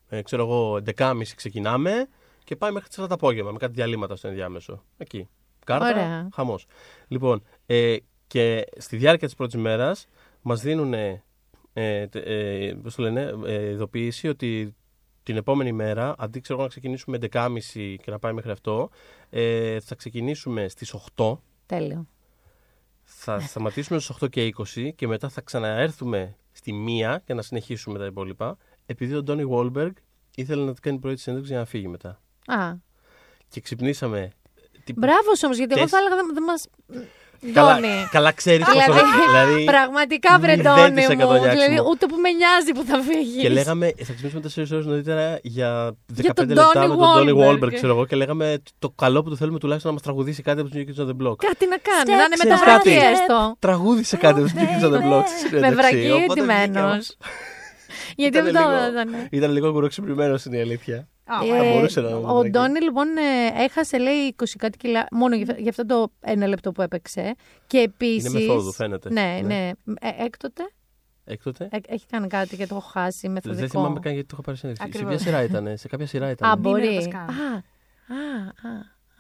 [0.08, 2.08] Ε, ξέρω εγώ, 11.30 ξεκινάμε
[2.53, 4.82] και πάει μέχρι τις 7 το απόγευμα με κάτι διαλύματα στο ενδιάμεσο.
[4.96, 5.28] Εκεί.
[5.64, 6.28] Κάρτα, Ωραία.
[6.34, 6.66] χαμός.
[7.09, 7.96] Λοιπόν, ε,
[8.26, 10.07] και στη διάρκεια της πρώτης μέρας
[10.42, 11.22] μας δίνουν ε,
[11.72, 14.74] ε, ε, πώς το λένε, ε, ειδοποίηση ότι
[15.22, 18.90] την επόμενη μέρα, αντί ξέρω εγώ, να ξεκινήσουμε 11.30 και να πάει μέχρι αυτό,
[19.30, 22.07] ε, θα ξεκινήσουμε στις 8 Τέλειο.
[23.03, 27.98] θα σταματήσουμε στις 8 και 20 και μετά θα ξαναέρθουμε στη 1 και να συνεχίσουμε
[27.98, 28.57] τα υπόλοιπα.
[28.86, 29.92] Επειδή ο Ντόνι Βόλμπεργκ
[30.36, 32.20] ήθελε να κάνει πρώτη συνέντευξη για να φύγει μετά.
[32.47, 32.72] Α,
[33.49, 34.30] Και ξυπνήσαμε.
[34.84, 36.66] τύπου- μπράβο όμως, γιατί εγώ Τες- θα έλεγα δεν, δεν μας.
[37.53, 38.09] Καλά, Ντόνι.
[38.11, 41.40] καλά ξέρεις πώς Δηλαδή, δηλαδή, Πραγματικά βρε μηδέν Ντόνι τοις εκατό μου.
[41.40, 41.64] νοιάξιμο.
[41.64, 43.43] Δηλαδή, ούτε που με νοιάζει που θα φύγεις.
[43.43, 46.99] Και λέγαμε, θα ξυπνήσουμε 4 ώρες νωρίτερα για 15 Για τον λεπτά Donnie με τον
[46.98, 47.34] Ντόνι Wahlberg.
[47.45, 48.07] Βόλμπεργκ, ξέρω εγώ.
[48.07, 50.84] Και λέγαμε το καλό που του θέλουμε τουλάχιστον να μας τραγουδήσει κάτι από τους New
[50.88, 51.36] Kids on the Block.
[51.36, 53.07] Κάτι να κάνει, Στέξε, να είναι ξέρεις μεταφραστή κάτι.
[53.07, 53.57] έστω.
[53.59, 55.24] Τραγούδισε κάτι από τους New Kids on the Block.
[55.26, 55.74] στη Με συνέντευξη.
[55.74, 56.66] βρακί Οπότε ετοιμένος.
[56.66, 57.03] βγήκαμε.
[58.16, 59.26] Γιατί Ήταν αυτό λίγο- ήταν.
[59.30, 61.09] Ήταν λίγο κουροξυπνημένο είναι η αλήθεια.
[61.34, 62.50] Α, Ε, θα μπορούσε να είναι ο βρακί.
[62.50, 66.72] Ντόνι λοιπόν ε, έχασε λέει 20 κάτι κιλά μόνο για, για αυτό το ένα λεπτό
[66.72, 67.34] που έπαιξε.
[67.66, 68.28] Και επίση.
[68.28, 69.12] Είναι μεθόδου, φαίνεται.
[69.12, 69.54] Ναι, Ναι.
[69.54, 69.70] ναι.
[70.00, 70.62] Ε, έκτοτε
[71.24, 71.68] Έκτοτε.
[71.70, 73.60] ε, έχει κάνει κάτι και το έχω χάσει μεθοδικό.
[73.60, 74.92] Δεν θυμάμαι καν γιατί το έχω πάρει συνέντευξη.
[74.92, 75.22] Σε Ακριβώς.
[75.22, 76.50] ποια σειρά ήταν, σε κάποια σειρά Α, ήταν.
[76.50, 76.86] Μην μπορεί.
[76.86, 77.20] ρωτάς καν.
[77.20, 78.72] Α, α,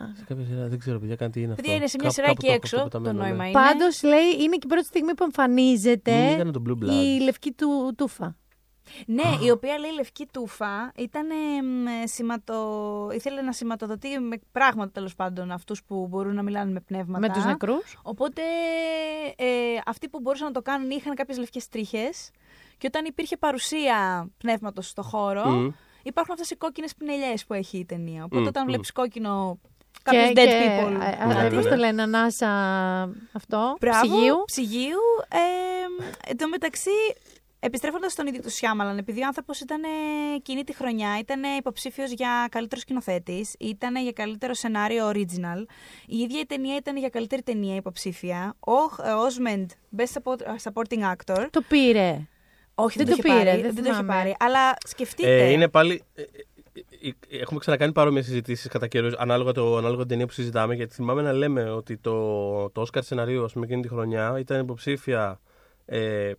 [0.04, 0.14] α.
[0.16, 1.62] Σε κάποια σειρά, δεν ξέρω, παιδιά, καν τι είναι αυτό.
[1.62, 2.76] Παιδιά είναι σε μια Κάπου- σειρά κάπου εκεί το έχω έξω.
[2.76, 3.28] αυτό Το πεταμένο, ναι.
[3.28, 3.60] νόημα είναι.
[3.60, 6.92] Πάντω λέει είναι και η πρώτη στιγμή που εμφανίζεται Μην ήταν το Blue Blood.
[6.92, 8.36] η λευκή του τούφα.
[9.06, 11.26] Ναι, η οποία λέει λευκή τούφα ήταν
[12.04, 13.08] σηματο...
[13.14, 17.18] ήθελε να σηματοδοτεί με πράγματα τέλος πάντων αυτούς που μπορούν να μιλάνε με πνεύματα.
[17.26, 17.98] Με τους νεκρούς.
[18.02, 18.42] Οπότε
[19.36, 19.46] ε,
[19.86, 22.30] αυτοί που μπορούσαν να το κάνουν είχαν κάποιες λευκές τρίχες.
[22.78, 25.68] Και όταν υπήρχε παρουσία πνεύματος στο χώρο, Μμ.
[26.02, 28.24] υπάρχουν αυτές οι κόκκινες πινελιές που έχει η ταινία.
[28.24, 28.66] Οπότε Μμ, όταν μμ.
[28.66, 29.58] βλέπεις κόκκινο.
[30.02, 31.00] Κάποιους dead people.
[31.00, 31.56] α, α, δηλαδή.
[31.56, 32.48] Πώς το λένε, ανάσα
[33.32, 33.76] αυτό.
[33.80, 34.42] Μπράβο, Ψυγείου.
[34.46, 35.00] ψυγείου.
[35.28, 36.90] Ε, εν τω μεταξύ,
[37.64, 39.88] επιστρέφοντας στον ίδιο του Σιάμαλαν, επειδή ο άνθρωπος ήταν ε,
[40.36, 45.64] εκείνη τη χρονιά, ήταν υποψήφιος για καλύτερο σκηνοθέτης, ήταν για καλύτερο σενάριο original.
[46.06, 48.54] Η ίδια η ταινία ήταν για καλύτερη ταινία υποψήφια.
[48.60, 48.72] Ο
[49.26, 51.46] Osmond, Best Support- Supporting Actor.
[51.50, 52.26] Το πήρε.
[52.74, 53.62] Όχι, δεν, Δεν το, το έχει πήρε, πάρει.
[53.62, 54.12] δεν Δεν, το έχει θυμάμαι.
[54.18, 54.34] πάρει.
[54.38, 55.42] Αλλά σκεφτείτε.
[55.46, 56.02] Ε, είναι πάλι.
[56.14, 56.26] ε, ε,
[57.30, 60.74] ε, Έχουμε ξανακάνει παρόμοιες συζητήσεις κατά καιρούς ανάλογα, το, ανάλογα την ταινία που συζητάμε.
[60.74, 64.60] Γιατί θυμάμαι να λέμε ότι το, το Oscar σενάριο, ας πούμε, εκείνη τη χρονιά ήταν
[64.60, 65.40] υποψήφια
[65.84, 66.32] ε,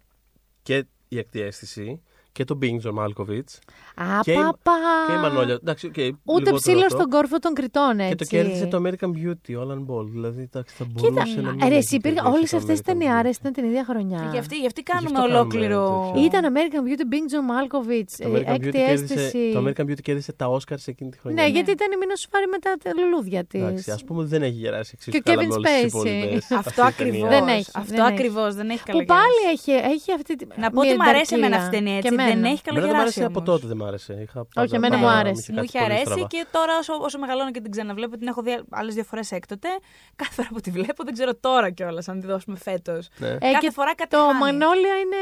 [0.62, 2.02] και η ακτή αίσθηση
[2.34, 3.52] και το Bing John Malkovich
[3.96, 4.72] Α, Και η- παπα.
[5.08, 5.54] και η Μανόλια.
[5.54, 6.96] Εντάξει, okay, Ούτε λιγότερο ψήλο αυτό.
[6.98, 8.10] στον κόρφο των κριτών, έτσι.
[8.10, 10.06] Και το κέρδισε το American Beauty, ο Alan Ball.
[10.16, 12.78] Δηλαδή, εντάξει, θα μπορούσε Κοίτα, να μην ρε, έχει εσύ υπήρχε, κερδίσει όλες το αυτές
[12.78, 13.40] οι American ταινιάρες Beauty.
[13.40, 14.30] ήταν την ίδια χρονιά.
[14.32, 16.12] Γι' αυτή, γι' αυτή κάνουμε αυτό κάνουμε ολόκληρο.
[16.14, 16.26] τέτοιο.
[16.26, 19.52] Ήταν American Beauty, Bing John Malkovich, Το American, Beauty έκτη κέρδισε, αίσθηση.
[19.54, 21.44] το American Beauty κέρδισε τα Oscar σε εκείνη τη χρονιά.
[21.44, 22.72] Ναι, γιατί ήταν η Μίνα Σουφάρη με τα
[23.02, 23.62] λουλούδια της.
[23.62, 25.82] Εντάξει, ας πούμε ότι δεν έχει γεράσει εξίσου Και ο καλά Kevin με όλες τις
[25.84, 25.88] Spacey.
[25.88, 27.26] υπόλοιπες Αυτό αυτή η ταινία.
[27.26, 27.30] ακριβώς.
[27.40, 28.14] Δεν έχει, Αυτό δεν έχει.
[28.14, 28.56] ακριβώς.
[28.56, 29.20] Δεν έχει Που καλογεράσει.
[29.22, 30.46] πάλι έχει, έχει αυτή τη.
[30.64, 31.64] Να πω ότι μια μου αρέσει εμένα ενταρκύλα.
[31.66, 32.16] αυτή η ταινία, Και έτσι.
[32.26, 32.50] Δεν εμένα.
[32.54, 33.02] έχει Εμένα δεν μου καλογεράσει.
[33.02, 33.50] άρεσε από όμως.
[33.50, 34.14] τότε, δεν μ' άρεσε.
[34.26, 35.42] Είχα Όχι, εμένα πάντα- μου είχε άρεσε.
[35.42, 36.28] κάτι Μου είχε πολύ αρέσει στραβά.
[36.28, 39.68] και τώρα όσο, όσο μεγαλώνω και την ξαναβλέπω, την έχω δει άλλες δύο φορές έκτοτε.
[40.22, 43.10] Κάθε φορά που τη βλέπω, δεν ξέρω τώρα κιόλας αν τη δώσουμε φέτος.
[43.18, 43.28] Ναι.
[43.28, 44.40] Ε, Κάθε και φορά κάτι Το χάνει.
[44.40, 45.22] Μανόλια είναι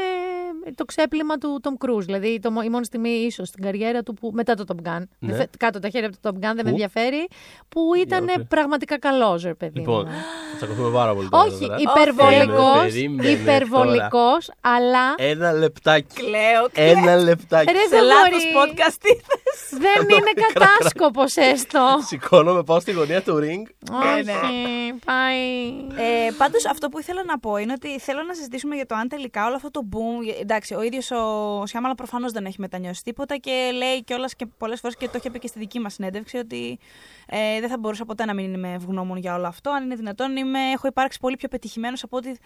[0.74, 2.04] το ξέπλυμα του Tom Cruise.
[2.04, 5.02] Δηλαδή το, μο- η μόνη στιγμή ίσως στην καριέρα του που μετά το Top Gun.
[5.18, 5.28] Ναι.
[5.28, 7.28] Δεν θε- Κάτω τα χέρια από το Top Gun δεν με Πού; ενδιαφέρει.
[7.68, 8.44] Που ήταν Για όπλη.
[8.44, 9.78] πραγματικά καλός, ρε παιδί.
[9.78, 10.12] Λοιπόν, μου.
[10.50, 11.44] θα τσακωθούμε πάρα πολύ τώρα.
[11.44, 11.76] Όχι, τώρα.
[11.78, 12.82] υπερβολικός.
[12.92, 15.14] Περίμενε Υπερβολικός, αλλά.
[15.16, 16.06] Ένα λεπτάκι.
[16.14, 16.68] Κλαίω,
[16.98, 17.72] Ένα λεπτάκι.
[17.72, 18.74] Ρε, Σε δεν λάθος μπορεί.
[18.74, 19.58] podcast ήρθες.
[19.70, 21.98] Δεν είναι κατάσκοπο έστω.
[22.06, 23.92] Σηκώνομαι, πάω στη γωνία του ring.
[23.92, 25.68] Όχι, πάει.
[25.96, 29.08] Ε, Πάντως, αυτό που ήθελα να πω είναι ότι θέλω να συζητήσουμε για το αν
[29.08, 30.34] τελικά όλο αυτό το boom.
[30.36, 34.46] ε, Εντάξει, ο ίδιος ο Σιάμαλα προφανώς δεν έχει μετανιώσει τίποτα και λέει κιόλας και
[34.58, 36.78] πολλές φορές και το είχε πει και στη δική μας συνέντευξη ότι
[37.26, 39.70] ε, δεν θα μπορούσα ποτέ να μην είμαι ευγνώμων για όλο αυτό.
[39.70, 42.38] Αν είναι δυνατόν, είμαι, έχω υπάρξει πολύ πιο πετυχημένος από ότι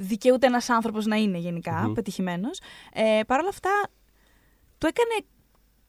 [0.00, 1.92] δικαιούται ένας άνθρωπος να είναι γενικά Μμμ.
[1.92, 2.60] πετυχημένος.
[2.92, 3.70] Ε, Παρ' όλα αυτά,
[4.78, 5.26] του έκανε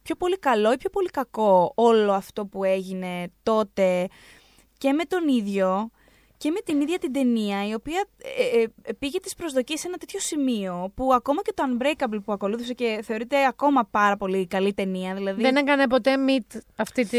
[0.01, 4.07] πιο πολύ καλό ή πιο πολύ κακό όλο αυτό που έγινε τότε
[4.77, 5.89] και με τον ίδιο
[6.37, 8.05] και με την ίδια την ταινία, η οποία
[8.53, 12.31] ε, ε, πήγε τις προσδοκίες σε ένα τέτοιο σημείο που ακόμα και το Unbreakable που
[12.31, 15.13] ακολούθησε και θεωρείται ακόμα πάρα πολύ καλή ταινία.
[15.13, 17.17] Δηλαδή, Δεν έκανε ποτέ meet αυτή τη.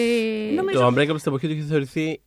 [0.54, 2.22] Νομίζω- Το Unbreakable στην εποχή του είχε θεωρηθεί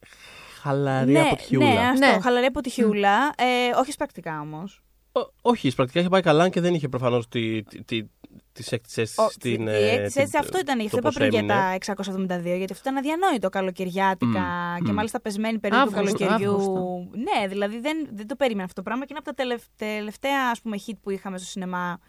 [0.65, 1.73] χαλαρή ναι, αποτυχιούλα.
[1.73, 2.19] ναι, αυτό, Ναι.
[2.21, 3.17] χαλαρή αποτυχιούλα.
[3.37, 4.79] Ε, όχι πρακτικά όμως.
[5.11, 8.03] Ό- όχι, πρακτικά είχε πάει καλά και δεν είχε προφανώς τη, τη, τη,
[8.51, 9.67] τις έκτης αίσθησης Ο- στην.
[9.67, 10.79] η ε, αίτηση την- έτσι αυτό ήταν.
[10.79, 11.53] Γι' το αυτό είπα πώς πριν για έμεινε.
[11.53, 14.39] τα 672, γιατί αυτό ήταν αδιανόητο καλοκαιριάτικα
[14.79, 14.95] Μμ, και μμ.
[14.95, 16.51] μάλιστα πεσμένη περίοδο του Αύγουστο, καλοκαιριού.
[16.51, 17.07] Αύγουστο.
[17.11, 20.49] Ναι, δηλαδή δεν, δεν το περίμενα αυτό το πράγμα και είναι από τα τελευ- τελευταία
[20.51, 21.99] ας πούμε, hit που είχαμε στο σινεμά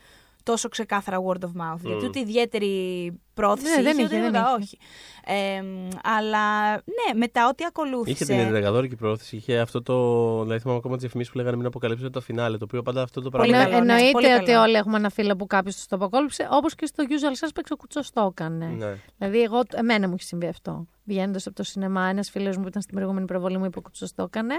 [0.47, 1.81] τόσο ξεκάθαρα word of mouth.
[1.83, 2.09] Γιατί Μμ.
[2.09, 4.63] ούτε ιδιαίτερη πρόθεση Ναι, δεν είχε, είχε, ούτε δεν τίποτα, είχε.
[4.63, 4.79] όχι.
[5.57, 8.11] Ε, μ, αλλά ναι, μετά ό,τι ακολούθησε.
[8.11, 9.95] Είχε την ενεργαδόρικη πρόθεση, είχε αυτό το.
[10.43, 12.59] Δηλαδή, θυμάμαι ακόμα τις διαφημίσεις που λέγανε μην αποκαλύψετε το φινάλε.
[12.59, 13.71] Το οποίο πάντα αυτό το Πολύ πράγμα.
[13.71, 14.59] καλό, ναι, εννοείται πολύ ότι καλό.
[14.59, 17.77] όλοι όλοι έχουμε ένα φίλο που κάποιος το αποκόλυψε, όπως και στο Usual Suspects ο
[17.77, 18.67] κουτσός το έκανε.
[18.67, 18.99] Ναι.
[19.19, 20.87] Δηλαδή, εγώ, εμένα μου έχει συμβεί αυτό.
[21.05, 23.83] Βγαίνοντας από το σινεμά, ένας φίλος μου που ήταν στην προηγούμενη προβολή μου είπε ο
[23.83, 24.55] κουτσός το έκανε.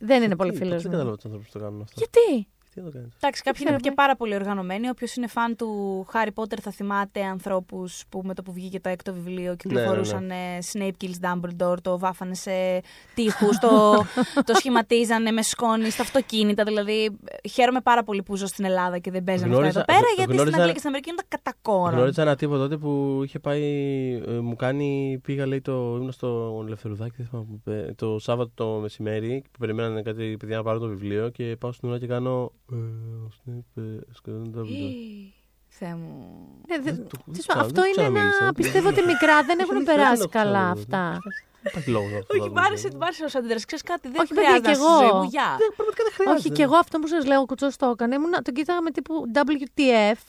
[0.00, 0.98] Δεν είναι πολύ Τι, φίλος Δεν μου.
[0.98, 1.94] καταλαβαίνω τους ανθρώπους που το κάνουν αυτό.
[1.96, 3.88] Γιατί; Τι να το κάνεις; Εντάξει, κάποιοι είναι Ξέρουμε.
[3.88, 4.88] και πάρα πολύ οργανωμένοι.
[4.88, 8.88] Όποιος είναι φαν του Χάρι Πότερ θα θυμάται ανθρώπους που με το που βγήκε το
[8.88, 10.34] έκτο βιβλίο κυκλοφορούσαν ε,
[10.72, 12.50] Snape Kills Dumbledore, το βάφανε σε
[13.14, 13.68] τείχους, το,
[14.46, 16.64] το σχηματίζανε με σκόνη στα αυτοκίνητα.
[16.64, 17.04] Δηλαδή,
[17.42, 20.10] ε, χαίρομαι πάρα πολύ που ζω στην Ελλάδα και δεν παίζανε αυτά Γνώριζα- εδώ πέρα,
[20.12, 21.96] γ- γιατί γνώριζα- στην Αγγλία και στην Αμερική είναι τα κατακόρα.
[21.96, 23.62] Γνώριζα ένα τύπο τότε που είχε πάει.
[24.26, 25.20] ε, μου κάνει.
[25.22, 29.58] Πήγα, λέει, το, ήμουν στο Ελευθερουδάκι, δεν θυμάμαι που είπε, το Σάββατο το μεσημέρι που
[29.58, 32.52] περιμένανε κάτι παιδιά να πάρουν το βιβλίο και πάω στην ουρά και κάνω.
[32.72, 34.90] Ε, ο Snape, ε, σκοτώνει τα βιβλία.
[35.68, 36.08] Θεέ μου.
[36.68, 38.44] Ε, δε- Δεν το- τι σου- δεν αυτό ξανα- είναι δεν ξαναμίλησα, ένα.
[38.44, 40.80] δεν- Πιστεύω ότι μικρά δεν έχουν Δεν περάσει έχω καλά ξαναδεί.
[40.80, 41.02] αυτά.
[41.62, 42.10] Δεν υπάρχει λόγος.
[42.12, 42.60] να το Όχι, βάλουμε.
[42.60, 43.64] μ' άρεσε, μ' άρεσε ο αντίδραση.
[43.70, 45.16] Ξέρεις κάτι, δεν Όχι, παιδιά, χρειάζεται κι να στη ζωή εγώ.
[45.18, 45.24] μου.
[45.34, 45.48] Γεια.
[45.62, 46.38] Δεν, πραγματικά δεν χρειάζεται.
[46.40, 48.14] Όχι, και εγώ αυτό που σας λέω, ο κουτσός το έκανε.
[48.18, 50.20] Ήμουν, τον κοίταγα με τύπου WTF.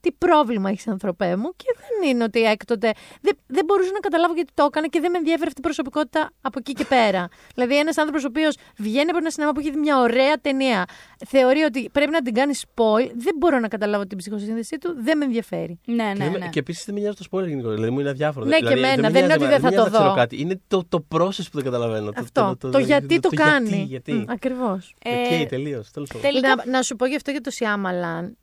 [0.00, 1.52] Τι πρόβλημα έχεις, ανθρωπέ μου.
[1.56, 2.92] Και δεν είναι ότι έκτοτε.
[3.20, 6.30] Δεν, δεν μπορούσα να καταλάβω γιατί το έκανε και δεν με ενδιαφέρει αυτή η προσωπικότητα
[6.40, 7.28] από εκεί και πέρα.
[7.54, 10.84] δηλαδή, ένας άνθρωπος ο οποίος βγαίνει από ένα σινεμά που έχει δει μια ωραία ταινία,
[11.28, 13.10] θεωρεί ότι πρέπει να την κάνει spoil.
[13.16, 15.80] Δεν μπορώ να καταλάβω την ψυχοσύνδεσή του, δεν με ενδιαφέρει.
[15.84, 16.48] Ναι, Και, ναι, δεν με- ναι.
[16.48, 17.74] και επίσης δεν με νοιάζει το spoiler γενικότερα.
[17.74, 18.46] Δηλαδή μου είναι αδιάφορο.
[18.46, 19.02] Ναι, και δηλαδή, εμένα.
[19.02, 20.16] με Δεν είναι νοιάζει ότι να- δεν θα με το νοιάζει να ξέρω δω.
[20.20, 20.40] κάτι.
[20.40, 22.12] Είναι το, το process που δεν καταλαβαίνω.
[22.16, 22.56] Αυτό.
[22.60, 23.84] Το, γιατί το, κάνει.
[23.88, 24.12] Γιατί.
[24.12, 24.94] Μ, Ακριβώς.
[25.02, 25.10] Ε,
[25.42, 25.90] Οκ, τελείως.
[25.90, 26.22] Τέλος πάντων.
[26.30, 28.36] τελικά- Να, να σου πω γι' αυτό για το Σιάμαλαν.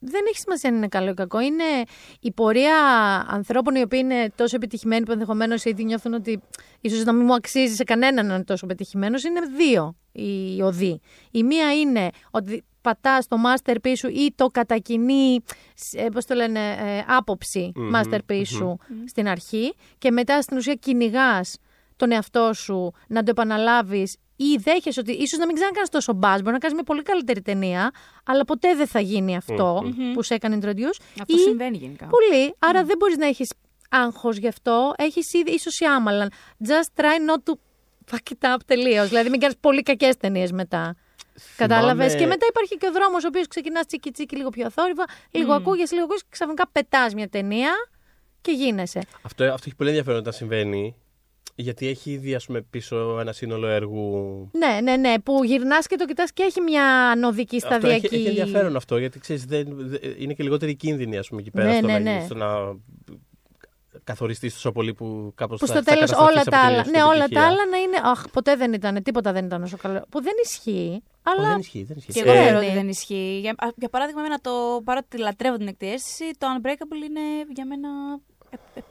[0.00, 1.40] Ε, δεν έχει σημασία αν είναι καλό ή κακό.
[1.40, 1.64] Είναι
[2.20, 2.76] η πορεία
[3.28, 6.42] ανθρώπων οι οποίοι είναι τόσο επιτυχημένοι που ενδεχομένως ήδη νιώθουν ότι
[6.80, 9.24] ίσως να μην μου αξίζει σε κανέναν να είναι τόσο πετυχημένος.
[9.24, 11.00] Είναι δύο οι οδοί.
[11.30, 15.40] Η μία είναι ότι πατάς το masterpiece σου ή το κατακινεί,
[15.92, 19.06] ε, πώς το λένε, ε, άποψη Μμμ, masterpiece σου μμμ.
[19.06, 21.58] στην αρχή και μετά στην ουσία κυνηγάς
[21.96, 26.40] τον εαυτό σου να το επαναλάβεις ή δέχεσαι ότι ίσως να μην ξανακάνεις τόσο μπάζ,
[26.40, 27.90] μπορεί να κάνεις μια πολύ καλύτερη ταινία,
[28.24, 30.12] αλλά ποτέ δεν θα γίνει αυτό Μμμ.
[30.12, 31.00] που σε έκανε introduce.
[31.20, 32.06] Αυτό ή συμβαίνει γενικά.
[32.06, 33.52] Πολύ, άρα δεν μπορείς να έχεις
[33.90, 34.94] άγχος γι' αυτό.
[34.96, 36.28] Έχεις ήδη ίσως η άμαλα.
[36.66, 37.52] Just try not to
[38.10, 39.08] fuck it up τελείως.
[39.08, 40.96] Δηλαδή, μην κάνεις πολύ κακές ταινίες μετά.
[41.56, 45.04] Κατάλαβες; Και μετά υπάρχει και ο δρόμος ο οποίος ξεκινάς τσίκι τσίκι λίγο πιο αθόρυβα,
[45.30, 45.56] λίγο Μμμ.
[45.56, 47.70] ακούγεσαι, λίγο ακούγεσαι και ξαφνικά πετάς μια ταινία
[48.40, 49.00] και γίνεσαι.
[49.22, 50.94] Αυτό, αυτό έχει πολύ ενδιαφέρον όταν συμβαίνει.
[51.58, 54.50] Γιατί έχει ήδη ας πούμε, πίσω ένα σύνολο έργου.
[54.52, 55.14] Ναι, ναι, ναι.
[55.20, 58.06] Που γυρνάς και το κοιτάς και έχει μια ανωδική Αυτό σταδιακή.
[58.06, 61.50] έχει, έχει ενδιαφέρον αυτό, γιατί ξέρεις, δεν, δεν- είναι και λιγότερη κίνδυνη ας πούμε, εκεί
[61.50, 62.22] πέρα Ναι, στο, ναι, να, ναι.
[62.24, 62.46] στο να
[64.04, 66.66] καθοριστείς τόσο πολύ που κάπως Που θα, στο θα τέλος κατασταθείς όλα από τα την
[66.68, 66.78] άλλα.
[66.80, 67.46] ίδια Ναι, σου όλα τα επιτυχία.
[67.46, 67.96] άλλα να είναι.
[68.02, 69.02] Αχ, ποτέ δεν ήταν.
[69.02, 70.04] Τίποτα δεν ήταν όσο καλό.
[70.08, 71.02] Που δεν ισχύει.
[71.02, 71.48] Ω, Αλλά.
[71.48, 72.12] δεν ισχύει, δεν ισχύει.
[72.12, 72.44] Και Ε, εγώ ναι.
[72.44, 73.38] θεωρώ ότι δεν ισχύει.
[73.40, 74.50] Για, α, για παράδειγμα, εμένα το,
[74.84, 77.20] παρότι λατρεύω την εκτέλεση, το Unbreakable είναι
[77.54, 77.88] για μένα
[78.50, 78.82] ε, ε, ε,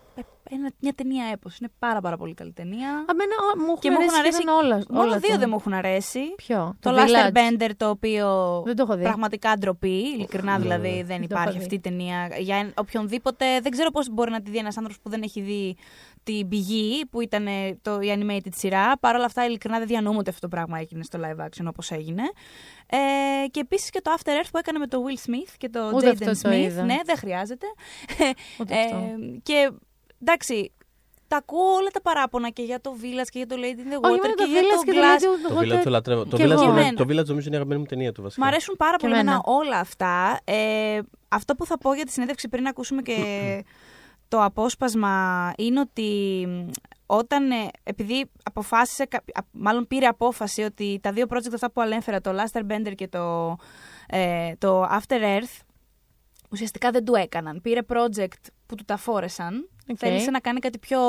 [0.49, 1.57] ένα, μια ταινία έπος.
[1.57, 2.89] Είναι πάρα πάρα πολύ καλή ταινία.
[2.89, 4.83] Αμένα ό, μου έχουν και μου έχουν αρέσει αρέσει σχεδόν όλα.
[4.89, 5.39] Μόνο όλα δύο του.
[5.39, 6.19] δεν μου έχουν αρέσει.
[6.35, 6.95] Ποιο; Το, Village.
[6.95, 9.03] Last Bender, το οποίο Δεν το έχω δει.
[9.03, 9.97] πραγματικά ντροπή.
[10.15, 10.95] Ειλικρινά Ναι, δηλαδή ναι.
[10.95, 11.63] δεν Δεν το υπάρχει έχω δει.
[11.63, 12.29] αυτή η ταινία.
[12.39, 15.41] Για εν- οποιονδήποτε, δεν ξέρω πώς μπορεί να τη δει ένας άνθρωπος που δεν έχει
[15.41, 15.75] δει
[16.23, 18.97] την πηγή που ήταν ε, το, η animated σειρά.
[18.99, 21.91] Παρ' όλα αυτά, ειλικρινά δεν διανοούμε ότι αυτό το πράγμα έγινε στο live action όπως
[21.91, 22.21] έγινε.
[22.89, 25.91] Ε, και επίσης και το After Earth που έκανε με το Will Smith και το
[25.93, 26.57] Ούτε Jaden αυτό το Smith.
[26.59, 26.83] είδα.
[26.83, 27.65] Ναι, δεν χρειάζεται.
[28.59, 28.97] Ούτε Ε, αυτό.
[29.43, 29.71] και
[30.21, 30.71] εντάξει,
[31.27, 33.97] τα ακούω όλα τα παράπονα και για το Village και για το Lady in the
[33.97, 35.19] Water Όχι, εμένα και το για Village το και το Glass.
[35.19, 36.25] Lady in the Το Water- Village το λατρεύω.
[36.25, 36.61] Το και Village, εγώ.
[36.61, 36.93] νομίζω- Εμένα.
[36.97, 38.45] το Village νομίζω είναι η αγαπημένη μου ταινία του βασικά.
[38.45, 39.43] Μ' αρέσουν πάρα Και πολύ εμένα εμένα.
[39.45, 40.39] όλα αυτά.
[40.43, 43.15] Ε, αυτό που θα πω για τη συνέντευξη πριν ακούσουμε και
[44.27, 46.69] το απόσπασμα είναι ότι μ,
[47.05, 51.81] όταν, ε, επειδή αποφάσισε, κα- α- μάλλον πήρε απόφαση ότι τα δύο project αυτά που
[51.81, 53.55] ανέφερα, το Last Airbender και το,
[54.07, 55.59] ε, το After Earth,
[56.51, 57.61] ουσιαστικά δεν του έκαναν.
[57.61, 59.69] Πήρε project που του τα φόρεσαν.
[59.91, 59.95] Οκ.
[59.99, 60.99] Θέλησε να κάνει κάτι πιο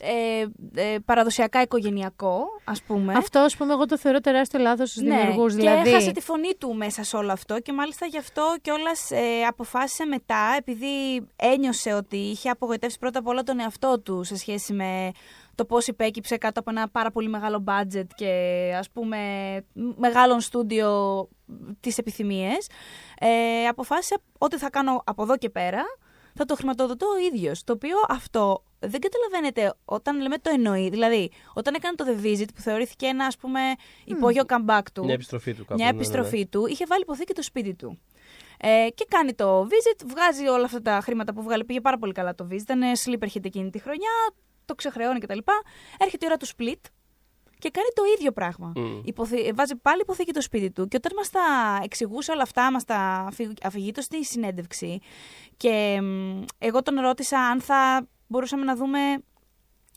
[0.00, 0.44] ε,
[0.74, 3.12] ε, παραδοσιακά οικογενειακό, ας πούμε.
[3.14, 5.52] Αυτό, ας πούμε, εγώ το θεωρώ τεράστιο λάθος στους Ναι, δημιουργούς.
[5.54, 5.88] και Δηλαδή.
[5.90, 10.04] έχασε τη φωνή του μέσα σε όλο αυτό και μάλιστα γι' αυτό κιόλας ε, αποφάσισε
[10.04, 15.10] μετά, επειδή ένιωσε ότι είχε απογοητεύσει πρώτα απ' όλα τον εαυτό του σε σχέση με
[15.54, 18.30] το πώς υπέκυψε κάτω από ένα πάρα πολύ μεγάλο budget και
[18.78, 19.18] ας πούμε
[19.72, 21.28] μ- μεγάλων στούντιο
[21.80, 22.68] τις επιθυμίες,
[23.18, 25.82] ε, αποφάσισε ότι θα κάνω από εδώ και πέρα
[26.34, 27.64] θα το χρηματοδοτώ ο ίδιος.
[27.64, 30.88] Το οποίο αυτό δεν καταλαβαίνετε όταν λέμε το εννοεί.
[30.88, 33.60] Δηλαδή, όταν έκανε το The Visit που θεωρήθηκε ένα ας πούμε
[34.04, 35.74] υπόγειο comeback του, Μια επιστροφή του κάπου.
[35.74, 36.04] μια ναι, ναι, ναι.
[36.04, 37.98] επιστροφή του, είχε βάλει υποθήκη το σπίτι του.
[38.58, 41.64] Ε, και κάνει το visit, βγάζει όλα αυτά τα χρήματα που βγάλε.
[41.64, 42.60] Πήγε πάρα πολύ καλά το visit.
[42.60, 44.10] Ήταν sleeper hit εκείνη τη χρονιά,
[44.64, 45.38] το ξεχρεώνει κτλ.
[45.98, 46.90] Έρχεται η ώρα του split
[47.64, 48.72] και κάνει το ίδιο πράγμα.
[48.76, 49.00] Μμ.
[49.04, 51.40] Υποθή- βάζει πάλι υποθήκη το σπίτι του και όταν μας τα
[51.82, 52.96] εξηγούσε όλα αυτά, μας τα
[53.28, 54.98] αφη- αφηγείτο στη συνέντευξη
[55.56, 58.98] και μ, εγώ τον ρώτησα αν θα μπορούσαμε να δούμε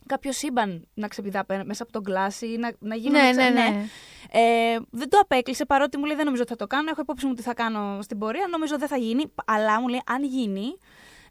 [0.05, 3.49] κάποιο σύμπαν να ξεπηδά πέ- μέσα από τον κλάσι ή να, να γίνουν Ναι, εξα-
[3.49, 3.86] ναι, ναι.
[4.32, 6.89] ε, δεν το απέκλεισε παρότι μου λέει δεν νομίζω ότι θα το κάνω.
[6.89, 8.47] Έχω υπόψη μου τι θα κάνω στην πορεία.
[8.51, 9.24] Νομίζω δεν θα γίνει.
[9.45, 10.78] Αλλά μου λέει αν γίνει,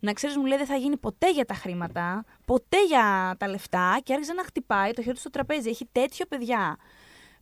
[0.01, 3.99] να ξέρεις, μου λέει δεν θα γίνει ποτέ για τα χρήματα, ποτέ για τα λεφτά.
[4.03, 5.69] Και άρχισε να χτυπάει το χέρι του στο τραπέζι.
[5.69, 6.77] Έχει τέτοιο παιδιά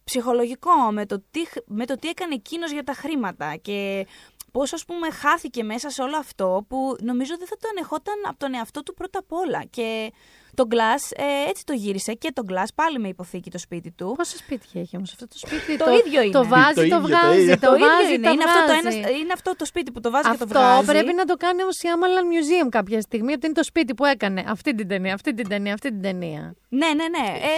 [0.05, 3.57] ψυχολογικό με το τι, με το τι έκανε εκείνος για τα χρήματα.
[3.57, 4.07] Και
[4.53, 8.39] πώς ας πούμε χάθηκε μέσα σε όλο αυτό που νομίζω δεν θα το ανεχόταν από
[8.39, 9.65] τον εαυτό του πρώτα απ' όλα.
[9.71, 10.13] Και
[10.55, 14.15] τον Glass ε, έτσι το γύρισε και τον Glass πάλι με υποθήκη το σπίτι του.
[14.17, 16.33] Πόσα σπίτια έχει όμως αυτό το σπίτι; Το ίδιο είναι.
[16.33, 17.41] Το βάζει, Το το, ίδιο, το βγάζει.
[17.41, 17.55] ίδιο.
[17.59, 18.27] Το, Το ίδιο βάζει, είναι.
[18.27, 18.99] το Είναι αυτό, το βγάζει.
[18.99, 20.87] ένας, είναι αυτό το σπίτι που το βάζει και το Αυτό βγάζει.
[20.87, 23.33] πρέπει να το κάνει όμως η Amalan Museum κάποια στιγμή.
[23.33, 26.55] Ότι είναι το σπίτι που έκανε αυτή την ταινία, αυτή την ταινία, αυτή την ταινία.
[26.69, 27.27] Ναι, ναι, ναι.
[27.39, 27.49] Ε,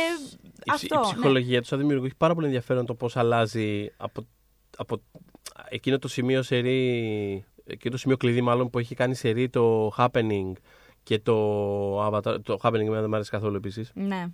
[0.65, 0.95] Η, ψ- αυτό.
[0.95, 1.13] η ναι.
[1.13, 4.27] ψυχολογία του σαν δημιουργού έχει πάρα πολύ ενδιαφέρον το πώς αλλάζει από,
[4.77, 5.03] από
[5.69, 10.53] εκείνο το σημείο σερή, εκείνο το σημείο κλειδί μάλλον που έχει κάνει σερή το Happening
[11.07, 12.37] και το Avatar.
[12.43, 13.91] Το Happening εμένα δεν μου αρέσει καθόλου επίσης.
[13.95, 14.27] Ναι.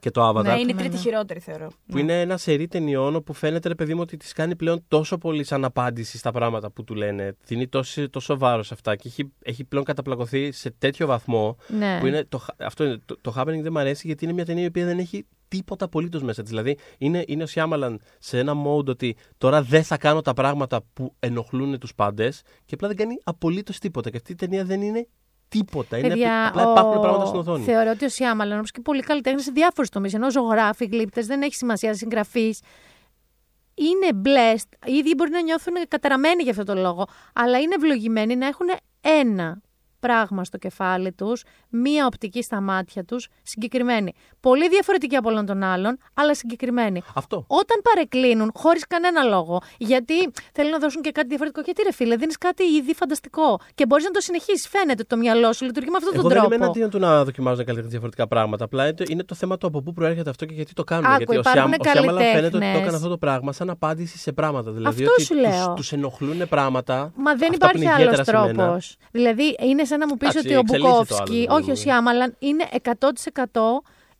[0.00, 0.42] Και το Avatar.
[0.42, 1.00] ναι, είναι η Ναι, τρίτη ναι.
[1.00, 1.66] χειρότερη, θεωρώ.
[1.66, 2.00] Που Ναι.
[2.00, 5.44] είναι ένα σερί ταινιών όπου φαίνεται ρε παιδί μου ότι της κάνει πλέον τόσο πολύ
[5.44, 7.36] σαν απάντηση στα πράγματα που του λένε.
[7.46, 11.98] Δίνει τόσο, τόσο βάρος σε αυτά και έχει, έχει πλέον καταπλακωθεί σε τέτοιο βαθμό Ναι.
[12.00, 14.62] που είναι το, αυτό είναι, το, το Happening δεν μου αρέσει γιατί είναι μια ταινία
[14.64, 16.50] η οποία δεν έχει τίποτα απολύτως μέσα της.
[16.50, 20.80] Δηλαδή είναι, είναι ο Σιάμαλαν σε ένα mode ότι τώρα δεν θα κάνω τα πράγματα
[20.92, 24.10] που ενοχλούν τους πάντες και απλά δεν κάνει απολύτως τίποτα.
[24.10, 25.08] Και αυτή η ταινία δεν είναι
[25.48, 25.98] τίποτα.
[25.98, 27.64] Είναι Παιδιά, απλά υπάρχουν πράγματα στην οθόνη.
[27.64, 31.42] Θεωρώ ότι ο Σιάμαλαν, όπω και πολλοί καλλιτέχνες σε διάφορους τομείς, ενώ ζωγράφοι, γλύπτες, δεν
[31.42, 32.60] έχει σημασία, συγγραφείς.
[33.74, 38.36] είναι blessed, οι ίδιοι μπορεί να νιώθουν καταραμένοι για αυτό το λόγο, αλλά είναι ευλογημένοι
[38.36, 38.66] να έχουν
[39.00, 39.60] ένα
[40.00, 44.12] πράγμα στο κεφάλι τους, μία οπτική στα μάτια τους, συγκεκριμένη.
[44.40, 47.02] Πολύ διαφορετική από όλων των άλλων, αλλά συγκεκριμένη.
[47.14, 47.44] Αυτό.
[47.46, 50.14] Όταν παρεκκλίνουν, χωρίς κανένα λόγο, γιατί
[50.52, 51.62] θέλουν να δώσουν και κάτι διαφορετικό.
[51.64, 53.58] Γιατί ρε φίλε, δίνεις κάτι ήδη φανταστικό.
[53.74, 54.68] Και μπορείς να το συνεχίσεις.
[54.68, 56.54] Φαίνεται το μυαλό σου, λειτουργεί με αυτόν τον Εγώ δεν τρόπο.
[56.54, 58.64] είμαι εναντίον του να δοκιμάζουν καλλιτέχνε διαφορετικά πράγματα.
[58.64, 61.04] Απλά είναι το- είναι το θέμα του από πού προέρχεται αυτό και γιατί το κάνουν.
[61.06, 62.80] Άκου, γιατί ο υπάρχουν Σιάμ- ο Σιάμαλαν φαίνεται ότι το καλλιτέχνες.
[62.80, 64.70] έκανε αυτό το πράγμα σαν απάντηση σε πράγματα.
[64.72, 65.66] Δηλαδή Αυτό ότι σου λέω.
[65.66, 67.12] Τους, τους ενοχλούν πράγματα.
[67.16, 68.64] Μα δεν αυτά που υπάρχει είναι άλλος ιδιαίτερα σε μένα.
[68.64, 68.96] τρόπος.
[69.10, 71.70] Δηλαδή, είναι σαν να μου πεις Εντάξει, ότι ο εξελίσσεται το Μπουκόφσκι, άλλο, όχι δηλαδή.
[71.70, 72.90] ο Σιάμαλαν, είναι 100%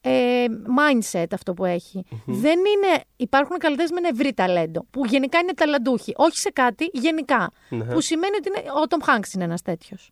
[0.01, 0.45] ε,
[0.79, 3.03] mindset αυτό που εχει Δεν είναι.
[3.17, 4.87] Υπάρχουν καλλιτέχνες με ένα ευρύ ταλέντο.
[4.91, 6.13] Που γενικά είναι ταλαντούχοι.
[6.17, 7.51] Όχι σε κάτι, γενικά.
[7.69, 7.85] Ναι.
[7.85, 10.11] Που σημαίνει ότι είναι, ο Τόμ Χάγκ είναι ένας τέτοιος.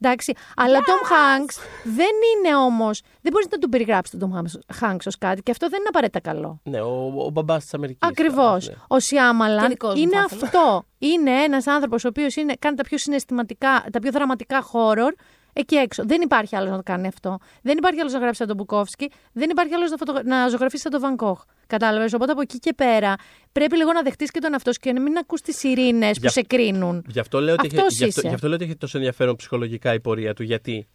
[0.00, 0.32] Εντάξει.
[0.56, 1.46] Αλλά ο Τόμ Χάγκ
[1.84, 2.90] δεν είναι όμω.
[3.20, 4.44] Δεν μπορείς να τον περιγράψεις τον Τόμ
[4.74, 6.60] Χάγκ ως κάτι και αυτό δεν είναι απαραίτητα καλό.
[6.62, 8.08] Ναι, ο, ο μπαμπάς της Αμερικής.
[8.08, 8.68] Ακριβώς.
[8.88, 10.42] Ο Και Σιάμαλαν δικός μου είναι θα ήθελα.
[10.44, 10.84] αυτό.
[10.98, 15.12] Είναι ένας άνθρωπος ο οποίος κάνει τα πιο συναισθηματικά, τα πιο δραματικά horror
[15.52, 16.04] εκεί έξω.
[16.06, 17.38] Δεν υπάρχει άλλος να το κάνει αυτό.
[17.62, 19.10] Δεν υπάρχει άλλος να γράψει σαν τον Μπουκόφσκι.
[19.32, 20.20] Δεν υπάρχει άλλος να, φωτο...
[20.24, 21.42] να ζωγραφίσει σαν τον Βανκόχ.
[21.66, 23.14] Κατάλαβες; Οπότε από εκεί και πέρα
[23.52, 26.20] πρέπει λίγο να δεχτείς και τον εαυτό σου και να μην ακούς τις ειρήνες που
[26.20, 27.04] Για- σε κρίνουν.
[27.08, 28.28] Γι' αυτό, λέω ότι έχει, Αυτός γι, αυτό, είσαι.
[28.28, 30.42] γι' αυτό λέω ότι έχει τόσο ενδιαφέρον ψυχολογικά η πορεία του.
[30.42, 30.88] Γιατί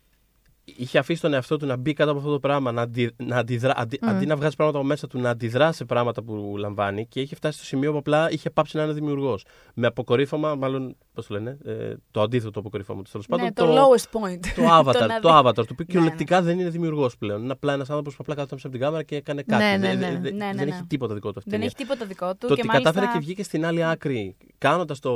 [0.65, 3.37] είχε αφήσει τον εαυτό του να μπει κάτω από αυτό το πράγμα, να, αντι, να
[3.37, 7.05] αντιδρά, αντί, αντί να βγάζει πράγματα από μέσα του, να αντιδρά σε πράγματα που λαμβάνει
[7.07, 9.45] και είχε φτάσει στο σημείο που απλά είχε πάψει να είναι δημιουργός.
[9.73, 13.11] Με αποκορύφωμα, μάλλον, πώς το λένε, ε, το αντίθετο αποκορύφωμα του.
[13.11, 14.39] Τέλος πάντων, Ναι, το lowest point.
[14.55, 17.43] το avatar, να το δει- avatar, το οποίο Ναι, κυριολεκτικά δεν είναι δημιουργός πλέον.
[17.43, 19.63] Είναι απλά ένας άνθρωπος που απλά κάθεται μέσα από την κάμερα και έκανε κάτι.
[19.63, 20.05] Ναι, ναι, Δεν- ναι.
[20.11, 20.73] δεν- δεν- Ναι, ναι, δεν ναι.
[20.75, 21.73] έχει τίποτα δικό του αυτή η Δεν ταινία.
[21.77, 22.47] έχει τίποτα δικό του.
[22.47, 22.89] Το και ότι μάλιστα...
[22.91, 25.11] κατάφερε και βγήκε στην άλλη άκρη κάνοντας το,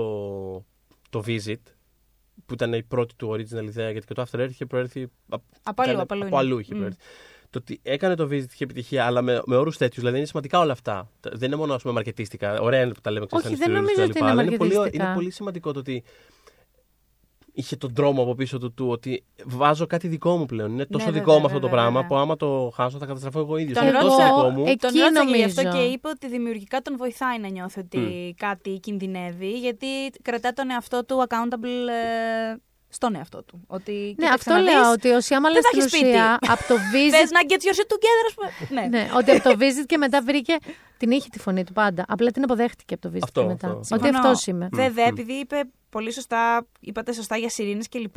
[1.09, 1.61] το visit,
[2.45, 5.41] που ήταν η πρώτη του original ιδέα, γιατί και το After Earth είχε προέρθει απ-
[5.63, 6.45] Από αλλού, ήταν- από αλλού από είναι.
[6.47, 6.77] αλλού είχε Μμ.
[6.77, 6.97] προέρθει.
[7.49, 9.97] Το ότι έκανε το visit είχε επιτυχία, αλλά με, με όρους τέτοιους.
[9.99, 11.09] Δηλαδή είναι σημαντικά όλα αυτά.
[11.19, 12.59] Τα- Δεν είναι μόνο ας πούμε, μαρκετίστικα.
[12.61, 14.57] Ωραία είναι που τα λέμε Όχι, ξέρεις, δεν σαν νομίζω ιστορίες ότι κτλ, είναι αλλά
[14.57, 15.05] πολύ, μαρκετίστικα.
[15.05, 16.03] είναι πολύ σημαντικό το ότι
[17.57, 20.71] είχε τον δρόμο από πίσω του, του ότι βάζω κάτι δικό μου πλέον.
[20.71, 22.07] Είναι τόσο Ναι, δικό βέβαια, μου αυτό το βέβαια, πράγμα βέβαια.
[22.17, 23.77] που άμα το χάσω θα καταστραφώ εγώ ίδιος.
[23.77, 24.63] Τον Είναι τόσο ρώτησα- δικό μου.
[24.67, 25.83] Εκεί Τον ρώτησα και γι' αυτό νομίζω.
[25.85, 29.87] και είπε ότι δημιουργικά τον βοηθάει να νιώθει ότι κάτι κινδυνεύει, γιατί
[30.21, 32.55] κρατά τον εαυτό του accountable ε,
[32.89, 33.63] στον εαυτό του.
[33.67, 36.07] Ότι, Ναι, κοίταξε αυτό να λέω δεις, ότι ο Σιάμαλαν δεν θα στην έχεις σπίτι.
[36.09, 38.81] ουσία από το visit Θες να get your shit together, ας πούμε.
[38.81, 38.87] ναι.
[38.87, 40.55] Ναι, ότι από το visit και μετά βρήκε.
[40.97, 42.05] Την είχε τη φωνή του πάντα.
[42.07, 43.67] Απλά την αποδέχτηκε από το visit Αυτό, και μετά.
[43.67, 43.95] αυτό.
[43.95, 44.29] Ότι Συμφωνώ.
[44.29, 44.69] αυτό είμαι.
[44.71, 48.15] Βέβαια, επειδή είπε πολύ σωστά, είπατε σωστά για σιρήνες κλπ.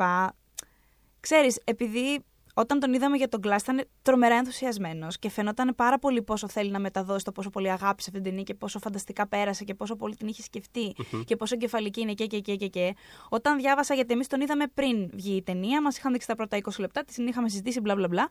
[1.19, 2.23] Ξέρεις, επειδή
[2.53, 6.71] όταν τον είδαμε για τον Glass ήταν τρομερά ενθουσιασμένος και φαινόταν πάρα πολύ πόσο θέλει
[6.71, 9.95] να μεταδώσει το πόσο πολύ αγάπησε αυτή την ταινία και πόσο φανταστικά πέρασε και πόσο
[9.95, 10.95] πολύ την είχε σκεφτεί
[11.25, 12.95] και πόσο κεφαλική είναι και και και και και.
[13.29, 16.57] Όταν διάβασα, γιατί εμείς τον είδαμε πριν βγει η ταινία, μας είχαν δείξει τα πρώτα
[16.63, 18.29] 20 λεπτά, την είχαμε συζητήσει μπλα μπλα μπλα.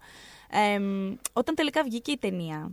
[0.51, 2.71] Εμ, όταν τελικά βγήκε η ταινία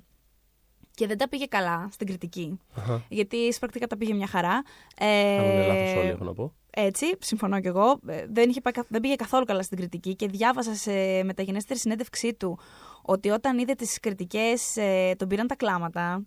[0.91, 3.05] και δεν τα πήγε καλά στην κριτική, Αχα.
[3.09, 4.63] γιατί πρακτικά τα πήγε μια χαρά.
[4.97, 6.53] Ε, Κάνουν λάθος όλοι, έχω να πω.
[6.79, 7.99] Έτσι, συμφωνώ κι εγώ.
[8.07, 11.79] Ε, Δεν, είχε πάει, κα- δεν πήγε καθόλου καλά στην κριτική και διάβασα σε μεταγενέστερη
[11.79, 12.59] συνέντευξή του
[13.01, 16.25] ότι όταν είδε τις κριτικές ε, τον πήραν τα κλάματα.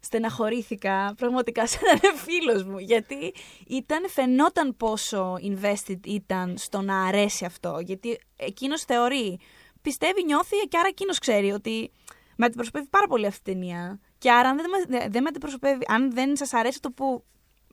[0.00, 3.34] Στεναχωρήθηκα πραγματικά σαν να είναι φίλος μου γιατί
[3.66, 9.38] ήταν, φαινόταν πόσο invested ήταν στο να αρέσει αυτό γιατί εκείνος θεωρεί,
[9.82, 11.90] πιστεύει, νιώθει και άρα εκείνος ξέρει ότι
[12.36, 15.84] με αντιπροσωπεύει πάρα πολύ αυτή η ταινία και άρα αν δεν, με- δεν με αντιπροσωπεύει,
[15.88, 17.24] αν δεν σας αρέσει το που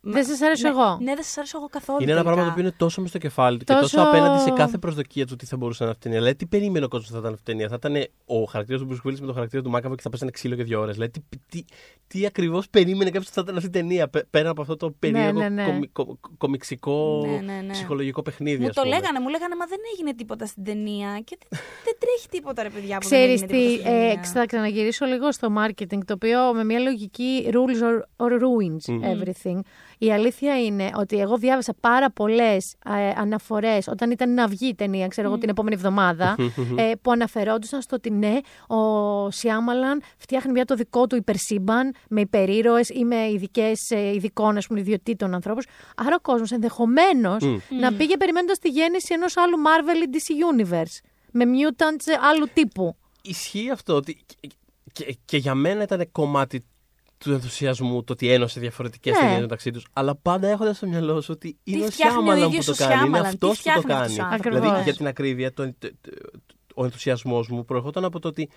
[0.07, 0.97] Δεν σας αρέσω ναι, εγώ.
[1.01, 2.01] Ναι, δεν σας αρέσω εγώ καθόλου.
[2.01, 2.33] Είναι ένα τελικά.
[2.35, 4.77] πράγμα το οποίο είναι τόσο μες στο κεφάλι του και Τόσο- τόσο απέναντι σε κάθε
[4.77, 6.23] προσδοκία του τι θα μπορούσε να είναι αυτή η ταινία.
[6.25, 7.67] Δηλαδή, τι περίμενε ο κόσμος θα ήταν αυτή η ταινία.
[7.69, 10.31] Θα ήταν ο χαρακτήρας του Bruce Willis με τον χαρακτήρα του Μάκαβο και θα πέσανε
[10.31, 10.93] ξύλο για δύο ώρες.
[10.93, 11.63] Δηλαδή, τι, τι,
[12.07, 14.07] τι ακριβώς περίμενε κάποιος ότι θα ήταν αυτή η ταινία.
[14.07, 15.65] πέ- Πέρα από αυτό το περίεργο ναι, ναι.
[15.65, 17.71] κομι- κο- κομιξικό Ναι, ναι, ναι.
[17.71, 18.61] ψυχολογικό παιχνίδι.
[18.61, 18.95] Μου ας το πούμε.
[18.95, 21.19] λέγανε, μου λέγανε, μα δεν έγινε τίποτα στην ταινία.
[21.23, 22.97] Και δεν, δεν τρέχει τίποτα, ρε παιδιά.
[22.97, 24.23] Που Ξέρεις δεν έγινε τι, τίποτα στην ε, ταινία.
[24.31, 29.59] θα ξαναγυρίσω λίγο στο marketing, το οποίο με μια λογική rules or, or ruins everything.
[29.97, 34.75] Η αλήθεια είναι ότι εγώ διάβασα πάρα πολλές ε, αναφορές όταν ήταν να βγει η
[34.75, 36.35] ταινία, ξέρω εγώ, την επόμενη εβδομάδα,
[36.75, 38.37] ε, που αναφερόντουσαν στο ότι ναι,
[38.67, 44.57] ο Σιάμαλαν φτιάχνει μια το δικό του υπερσύμπαν με υπερήρωες ή με ειδικές ε, ειδικών
[44.57, 45.65] ας πούμε, ιδιωτήτων ανθρώπους.
[45.95, 47.43] Άρα ο κόσμος ενδεχομένως
[47.79, 51.05] να πήγε περιμένοντας τη γέννηση ενός άλλου Marvel ή DC Universe.
[51.31, 52.95] Με mutants ε, άλλου τύπου.
[53.21, 54.47] Ισχύει αυτό ότι και,
[54.93, 56.65] και- και για μένα ήταν κομμάτι
[57.17, 59.19] του ενθουσιασμού το ότι ένωσε διαφορετικές Ναι.
[59.19, 59.85] ταινίες μεταξύ τους.
[59.93, 62.71] Αλλά πάντα έχοντας στο μυαλό σου ότι είναι ο φτιάχνει ο Σιάμαλαν που ίδιος το
[62.71, 62.91] ο κάνει.
[62.91, 64.19] Είναι Σιάμαλαν, αυτός τι που το φτιάχνει αυτός κάνει.
[64.19, 64.43] ο άνθρωπος.
[64.59, 64.83] Δηλαδή, Ακριβώς.
[64.83, 66.11] για την ακρίβεια, το, το- το-
[66.75, 68.49] ο ενθουσιασμός μου προερχόταν από το ότι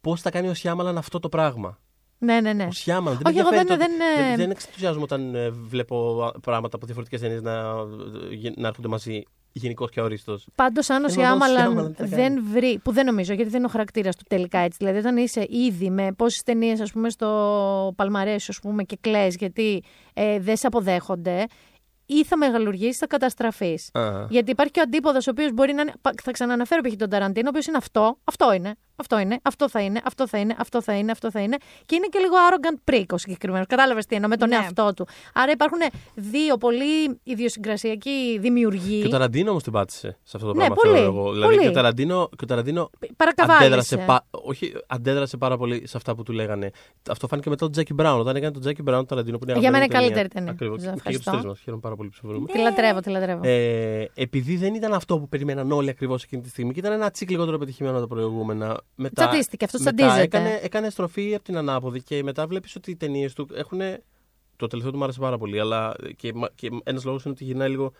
[0.00, 1.78] πώς θα κάνει ο Σιάμαλαν αυτό το πράγμα.
[2.18, 2.64] Ναι, ναι, ναι.
[2.64, 3.20] Ο Σιάμαλαν.
[3.26, 6.76] Όχι, εγώ ενδιαφέρει δεν- το- δεν, ε, δεν, δεν εξενθουσιάζομαι όταν ε, βλέπω α, πράγματα
[6.76, 9.22] από διαφορετικές ταινίες να, ε, να έρχονται μαζί.
[9.60, 10.46] Γενικός και αορίστος.
[10.54, 12.78] Πάντως, αν ο Ε, μα Σιάμαλαν Σιάμαλαν τι θα δεν βρει.
[12.84, 14.76] που δεν νομίζω, γιατί δεν είναι ο χαρακτήρας του τελικά έτσι.
[14.80, 19.26] Δηλαδή, όταν είσαι ήδη με πόσες ταινίες, ας πούμε, στο παλμαρές, ας πούμε, και κλε,
[19.38, 19.82] γιατί
[20.14, 21.44] ε, δεν σε αποδέχονται,
[22.06, 23.90] ή θα μεγαλουργήσει, θα καταστραφείς.
[23.92, 24.26] Α.
[24.28, 25.92] Γιατί υπάρχει και ο αντίποδος, ο οποίος μπορεί να είναι.
[26.00, 26.94] πα- Θα ξαναναφέρω π.χ.
[26.96, 30.38] τον Ταραντίνο, ο οποίος είναι αυτό, αυτό είναι, αυτό είναι, αυτό θα είναι, αυτό θα
[30.38, 31.56] είναι, αυτό θα είναι, αυτό θα είναι.
[31.86, 33.66] Και είναι και λίγο arrogant prick ο συγκεκριμένος.
[33.66, 34.54] Κατάλαβες τι εννοώ με τον Ναι.
[34.54, 35.06] εαυτό του.
[35.34, 35.78] Άρα υπάρχουν
[36.14, 39.00] δύο πολύ ιδιοσυγκρασιακοί δημιουργοί.
[39.00, 40.74] Και ο Ταραντίνο όμως την πάτησε σε αυτό το Ναι, πράγμα.
[40.74, 41.32] πολύ, θεωρώ εγώ.
[41.32, 41.62] Δηλαδή πολύ.
[41.64, 43.64] και ο Ταραντίνο, και ο Ταραντίνο Παρακαβάλισε.
[43.66, 44.26] αντέδρασε, πα...
[44.30, 46.70] όχι, αντέδρασε πάρα πολύ σε αυτά που του λέγανε.
[47.10, 48.20] Αυτό φάνηκε μετά τον Τζάκι Μπράουν.
[48.20, 50.50] Όταν έκανε τον Τζάκι Μπράουν, τον Ταραντίνο που είναι Για μένα αγαπημένη είναι καλύτερη ταινία.
[50.50, 50.82] Ακριβώς.
[50.82, 51.30] Σας Και για τους ευχαριστώ.
[51.30, 51.58] τρεις μας.
[51.60, 52.46] Χαίρομαι πάρα πολύ που συμφωνούμε.
[52.52, 53.40] Τη λατρεύω, τη λατρεύω.
[53.44, 57.10] Ε, επειδή δεν ήταν αυτό που περιμέναν όλοι ακριβώς εκείνη τη στιγμή και ήταν ένα
[57.10, 58.80] τσικ λιγότερο πετυχημένο από τα προηγούμενα.
[58.94, 60.38] Μετά, Τσατίστηκε, αυτός μετά τσαντίζεται.
[60.38, 63.80] Έκανε, έκανε στροφή από την ανάποδη και μετά βλέπεις ότι οι ταινίες του έχουν.
[64.56, 67.68] Το τελευταίο του μου άρεσε πάρα πολύ, αλλά και, και ένας λόγος είναι ότι γυρνάει
[67.68, 67.92] λίγο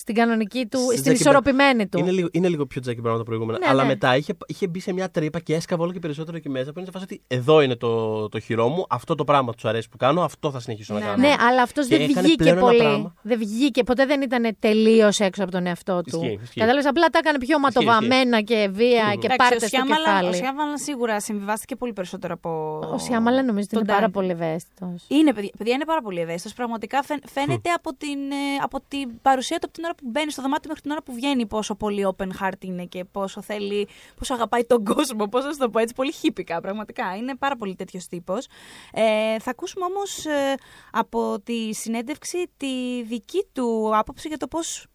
[0.00, 1.98] Στην κανονική του, Στην στην Jackie ισορροπημένη του.
[1.98, 3.58] Είναι λίγο, είναι λίγο πιο Jackie Brown από τα προηγούμενα.
[3.58, 3.88] Ναι, αλλά ναι.
[3.88, 6.72] μετά είχε, είχε μπει σε μια τρύπα και έσκαβε όλο και περισσότερο εκεί μέσα.
[6.72, 9.64] Που είναι σε φάση ότι εδώ είναι το, το χειρό μου, αυτό το πράγμα τους
[9.64, 11.16] αρέσει που κάνω, αυτό θα συνεχίσω Ναι, να κάνω.
[11.28, 12.78] Ναι, αλλά αυτός Και δεν έκανε βγήκε πλέον ένα πολύ.
[12.78, 13.14] πράγμα.
[13.22, 16.20] Δεν βγήκε, ποτέ δεν ήταν τελείως έξω από τον εαυτό του.
[16.22, 16.58] Ισχύει, ισχύει.
[16.60, 20.18] Κατάλαβες, απλά τα έκανε πιο ματοβαμμένα και βία και Εντάξει, πάρτε ο στο Σιάμαλαν, ο
[20.18, 20.34] κεφάλι.
[20.36, 22.50] Σιάμαλαν σίγουρα συμβιβάστηκε πολύ περισσότερο από.
[22.92, 24.12] Ο Σιάμαλα νομίζω ότι τον είναι πάρα Tarantino.
[24.12, 25.04] πολύ ευαίσθητος.
[25.08, 26.52] Είναι, παιδιά, παιδιά, είναι πάρα πολύ ευαίσθητος.
[26.52, 30.30] Πραγματικά φαίν- φαίνεται από την, ε, από την παρουσία του από την ώρα που μπαίνει
[30.30, 33.88] στο δωμάτιο μέχρι την ώρα που βγαίνει πόσο πολύ open heart είναι και πόσο θέλει,
[34.18, 35.26] πόσο αγαπάει τον κόσμο.
[35.26, 36.60] Πώς να σου το πω έτσι, πολύ χύπικα.
[36.60, 38.46] Πραγματικά είναι πάρα πολύ τέτοιος τύπος.
[38.92, 40.24] Ε, θα ακούσουμε όμως
[40.90, 44.86] από τη συνέντευξη τη δική του άποψη για το πώς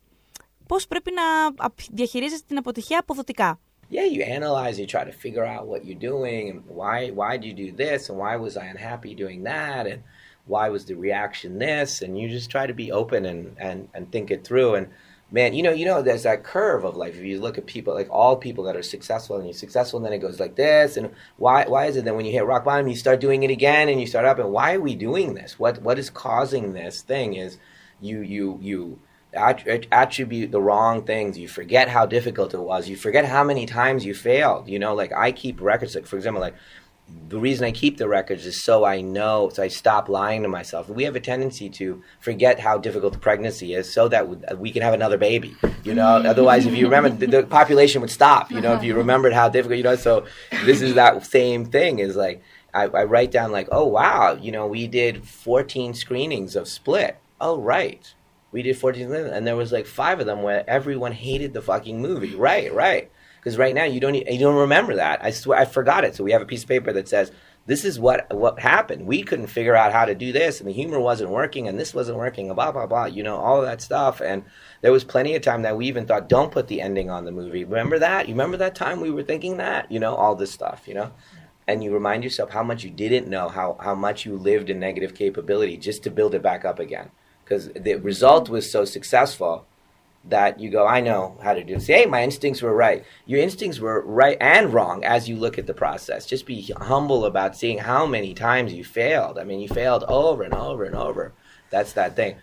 [0.68, 1.24] πώς πρέπει να
[1.66, 3.60] απ- διαχειρίζεσαι την αποτυχία αποδοτικά.
[3.91, 7.46] yeah, you analyze, you try to figure out what you're doing and why why did
[7.50, 10.00] you do this and why was I unhappy doing that and
[10.46, 14.12] why was the reaction this and you just try to be open and and and
[14.12, 14.88] think it through and
[15.32, 17.94] man, you know, you know there's that curve of life if you look at people
[17.94, 20.96] like all people that are successful and you're successful and then it goes like this
[20.96, 23.50] and why why is it that when you hit rock bottom you start doing it
[23.52, 25.58] again and you start up and why are we doing this?
[25.58, 27.58] What what is causing this thing is
[28.00, 29.00] you you you
[29.36, 31.38] attribute the wrong things.
[31.38, 32.88] You forget how difficult it was.
[32.88, 34.68] You forget how many times you failed.
[34.70, 35.96] You know, like I keep records.
[35.96, 36.56] Like for example, like
[37.30, 40.49] the reason I keep the records is so I know, so I stop lying to
[40.49, 40.89] myself.
[40.89, 44.82] We have a tendency to forget how difficult the pregnancy is, so that we- can
[44.82, 45.55] have another baby.
[45.84, 46.26] You know, mm.
[46.26, 48.51] otherwise, if you remember, the, the population would stop.
[48.51, 48.99] You know, if you uh-huh.
[48.99, 49.78] remembered how difficult.
[49.78, 50.26] You know, so
[50.66, 51.99] this is that same thing.
[51.99, 52.41] Is like
[52.74, 57.18] I, I write down like, oh wow, you know, we did 14 screenings of Split.
[57.39, 58.14] Oh right
[58.53, 61.99] we did 14 and there was like five of them where everyone hated the fucking
[61.99, 63.11] movie right right
[63.44, 65.22] because right now you don't you don't remember that.
[65.22, 66.16] I swear i forgot it.
[66.16, 67.32] So we have a piece of paper that says
[67.66, 69.06] this is what what happened.
[69.06, 71.94] We couldn't figure out how to do this and the humor wasn't working and this
[71.94, 74.22] wasn't working and blah blah blah you know all of that stuff.
[74.22, 74.46] And
[74.82, 77.32] there was plenty of time that we even thought don't put the ending on the
[77.32, 77.66] movie.
[77.66, 78.30] Remember that?
[78.30, 79.91] You remember that time we were thinking that?
[79.91, 81.12] You know all this stuff you know?
[81.68, 84.80] And you remind yourself how much you didn't know how how much you lived in
[84.80, 87.12] negative capability just to build it back up again.
[87.44, 89.68] Because the result was so successful
[90.36, 91.88] that you go, I know how to do this.
[91.88, 93.00] Hey, my instincts were right.
[93.32, 96.20] Your instincts were right and wrong as you look at the process.
[96.34, 96.58] Just be
[96.92, 99.36] humble about seeing how many times you failed.
[99.42, 101.24] I mean, you failed over and over and over.
[101.74, 102.34] That's that thing.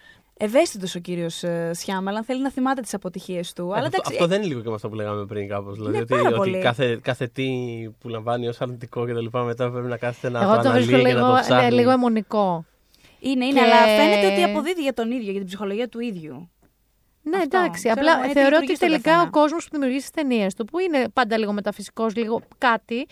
[0.43, 3.62] Ευαίσθητος ο κύριος Σιάμαλαν, θέλει να θυμάται τις αποτυχίες του.
[3.62, 5.74] αλλά αυτό, εντάξει, αυτό δεν είναι λίγο και με αυτό που λέγαμε πριν κάπως.
[5.76, 6.59] Δηλαδή Ναι, ότι, πάρα ότι πολύ.
[6.59, 7.49] κάθε, κάθε τι
[8.01, 10.70] που λαμβάνει ως αρνητικό και τα λοιπά μετά πρέπει να κάθεται να Εγώ το το
[10.70, 11.68] βρίσκω αναλύει και να λίγο, το ψάχνει.
[11.68, 12.64] ναι, λίγο αιμονικό.
[13.20, 16.51] Είναι, είναι, Και- αλλά φαίνεται ότι αποδίδει για τον ίδιο, για την ψυχολογία του ίδιου.
[17.31, 17.57] Ναι, Αυτό.
[17.57, 17.81] εντάξει.
[17.89, 19.28] Ξέρω, Απλά έτσι θεωρώ λειτουργεί ότι στον τελικά καθένα.
[19.28, 23.07] ο κόσμος που δημιουργεί τις ταινίες του, που είναι πάντα λίγο μεταφυσικός, λίγο κάτι,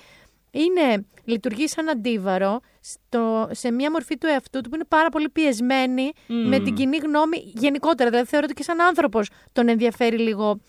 [0.51, 5.29] είναι, λειτουργεί σαν αντίβαρο στο, σε μια μορφή του εαυτού του που είναι πάρα πολύ
[5.29, 8.11] πιεσμένη με την κοινή γνώμη γενικότερα.
[8.11, 10.61] Δηλαδή θεωρώ ότι και σαν άνθρωπος τον ενδιαφέρει λίγο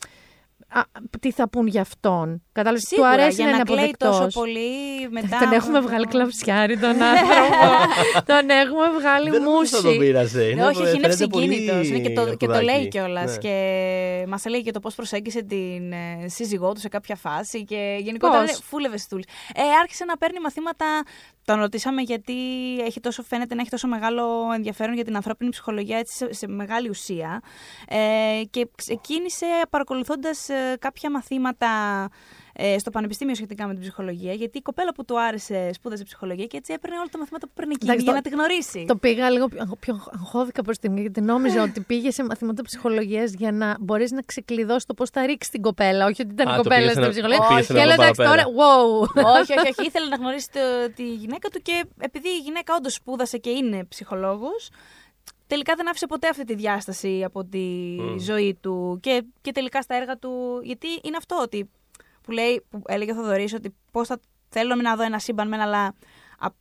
[0.67, 0.81] α,
[1.19, 2.43] τι θα πούν για αυτόν.
[2.59, 4.17] Κατάλαβες, του Σίγουρα, αρέσει για να είναι κλαίει αποδεκτός.
[4.17, 4.69] τόσο πολύ
[5.09, 5.37] μετά.
[5.43, 7.35] Τον έχουμε από το- βγάλει κλαψιάρι τον άνθρωπο.
[8.25, 9.75] τον έχουμε βγάλει Δεν νομίζω μουσι.
[9.75, 10.51] θα τον πείρασε.
[10.55, 11.81] Ναι, όχι, όχι, είναι φαίνεται πολύ συγκίνητο.
[12.09, 12.65] Και, το, και το αρκουδάκι.
[12.65, 13.31] λέει κιόλας.
[13.31, 13.37] Ναι.
[13.37, 13.55] Και
[14.27, 17.63] μας έλεγε και το πώς προσέγγισε την ε, σύζυγό του σε κάποια φάση.
[17.63, 19.23] Και γενικότερα Πώς; είναι φούλευε στούλη.
[19.55, 20.85] Ε, άρχισε να παίρνει μαθήματα.
[21.45, 22.33] Τον ρωτήσαμε γιατί
[22.85, 24.23] έχει τόσο, φαίνεται να έχει τόσο μεγάλο
[24.55, 27.41] ενδιαφέρον για την ανθρώπινη ψυχολογία έτσι, σε, σε μεγάλη ουσία.
[27.87, 27.97] Ε,
[28.49, 30.47] και ξεκίνησε παρακολουθώντας
[30.79, 31.67] κάποια μαθήματα
[32.61, 34.33] ε, στο πανεπιστήμιο σχετικά με την ψυχολογία.
[34.33, 37.53] Γιατί η κοπέλα που του άρεσε σπούδασε ψυχολογία και έτσι έπαιρνε όλα τα μαθήματα που
[37.55, 38.85] παίρνει εκείνη Εντάξει, για το- να τη γνωρίσει.
[38.87, 42.61] Το πήγα λίγο πιο, πιο αγχώδηκα προς τη μία, γιατί νόμιζα ότι πήγε σε μαθήματα
[42.63, 46.05] ψυχολογίας για να μπορείς να ξεκλειδώσεις το πώς θα ρίξεις την κοπέλα.
[46.05, 47.47] Όχι ότι ήταν Α, η το κοπέλα πήγε στην ένα- ψυχολογία.
[47.47, 48.55] πήγε Και ένα έλεγα εντάξει τώρα, παραπέρα.
[48.55, 49.39] wow.
[49.41, 49.87] όχι, όχι, όχι.
[49.87, 53.83] Ήθελε να γνωρίσει το- τη γυναίκα του και επειδή η γυναίκα όντως σπούδασε και είναι
[53.83, 54.69] ψυχολόγος,
[55.47, 57.67] τελικά δεν άφησε ποτέ αυτή τη διάσταση από τη
[58.19, 60.59] ζωή του και, και τελικά στα έργα του.
[60.63, 61.69] Γιατί είναι αυτό ότι
[62.29, 64.19] που, λέει, που έλεγε ο Θοδωρής ότι πώς θα
[64.49, 65.93] θέλω να δω ένα σύμπαν μεν, αλλά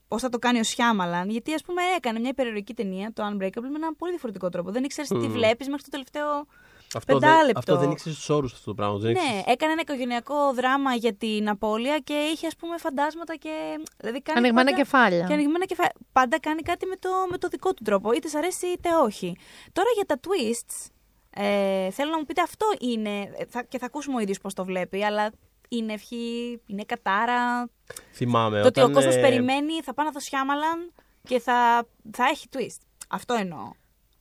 [0.08, 1.30] πώς θα το κάνει ο Σιάμαλαν.
[1.30, 4.70] Γιατί, ας πούμε, έκανε μια υπερηρωτική ταινία, το Unbreakable, με έναν πολύ διαφορετικό τρόπο.
[4.70, 6.46] Δεν ήξερες τι βλέπεις μέχρι το τελευταίο
[6.94, 8.98] αυτό δεν, αυτό δεν ήξερες τους όρους αυτό το πράγμα.
[8.98, 13.80] Δεν ναι, έκανε ένα οικογενειακό δράμα για την απώλεια και είχε ας πούμε φαντάσματα και.
[13.96, 14.82] Δηλαδή κάνει ανοιγμένα πάντα...
[14.82, 15.24] κεφάλια.
[15.26, 15.92] Και ανοιγμένα κεφάλια.
[16.12, 18.12] Πάντα κάνει κάτι με το, με το δικό του τρόπο.
[18.12, 19.36] Είτε σ' αρέσει είτε όχι.
[19.72, 20.90] Τώρα για τα twists.
[21.30, 23.30] Ε, θέλω να μου πείτε αυτό είναι.
[23.48, 25.30] Θα, και θα ακούσουμε ο ίδιος πώς το βλέπει, αλλά
[25.68, 27.70] είναι ευχή, είναι κατάρα.
[28.12, 28.60] Θυμάμαι.
[28.60, 30.92] Το ότι ο κόσμος ε, περιμένει, θα πάει να δω Σιάμαλαν
[31.22, 32.80] και θα, θα έχει twist.
[33.08, 33.70] Αυτό εννοώ.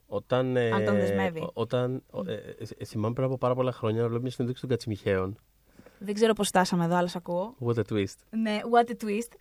[0.06, 1.50] Όταν, ε, Αν τον δεσμεύει.
[1.52, 2.34] Όταν, ε,
[2.78, 5.38] ε, θυμάμαι πριν από πάρα πολλά χρόνια να βλέπω μια συνέντευξη των Κατσιμιχαίων.
[5.98, 7.54] Δεν ξέρω πώς φτάσαμε εδώ, αλλά ακούω.
[7.66, 8.16] What a twist.
[8.30, 9.32] Ναι, what a twist.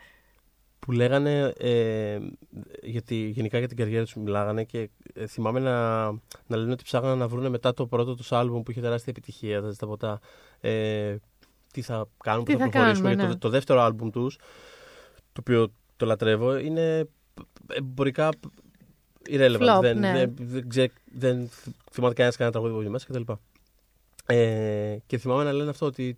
[0.80, 2.20] Που λέγανε, ε,
[2.82, 6.06] γιατί γενικά για την καριέρα τους μιλάγανε και ε, θυμάμαι να,
[6.48, 9.62] να λένε ότι ψάχνανε να βρουν μετά το πρώτο τους άλμπουμ που είχε τεράστια επιτυχία,
[9.62, 10.20] τα ζητά ποτά,
[10.60, 11.16] ε,
[11.72, 13.16] τι θα κάνουν, τι θα, προχωρήσουμε.
[13.16, 13.28] Ναι.
[13.28, 14.36] Το, το δεύτερο άλμπουμ τους,
[15.34, 17.08] το οποίο το λατρεύω, είναι
[17.68, 18.30] εμπορικά
[19.30, 19.78] irrelevant.
[19.78, 20.14] Flop, δεν, ναι.
[20.14, 20.34] δεν,
[20.68, 21.50] δεν, δεν
[21.92, 23.32] θυμάται κανένας κανένα τραγούδι που μέσα κτλ.
[24.26, 26.18] Ε, και θυμάμαι να λένε αυτό ότι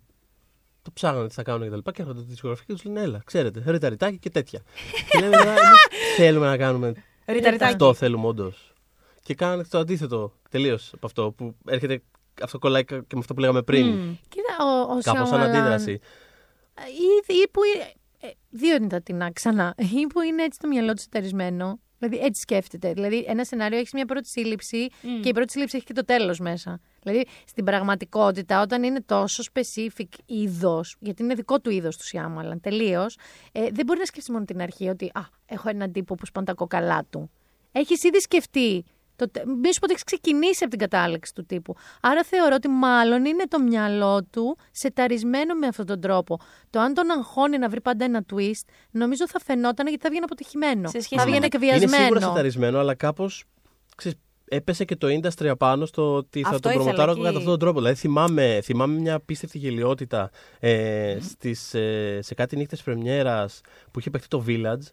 [0.82, 1.92] το ψάχνανε τι θα κάνουν και τα λοιπά.
[1.92, 4.62] Και έρχονται τη δισκογραφική και τους λένε Έλα, ξέρετε, ρηταριτάκι και τέτοια.
[5.10, 5.86] και λέμε εμείς
[6.16, 6.94] θέλουμε να κάνουμε.
[7.60, 8.72] Αυτό θέλουμε όντως.
[9.22, 12.02] Και κάνανε το αντίθετο τελείως από αυτό που έρχεται.
[12.42, 13.86] Αυτό κολλάει και με αυτό που λέγαμε πριν.
[13.86, 14.16] Mm.
[14.28, 15.92] Κοίτα, ο, ο Κάπως σαν αντίδραση.
[15.92, 17.60] Ή, ή που.
[18.20, 19.74] Ε, δύο είναι τα τεινά ξανά.
[19.76, 22.92] Ή που είναι έτσι το μυαλό του εταιρισμένο Δηλαδή έτσι σκέφτεται.
[22.92, 24.88] Δηλαδή ένα σενάριο έχει μια πρώτη σύλληψη
[25.22, 26.80] και η πρώτη σύλληψη έχει και το τέλος μέσα.
[27.02, 32.60] Δηλαδή στην πραγματικότητα, όταν είναι τόσο specific είδος, γιατί είναι δικό του είδος του Σιάμαλαν
[32.60, 33.18] τελείως,
[33.52, 36.46] ε, δεν μπορεί να σκεφτεί μόνο την αρχή ότι Α, έχω έναν τύπο που σπάνε
[36.46, 37.30] τα κοκαλά του.
[37.72, 38.84] Έχεις ήδη σκεφτεί
[39.26, 41.74] το, μη σου πω ότι έχεις ξεκινήσει από την κατάληξη του τύπου.
[42.00, 46.40] Άρα θεωρώ ότι μάλλον είναι το μυαλό του σεταρισμένο με αυτόν τον τρόπο.
[46.70, 50.24] Το αν τον αγχώνει να βρει πάντα ένα twist, νομίζω θα φαινόταν γιατί θα βγαίνει
[50.24, 50.88] αποτυχημένο.
[50.88, 51.94] Σε σχέση θα βγαίνει εκβιασμένο.
[51.94, 53.44] Είναι σίγουρα σεταρισμένο, αλλά κάπως
[54.50, 57.78] έπεσε και το industry απάνω στο ότι θα τον προμοτάρω κατά αυτόν τον τρόπο.
[57.78, 63.60] Δηλαδή θυμάμαι, θυμάμαι μια απίστευτη γελιότητα ε, στις, ε, σε κάτι νύχτες πρεμιέρας
[63.90, 64.90] που είχε παιχτεί το Village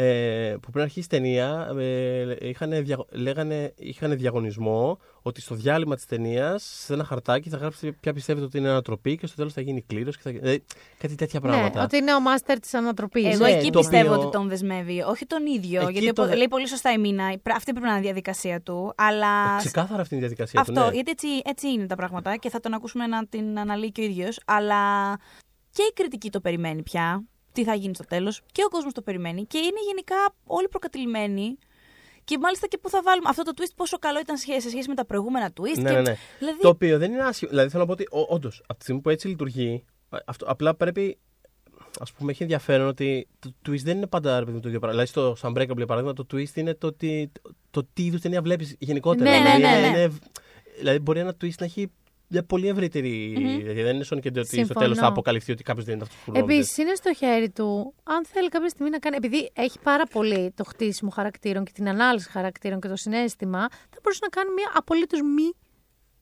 [0.00, 5.94] ε, που πριν αρχίσει η ταινία ε, είχαν, δια, λέγανε, είχαν διαγωνισμό ότι στο διάλειμμα
[5.94, 9.52] της ταινίας σε ένα χαρτάκι θα γράψει ποια πιστεύετε ότι είναι ανατροπή και στο τέλος
[9.52, 10.18] θα γίνει κλήρωση.
[10.22, 10.30] Θα...
[10.30, 10.64] Δηλαδή,
[10.98, 11.78] κάτι τέτοια ναι, πράγματα.
[11.78, 13.34] Ναι, ότι είναι ο μάστερ της ανατροπής.
[13.34, 14.22] Εγώ ναι, εκεί πιστεύω οποίο...
[14.22, 15.00] ότι τον δεσμεύει.
[15.00, 15.82] Όχι τον ίδιο.
[15.82, 16.26] Εκεί γιατί το...
[16.26, 17.24] λέει πολύ σωστά η Μίνα.
[17.54, 18.92] Αυτή πρέπει να είναι η διαδικασία του.
[18.96, 19.54] Αλλά...
[19.54, 20.88] Ε, ξεκάθαρα αυτή είναι η διαδικασία Αυτό, του.
[20.88, 20.94] Ναι.
[20.94, 24.04] γιατί έτσι, έτσι είναι τα πράγματα και θα τον ακούσουμε να την αναλύει και ο
[24.04, 24.40] ίδιος.
[24.46, 25.14] Αλλά
[25.70, 27.24] και η κριτική το περιμένει πια
[27.58, 28.42] τι θα γίνει στο τέλος.
[28.52, 29.44] Και ο κόσμος το περιμένει.
[29.44, 31.58] Και είναι γενικά όλοι προκατηλημένοι.
[32.24, 34.94] Και μάλιστα και πού θα βάλουμε αυτό το twist, πόσο καλό ήταν σε σχέση με
[34.94, 35.80] τα προηγούμενα twist.
[35.80, 35.96] Ναι, και...
[35.96, 36.16] ναι, ναι.
[36.38, 36.60] Δηλαδή...
[36.60, 37.50] Το οποίο δεν είναι άσχημο.
[37.50, 39.84] Δηλαδή θέλω να πω ότι όντως από τη στιγμή που έτσι λειτουργεί,
[40.24, 41.18] αυτό, απλά πρέπει.
[41.98, 44.90] Α πούμε, έχει ενδιαφέρον ότι το twist δεν είναι πάντα ρε, το ίδιο πράγμα.
[44.90, 48.42] Δηλαδή, στο Sunbreakable, για παράδειγμα, το twist είναι το, ότι, το, το τι είδους ταινία
[48.42, 49.30] βλέπεις γενικότερα.
[49.30, 50.08] Ναι, ναι, δηλαδή, ναι, ναι, ναι.
[50.78, 51.90] δηλαδή, μπορεί ένα twist να έχει
[52.28, 53.34] μια πολύ ευρύτερη.
[53.36, 53.62] Mm-hmm.
[53.62, 56.16] Δηλαδή δεν είναι σαν και ότι στο τέλος θα αποκαλυφθεί ότι κάποιος δεν είναι αυτό
[56.24, 56.58] που νόμιζε.
[56.58, 59.16] Επίση είναι στο χέρι του, αν θέλει κάποια στιγμή να κάνει.
[59.16, 63.98] Επειδή έχει πάρα πολύ το χτίσιμο χαρακτήρων και την ανάλυση χαρακτήρων και το συνέστημα, θα
[64.02, 65.52] μπορούσε να κάνει μια απολύτως μη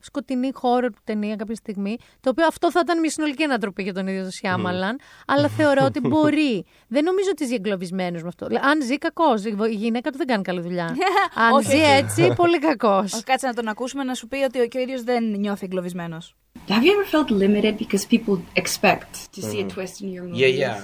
[0.06, 1.96] σκοτεινή χώρο του ταινία κάποια στιγμή.
[2.20, 4.98] Το οποίο αυτό θα ήταν μια συνολική ανατροπή για τον ίδιο τον Σιάμαλαν.
[5.26, 6.64] Αλλά θεωρώ ότι μπορεί.
[6.88, 8.46] δεν νομίζω ότι ζει εγκλωβισμένος με αυτό.
[8.60, 10.96] Αν ζει κακός, η γυναίκα του δεν κάνει καλή δουλειά.
[11.54, 13.22] Αν ζει έτσι, πολύ κακός.
[13.24, 16.34] Κάτσε να τον ακούσουμε να σου πει ότι και ο ίδιο δεν νιώθει εγκλωβισμένος.
[16.68, 20.40] Have you ever felt limited because people expect to see a twist in your movies?
[20.40, 20.78] Yeah, yeah.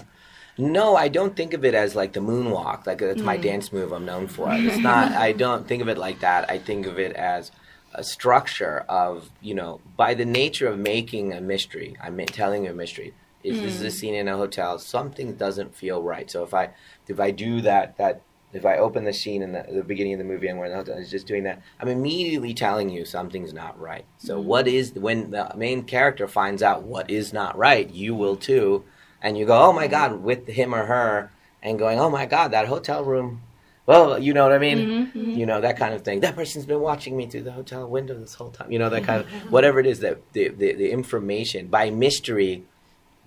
[0.78, 2.86] No, I don't think of it as like the moonwalk.
[2.86, 4.46] Like that's my dance move I'm known for.
[4.52, 5.06] It's not.
[5.12, 6.42] I don't think of it like that.
[6.54, 7.50] I think of it as
[7.94, 12.70] a structure of you know by the nature of making a mystery i'm telling you
[12.70, 13.14] a mystery
[13.44, 13.62] is mm.
[13.62, 16.70] this is a scene in a hotel something doesn't feel right so if i
[17.08, 18.22] if i do that that
[18.52, 20.72] if i open the scene in the, the beginning of the movie and we're in
[20.72, 24.44] the hotel it's just doing that i'm immediately telling you something's not right so mm.
[24.44, 28.84] what is when the main character finds out what is not right you will too
[29.20, 31.30] and you go oh my god with him or her
[31.62, 33.42] and going oh my god that hotel room
[33.85, 34.79] well, you know what I mean?
[34.79, 35.31] Mm-hmm, mm-hmm.
[35.39, 36.19] You know, that kind of thing.
[36.19, 38.69] That person's been watching me through the hotel window this whole time.
[38.69, 42.63] You know, that kind of, whatever it is that the, the, the information, by mystery,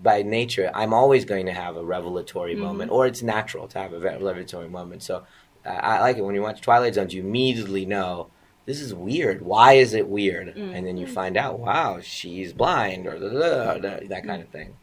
[0.02, 2.64] by nature, I'm always going to have a revelatory mm-hmm.
[2.64, 5.02] moment, or it's natural to have a revelatory moment.
[5.02, 5.24] So
[5.64, 6.24] uh, I like it.
[6.26, 8.28] When you watch Twilight Zones, you immediately know
[8.66, 9.42] this is weird.
[9.42, 10.48] Why is it weird?
[10.48, 10.74] Mm-hmm.
[10.74, 14.74] And then you find out, wow, she's blind, or that kind of thing.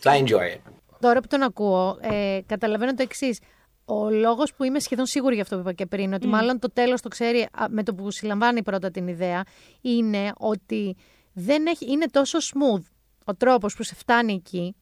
[0.00, 0.60] So I enjoy it.
[1.00, 3.38] Τώρα που τον ακούω, ε, καταλαβαίνω το εξή.
[3.93, 6.67] Ο λόγος που είμαι σχεδόν σίγουρη για αυτό που είπα και πριν, ότι μάλλον το
[6.73, 9.43] τέλος το ξέρει α, με το που συλλαμβάνει πρώτα την ιδέα,
[9.81, 10.95] είναι ότι
[11.33, 12.83] δεν έχει, είναι τόσο smooth
[13.25, 14.75] ο τρόπος που σε φτάνει εκεί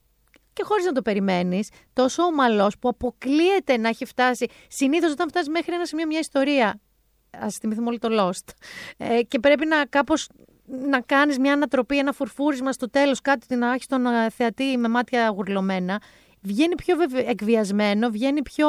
[0.53, 4.45] και χωρίς να το περιμένεις, τόσο ομαλός που αποκλείεται να έχει φτάσει.
[4.67, 6.79] Συνήθως όταν φτάσεις μέχρι ένα σημείο μια ιστορία.
[7.39, 8.53] Α θυμηθούμε όλοι το Lost.
[8.97, 10.29] Ε, και πρέπει να κάπως
[10.65, 14.87] να κάνεις μια ανατροπή, ένα φουρφούρισμα στο τέλος, κάτι να έχεις τον ε, θεατή με
[14.87, 16.01] μάτια γουρλωμένα.
[16.41, 18.67] Βγαίνει πιο βεβαι- εκβιασμένο, βγαίνει πιο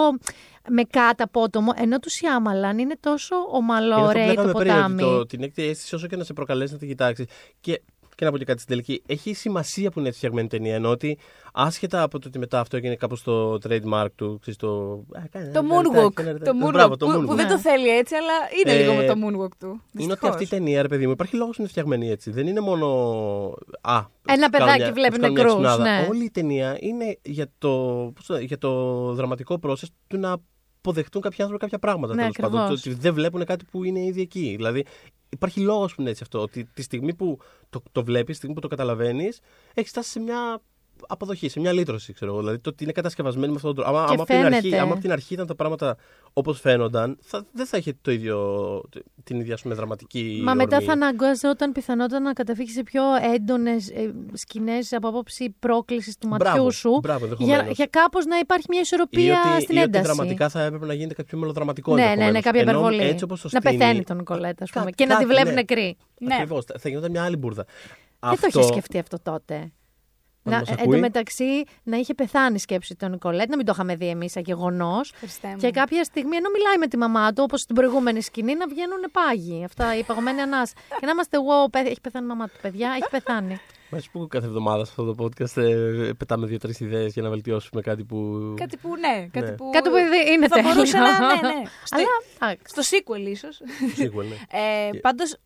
[0.69, 4.59] με κάτα απότομο, ενώ του Σιάμαλαν είναι τόσο ομαλό, Είναι αυτό που ωραίο λέγαμε το
[4.59, 5.03] πριν, ότι ποτάμι.
[5.03, 7.27] το, την έκτη αίσθηση, όσο και να σε προκαλέσει να τη κοιτάξεις.
[7.61, 7.83] Και,
[8.21, 9.03] και να πω και κάτι στην τελική.
[9.07, 10.75] Έχει σημασία που είναι έτσι φτιαγμένη η ταινία.
[10.75, 11.19] Ενώ ότι
[11.53, 14.39] άσχετα από το ότι μετά αυτό έγινε κάπως το trademark του.
[14.41, 14.69] Ξέρεις, το
[15.13, 15.93] Α, κάνε Το ένα moonwalk.
[15.93, 16.59] ρετάκι, ένα Το ρετάκι.
[16.63, 17.27] moonwalk Μπράβο, το που, moonwalk.
[17.27, 17.53] που δεν Ναι.
[17.53, 18.33] το θέλει έτσι, αλλά
[18.65, 19.83] είναι Ε, λίγο με το moonwalk του.
[19.99, 20.49] Είναι ότι αυτή η Δυστυχώς.
[20.49, 22.31] ταινία, ρε παιδί μου, υπάρχει λόγος που είναι φτιαγμένη έτσι.
[22.31, 22.87] Δεν είναι μόνο.
[23.81, 26.01] Α, Ένα τους κάνω παιδάκι μια- βλέπει τους κάνω μια νεκρούς, ξυπνάδα.
[26.01, 26.07] ναι.
[26.11, 27.69] Όλη η ταινία είναι για το,
[28.15, 28.71] πώς το, για το
[29.15, 30.37] δραματικό process του να
[30.81, 32.15] αποδεχτούν κάποιοι άνθρωποι κάποια πράγματα.
[32.15, 32.51] Ναι, τέλος πάντων.
[32.53, 32.87] Το ακριβώς.
[32.87, 34.55] ότι δεν βλέπουν κάτι που είναι ήδη εκεί.
[34.57, 34.85] Δηλαδή,
[35.29, 36.41] υπάρχει λόγος που είναι έτσι αυτό.
[36.41, 37.39] Ότι τη στιγμή που
[37.71, 39.41] το, το βλέπεις, τη στιγμή που το καταλαβαίνεις,
[39.75, 40.61] έχεις φτάσει σε μια
[41.07, 42.41] αποδοχή, σε μια λύτρωση, ξέρω εγώ.
[42.41, 43.99] Δηλαδή το ότι είναι κατασκευασμένη με αυτόν τον τρόπο.
[43.99, 44.81] Άμα, Και άμα, από την αρχή, φαίνεται.
[44.83, 45.97] άμα από την αρχή ήταν τα πράγματα
[46.33, 48.39] όπως φαίνονταν, θα, δεν θα είχε το ίδιο,
[49.25, 50.41] την ίδια ας πούμε, δραματική.
[50.45, 50.87] Μα μετά ορμή.
[50.89, 53.03] θα αναγκάζονταν πιθανότατα να καταφύγεις σε πιο
[53.35, 56.99] έντονες ε, σκηνές από απόψη πρόκλησης του ματιού Μπράβο, σου.
[57.03, 57.77] μπράβο, για, ενδεχομένως.
[57.77, 60.05] για κάπως να υπάρχει μια Ή ισορροπία ότι, στην ή ότι ένταση.
[60.05, 61.95] δραματικά θα έπρεπε να γίνεται κάτι πιο μελοδραματικό.
[61.95, 62.33] ναι, ναι, ενδεχομένως.
[62.35, 63.03] ναι, κάποια Ενώ υπερβολή.
[63.03, 64.85] Έτσι όπως το να στείνει, πεθαίνει τον Νικολέτα, ας πούμε.
[64.85, 65.61] Κάτι- και να τη κάτι, βλέπουν ναι.
[65.61, 65.97] νεκρή.
[66.19, 66.35] Ναι.
[66.35, 67.65] Ακριβώς, θα γινόταν μια άλλη μπουρδα.
[68.21, 69.73] Δεν το είχε σκεφτεί αυτό τότε.
[70.45, 70.95] Αν Να, μας εν ακούει.
[70.95, 74.33] τω μεταξύ, να είχε πεθάνει η σκέψη του Νικολέτ, να μην το είχαμε δει εμείς
[74.33, 75.13] σαν γεγονός.
[75.17, 75.57] Χριστέ μου.
[75.57, 78.99] Και κάποια στιγμή, ενώ μιλάει με τη μαμά του, όπως στην προηγούμενη σκηνή, να βγαίνουν
[79.13, 79.65] πάγοι.
[79.65, 80.73] Αυτά οι παγωμένοι ανάσα.
[81.01, 83.61] και να είμαστε εγώ, παι- έχει πεθάνει η μαμά του, παιδιά, έχει πεθάνει.
[83.93, 87.81] Μα που κάθε εβδομάδα σε αυτό το podcast ε, πετάμε δύο-τρεις ιδέες για να βελτιώσουμε
[87.81, 88.17] κάτι που.
[88.57, 89.53] Κάτι που ναι, κάτι Ναι.
[89.57, 89.71] που.
[89.73, 90.73] Κάτι που δεν είναι θα τέλειο.
[90.75, 91.03] μπορούσε να.
[91.19, 91.63] Ναι, ναι.
[91.85, 92.07] Στο, Αλλά
[92.53, 92.63] εντάξει.
[92.83, 93.61] στο sequel ίσως.
[93.95, 94.35] Σίγουρα, ναι.
[94.51, 95.37] Ε, Πάντως,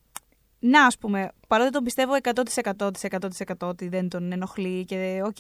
[0.67, 5.37] να ας πούμε, παρότι τον πιστεύω 100% 100% ότι δεν τον ενοχλεί και οκ,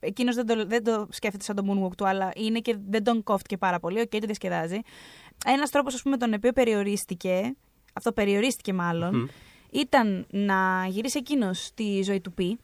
[0.00, 3.22] εκείνος δεν, το, δεν το σκέφτεται σαν το moonwalk του, αλλά είναι και δεν τον
[3.22, 4.00] σκέφτηκε πάρα πολύ.
[4.00, 4.78] Οκ, το διασκεδάζει.
[5.46, 7.56] Ένας τρόπος, ας πούμε, τον οποίο περιορίστηκε,
[7.92, 9.26] αυτό περιορίστηκε μάλλον, Μμμ.
[9.70, 12.58] ήταν να γυρίσει εκείνος τη ζωή του Πι.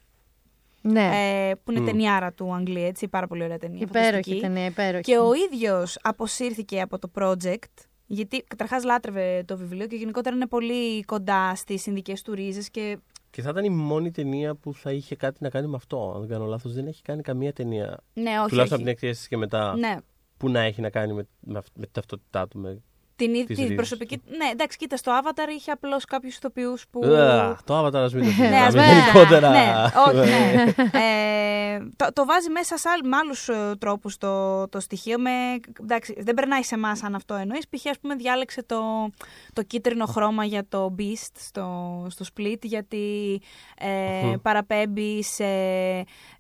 [0.80, 1.10] Ναι.
[1.48, 1.84] Ε, που είναι Μμ.
[1.86, 3.80] ταινιάρα του Αγγλία, έτσι, πάρα πολύ ωραία ταινία.
[3.80, 4.40] υπέροχη φανταστική.
[4.40, 5.02] ταινία, υπέροχη.
[5.02, 7.86] Και ο ίδιος αποσύρθηκε από το project.
[8.06, 12.98] Γιατί καταρχάς λάτρευε το βιβλίο και γενικότερα είναι πολύ κοντά στις συνδικές του ρίζες και
[13.30, 16.12] Και θα ήταν η μόνη ταινία που θα είχε κάτι να κάνει με αυτό.
[16.14, 17.98] Αν δεν κάνω λάθος, δεν έχει κάνει καμία ταινία.
[18.14, 18.48] Ναι, όχι.
[18.48, 18.76] τουλάχιστον από όχι.
[18.82, 19.76] την έκτη αίσθηση και μετά.
[19.76, 19.96] Ναι.
[20.36, 22.58] Που να έχει να κάνει με, με, αυ- με την ταυτότητά του.
[22.58, 22.82] Με...
[23.24, 23.76] Την, ίδια- Τις την ρίζες.
[23.76, 24.22] προσωπική.
[24.26, 27.00] Ναι, εντάξει, κοίτα, στο Avatar είχε απλώς κάποιους ηθοποιού που.
[27.04, 28.58] Ugh, το Avatar, ας μην το Ναι, συζητάμε.
[28.58, 29.50] ας πούμε, Γενικότερα.
[29.50, 29.72] Ναι,
[30.06, 30.64] όχι, ναι.
[31.00, 33.48] ε, το, το βάζει μέσα σε άλλ- με άλλους
[33.78, 35.18] τρόπους το, το στοιχείο.
[35.18, 35.30] Με,
[35.82, 37.68] εντάξει, δεν περνάει σε εμάς αν αυτό εννοείς.
[37.68, 37.86] Π.χ.
[37.90, 39.10] ας πούμε, διάλεξε το,
[39.52, 41.66] το κίτρινο χρώμα για το Beast στο,
[42.10, 43.40] στο Split, γιατί
[43.78, 44.34] ε, Μμμ.
[44.42, 45.44] παραπέμπει σε,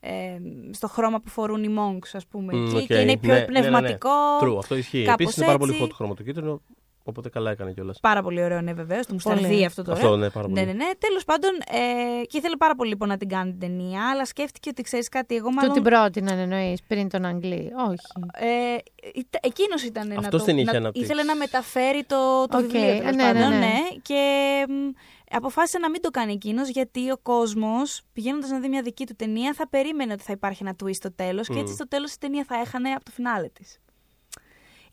[0.00, 0.38] ε,
[0.70, 2.56] στο χρώμα που φορούν οι monks, ας πούμε.
[2.56, 2.82] Μμ, εκεί, οκ.
[2.86, 3.60] Και είναι πιο Ναι, ναι, ναι, ναι.
[3.60, 4.10] πνευματικό.
[4.42, 5.02] True, αυτό ισχύει.
[5.02, 5.84] κάπως Επίσης είναι πάρα πολύ έτσι.
[5.84, 6.60] hot το χρώμα του κίτρινο.
[7.06, 7.98] Οπότε καλά έκανε κιόλας.
[8.00, 9.06] Πάρα πολύ ωραίο, ναι, βεβαίως.
[9.06, 9.36] Το Πολύ.
[9.36, 9.96] μουσταρδί αυτό τώρα.
[9.96, 10.60] Αυτό, ναι, πάρα πολύ.
[10.60, 10.90] Ναι, ναι, ναι.
[10.98, 14.68] Τέλος πάντων, ε, και ήθελε πάρα πολύ λοιπόν, να την κάνει την ταινία, αλλά σκέφτηκε
[14.68, 15.34] ότι ξέρεις κάτι.
[15.34, 15.72] Εγώ Του μάλλον.
[15.72, 17.72] την πρότειναν εννοείς πριν τον Ανγκ Λι.
[17.88, 18.06] Όχι.
[18.32, 18.76] Ε,
[19.40, 20.46] Εκείνος ήταν να Αυτός το.
[20.46, 21.06] την είχε να- αναπτύξει.
[21.12, 22.80] ήθελε να μεταφέρει το, το Οκ, βιβλίο.
[22.98, 23.74] τέλος ναι, ναι, πάντων, ναι.
[24.02, 24.20] Και
[24.68, 24.72] μ,
[25.30, 29.14] αποφάσισε να μην το κάνει εκείνος, γιατί ο κόσμος, πηγαίνοντας να δει μια δική του
[29.16, 31.74] ταινία, θα περίμενε ότι θα υπάρχει ένα twist στο τέλος και έτσι Μμ.
[31.74, 33.78] στο τέλος η ταινία θα έχανε από το φινάλε της.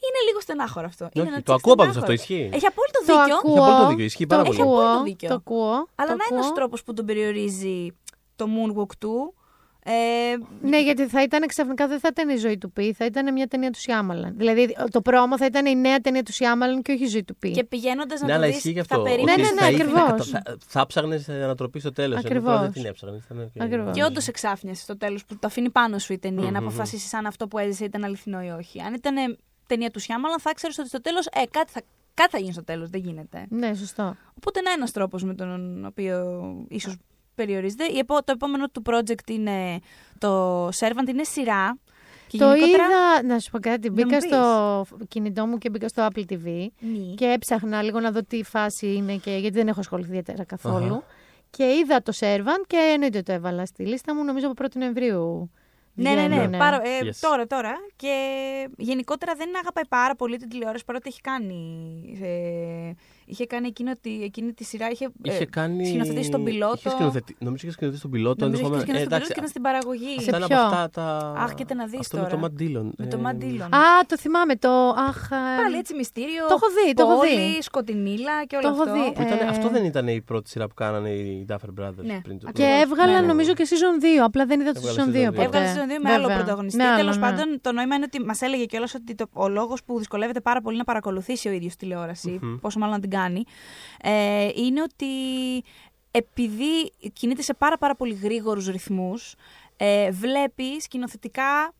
[0.07, 1.05] Είναι λίγο στενάχωρο αυτό.
[1.05, 2.13] Όχι, είναι ένα το τσικ ακούω πάντως στενάχωρο.
[2.13, 2.49] αυτό, ισχύει.
[2.57, 3.35] Έχει απόλυτο Το δίκιο.
[3.35, 3.53] ακούω.
[3.53, 4.59] Έχει απόλυτο δίκιο, ισχύει πάρα το πολύ.
[4.59, 5.03] Έχει απόλυτο ακούω.
[5.03, 5.27] δίκιο.
[5.29, 5.71] Το ακούω.
[5.95, 6.37] Αλλά το να ακούω.
[6.37, 7.87] ένας τρόπος που τον περιορίζει
[8.35, 9.33] το moonwalk του.
[9.83, 9.91] Ε,
[10.61, 13.47] Ναι, γιατί θα ήταν ξαφνικά δεν θα ήταν η ζωή του Πι, θα ήταν μια
[13.47, 14.33] ταινία του Σιάμαλαν.
[14.37, 17.35] Δηλαδή το πρόμο θα ήταν η νέα ταινία του Σιάμαλαν και όχι η ζωή του
[17.35, 17.51] Πι.
[17.51, 19.01] και πηγαίνοντας να Ναι, το αλλά δεις, ισχύει και θα αυτό.
[19.09, 20.29] περίμενες- Ναι, ναι, ναι, θα ήθελε- ακριβώς.
[20.29, 22.17] Θα, θα ψάχνες ανατροπή στο τέλος.
[22.19, 22.59] Ακριβώς.
[22.59, 23.23] Δεν την έψαχνες.
[23.25, 23.61] ήταν οκ.
[23.63, 23.95] Ακριβώς.
[23.95, 26.67] Και όντως εξάφνιασε στο τέλος που το αφήνει πάνω σου η ταινία Μμμ, να μμμ.
[26.67, 28.81] αποφασίσεις αν αυτό που έζησε ήταν αληθινό ή όχι.
[28.81, 29.37] Αν ήταν
[29.73, 31.81] ταινία του Σιάμαλαν, θα ξέρεις ότι στο τέλος, ε, κάτι θα,
[32.13, 32.89] κάτι θα γίνει στο τέλος.
[32.89, 33.45] Δεν γίνεται.
[33.49, 34.15] Ναι, σωστό.
[34.37, 36.95] Οπότε είναι ένας τρόπος με τον οποίο ίσως
[37.35, 37.85] περιορίζεται.
[37.85, 39.79] Η επό- Το επόμενο του project είναι
[40.17, 41.77] το Servant, είναι σειρά.
[42.27, 44.23] Και το γενικότερα- είδα, να σου πω κάτι, μου μπήκα πεις.
[44.25, 46.43] στο κινητό μου και μπήκα στο Apple TV
[46.79, 47.13] Ναι.
[47.15, 50.93] και έψαχνα λίγο να δω τι φάση είναι και γιατί δεν έχω ασχοληθεί ιδιαίτερα καθόλου.
[50.95, 51.03] Αχα.
[51.49, 55.51] Και είδα το Servant και εννοείται το έβαλα στη λίστα μου, νομίζω από 1η Νοεμβρίου
[55.93, 56.35] Ναι, ναι, ναι.
[56.35, 56.59] Βγαίνουν.
[56.59, 57.15] Πάρα, ε, Yes.
[57.19, 57.73] Τώρα, τώρα.
[57.95, 58.13] Και
[58.77, 62.01] γενικότερα δεν αγαπάει πάρα πολύ την τηλεόραση παρότι έχει κάνει.
[62.21, 62.91] Ε,
[63.31, 64.87] είχε κάνει εκείνο, τη- εκείνη τη σειρά.
[64.91, 65.85] Είχε, ε, Είχε κάνει.
[65.85, 66.73] σκηνοθετήσει τον πιλότο.
[66.75, 67.35] Είχε σκηνοθετη...
[67.39, 68.45] Νομίζω είχε σκηνοθετήσει τον πιλότο.
[68.45, 68.83] Νομίζω είχε ενδεχομένως.
[68.83, 70.13] σκηνοθετήσει τον Ε, πιλότο και εντάξει, ήταν στην παραγωγή.
[70.17, 71.05] Αυτά είναι από ποιο; αυτά τα.
[71.43, 72.33] Αχ, κοίτα να δεις Αυτό με τώρα.
[72.35, 72.87] το Matt Dillon.
[73.01, 73.69] Με το Ε, Matt Dillon.
[73.81, 74.55] Α, το θυμάμαι.
[74.65, 74.71] Το.
[75.09, 75.19] Αχ.
[75.31, 76.43] ε, Πάλι έτσι μυστήριο.
[76.51, 77.61] Το έχω δει, το έχω πόλη, δει.
[77.61, 78.93] σκοτεινίλα και όλο Το έχω αυτό.
[78.93, 79.05] δει.
[79.15, 82.19] Που ήταν, Ε, Αυτό δεν ήταν η πρώτη σειρά που κάνανε οι Duffer Brothers Ναι.
[82.23, 82.51] πριν το.
[82.51, 83.27] Και Ναι, έβγαλαν ναι.
[83.31, 84.23] νομίζω και season 2.
[84.29, 85.31] Απλά δεν είδα το Έβγαλε season 2 season δύο.
[85.31, 85.43] ποτέ.
[85.45, 86.37] Έβγαλε season 2 με άλλο Βέβαια.
[86.37, 86.77] πρωταγωνιστή.
[86.81, 87.19] Με άλλο, Τέλο ναι.
[87.19, 90.61] πάντων, το νόημα είναι ότι μας έλεγε κιόλας ότι το, ο λόγος που δυσκολεύεται πάρα
[90.61, 93.20] πολύ να παρακολουθήσει ο ίδιος τηλεόραση, πόσο μάλλον να την κάνει,
[94.01, 95.07] ε, είναι ότι
[96.11, 99.35] επειδή κινείται σε πάρα, πάρα πολύ γρήγορους ρυθμούς,
[99.77, 101.73] ε, βλέπει σκηνοθετικά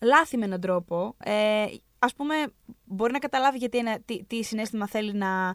[0.00, 1.14] λάθη με έναν τρόπο.
[1.18, 1.64] Ε,
[2.04, 2.34] ας πούμε,
[2.84, 5.54] μπορεί να καταλάβει γιατί ένα, τι, τι συνέστημα θέλει να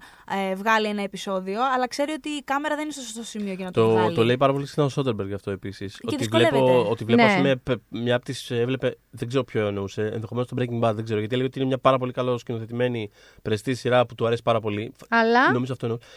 [0.50, 3.66] ε, βγάλει ένα επεισόδιο, αλλά ξέρει ότι η κάμερα δεν είναι στο σωστό σημείο για
[3.66, 4.16] να το, Το, βγάλει.
[4.16, 6.00] το λέει πάρα πολύ συχνά ο Σόντερμπεργκ αυτό επίσης.
[6.04, 6.58] Ότι δυσκολεύεται.
[6.58, 7.30] βλέπω, ότι βλέπω Ναι.
[7.30, 8.98] ας πούμε, πε- μια από τις έβλεπε.
[9.10, 10.02] Δεν ξέρω ποιο εννοούσε.
[10.14, 11.20] Ενδεχομένως το Breaking Bad, δεν ξέρω.
[11.20, 13.10] Γιατί έλεγε ότι είναι μια πάρα πολύ καλό σκηνοθετημένη
[13.42, 14.92] πρεστή σειρά που του αρέσει πάρα πολύ.
[15.10, 16.08] Αλλά Νομίζω αυτό εννοούσε.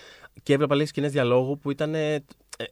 [0.42, 1.94] Και έβλεπα λέει σκηνές διαλόγου που ήταν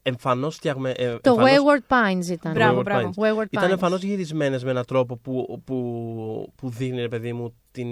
[0.03, 1.19] εμφανώς φτιαγμένε.
[1.21, 2.53] το Wayward Pines ήταν.
[2.53, 3.11] Μπράβο, Wayward μπράβο.
[3.17, 3.23] Pines.
[3.23, 3.71] Wayward Ήταν Pines.
[3.73, 7.89] εμφανώς γυρισμένες με έναν τρόπο που, που, που δείχνει, ρε παιδί μου, την,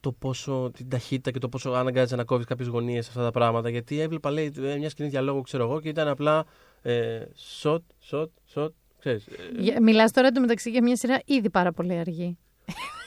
[0.00, 3.68] το πόσο, την ταχύτητα και το πόσο αναγκάζει να κόβεις κάποιες γωνίες αυτά τα πράγματα.
[3.70, 6.44] Γιατί έβλεπα, λέει, ε, μια σκηνή διαλόγου, ξέρω εγώ, και ήταν απλά
[6.82, 7.20] ε,
[7.62, 7.78] shot,
[8.10, 8.68] shot, shot.
[8.98, 12.38] Ξέρεις, ε, Για- Μιλάς τώρα εντωμεταξύ για μια σειρά ήδη πάρα πολύ αργή.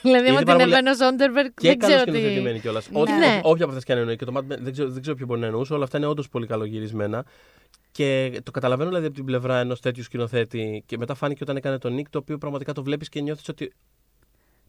[0.02, 2.10] Δηλαδή, άμα Ήδη την πάρα πολύ- εβαίνω ο Σόντερμπεργκ, και δεν καλώ ξέρω τι.
[2.16, 2.90] σκηνοθετημένη κιόλας.
[2.90, 3.40] Ναι.
[3.42, 4.16] Όποια από αυτές και αν εννοεί.
[4.16, 5.74] Και το Mad Men, δεν ξέρω, δεν ξέρω ποιο μπορεί να εννοούσε.
[5.74, 7.24] Όλα αυτά είναι όντως πολύ καλογυρισμένα.
[7.92, 10.82] Και το καταλαβαίνω δηλαδή από την πλευρά ενός τέτοιου σκηνοθέτη.
[10.86, 13.72] Και μετά φάνηκε όταν έκανε τον Νίκ, το οποίο πραγματικά το βλέπεις και νιώθεις ότι.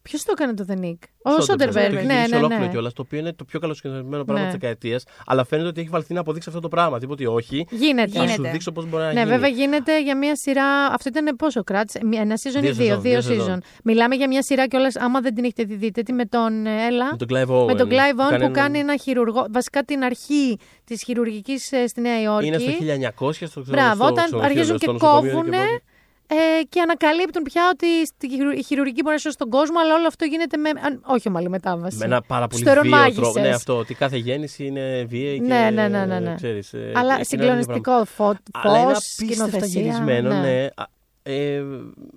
[0.08, 0.98] Ποιος το έκανε το The Nick?
[1.22, 1.92] Ο Soderbergh, Σόντερμπεργκ.
[1.92, 2.68] Το έχει Ναι, γυρίσει ναι, ολόκληρο ναι.
[2.70, 2.92] κιόλας.
[2.92, 4.50] Το οποίο είναι το πιο καλοσκηνοθετημένο πράγμα Ναι.
[4.50, 5.04] της δεκαετίας.
[5.26, 6.98] Αλλά φαίνεται ότι έχει βαλθεί να αποδείξει αυτό το πράγμα.
[6.98, 7.66] Τίποτε ότι όχι.
[7.70, 8.10] Γίνεται.
[8.10, 8.50] Θα σου Γίνεται.
[8.50, 9.30] δείξω πώς μπορεί να Ναι, γίνει.
[9.32, 10.64] βέβαια γίνεται για μια σειρά.
[10.86, 13.60] Αυτό ήταν πόσο κράτησε, μία- ένα season Δύο ή δύο, σεζόν, δύο δύο σεζόν.
[13.60, 13.80] season.
[13.84, 16.86] Μιλάμε για μια σειρά κιόλας, άμα δεν την έχετε δει, δείτε τη με τον ε,
[16.86, 17.04] Έλα.
[17.10, 17.66] Με τον Clive Owen.
[17.66, 19.46] Με τον Clive Owen που ένα- κάνει ένα χειρουργό.
[19.50, 22.46] Βασικά την αρχή της χειρουργικής στη Νέα Υόρκη.
[22.46, 25.82] Είναι στο 1900 στο Μπράβο, στο όταν ξενοδοχείο, αρχίζουν στο και νοσοκομείο κόβουν και πάλι.
[26.26, 29.94] Ε, και ανακαλύπτουν πια ότι στη χειρου- η χειρουργική μπορεί να σώσει τον κόσμο, αλλά
[29.94, 30.68] όλο αυτό γίνεται με.
[30.68, 31.96] αν- όχι ομαλή μετάβαση.
[31.96, 33.22] Με ένα πάρα πολύ Στο βίαιο ρομάγισσες.
[33.22, 33.40] τρόπο.
[33.40, 33.76] Ναι, αυτό.
[33.76, 35.46] Ότι κάθε γέννηση είναι βίαιη και.
[35.46, 36.34] Ναι, ναι, ναι, ναι, ναι.
[36.34, 39.80] Ξέρεις, ε, Αλλά είναι συγκλονιστικό φω, Αλλά είναι φως, απίστευτα σκηνοθεσία.
[39.80, 40.68] γυρισμένο, ναι.
[40.74, 40.84] Α,
[41.22, 41.62] Ε,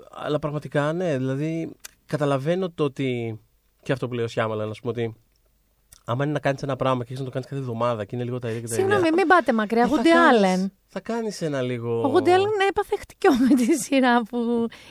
[0.09, 1.17] αλλά πραγματικά, ναι.
[1.17, 1.71] Δηλαδή,
[2.05, 3.39] καταλαβαίνω το ότι.
[3.83, 5.15] Και αυτό που λέει ο Σιάμαλα, να σου πούμε ότι.
[6.11, 8.25] Άμα είναι να κάνεις ένα πράγμα και έχεις να το κάνεις κάθε εβδομάδα και είναι
[8.25, 8.85] λίγο τα ίδια και τα ίδια.
[8.85, 9.81] Συγγνώμη, μην πάτε μακριά.
[9.81, 10.71] ε, θα Γούντι κάνεις- Άλεν.
[10.91, 12.01] Θα κάνεις ένα λίγο.
[12.03, 14.37] Ο Γούντι Άλεν έπαθε χτυκιό με τη σειρά που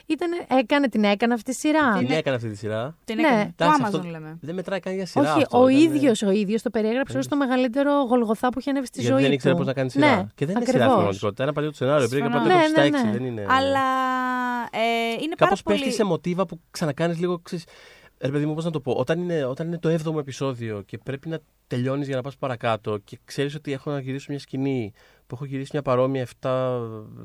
[0.05, 0.29] ήταν,
[0.59, 1.95] έκανε, την έκανε αυτή τη σειρά.
[1.97, 2.97] Την έκανε αυτή τη σειρά.
[3.05, 3.21] Την Ναι.
[3.27, 3.53] έκανε.
[3.55, 4.37] Το Εντάξει, Amazon αυτό λέμε.
[4.41, 5.33] Δεν μετράει καν για σειρά.
[5.33, 8.69] Όχι, αυτό, ο ήταν- ίδιος ο ίδιος το περιέγραψε ως το μεγαλύτερο γολγοθά που είχε
[8.69, 9.57] ανέβει στη Γιατί ζωή δεν ήξερε του.
[9.59, 10.15] πώς να κάνει σειρά.
[10.15, 10.85] Ναι, και δεν είναι σειρά ακριβώς.
[10.85, 11.43] στην πραγματικότητα.
[11.43, 12.07] Ένα παλιό του σενάριο.
[12.07, 12.53] Πρέπει να Συμφωνώ.
[12.53, 13.05] πάει Ναι, το στα ναι, 6.
[13.05, 13.11] ναι.
[13.17, 13.45] Δεν είναι.
[13.49, 13.85] Αλλά
[14.71, 15.77] ε, είναι Κάπως πάρα πολύ...
[15.77, 17.41] πέφτει σε μοτίβα που ξανακάνεις λίγο.
[18.19, 18.91] Ξέρεις, ρε παιδί μου, πώς να το πω.
[18.91, 22.97] Όταν είναι, όταν είναι το 7ο επεισόδιο και πρέπει να τελειώνεις για να πας παρακάτω
[22.97, 24.93] και ξέρεις ότι έχω να γυρίσω μια σκηνή
[25.29, 26.49] που έχω γυρίσει μια παρόμοια 7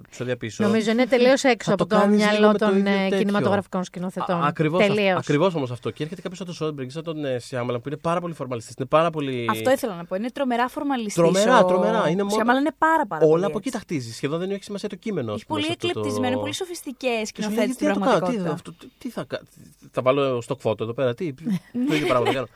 [0.04, 0.64] επεισόδια πίσω.
[0.64, 2.92] Νομίζω είναι τελείως έξω Θα από το το κάνεις λίγο μυαλό με το των ίδιο
[2.92, 3.18] ε, τέτοιο.
[3.18, 4.44] κινηματογραφικών σκηνοθετών.
[4.44, 5.16] Ακριβώς Τελείως.
[5.18, 5.90] ακριβώς όμως αυτό.
[5.90, 8.74] Και έρχεται κάποιος σαν το Σόντμπεργκ, σαν τον ε, Σιάμαλα που είναι πάρα πολύ φορμαλιστής.
[8.78, 9.46] Είναι πάρα πολύ.
[9.50, 10.14] Αυτό ήθελα να πω.
[10.16, 11.14] Είναι τρομερά φορμαλιστής.
[11.14, 11.64] Τρομερά, ο...
[11.64, 12.08] τρομερά.
[12.08, 13.70] Είναι μόνο- Σιαμάλα είναι πάρα, πάρα Όλα πολύ από εκεί έτσι.
[13.70, 14.12] τα χτίζει.
[14.12, 15.30] Σχεδόν δεν έχει σημασία το κείμενο.
[15.32, 17.86] ας Έχει πούμε, πολύ σε αυτό το- εκλεπτισμένο, πολύ σοφιστικές Και σου λέει, σκηνοθέτες στην
[17.86, 18.52] τι θα το κάνω, τι, θα- πραγματικότητα.
[18.52, 19.44] αυτό, τι- τι θα κάνω,
[19.90, 21.34] θα βάλω stock photo εδώ πέρα, τι,
[21.88, 22.46] το ίδιο πράγμα θα κάνω.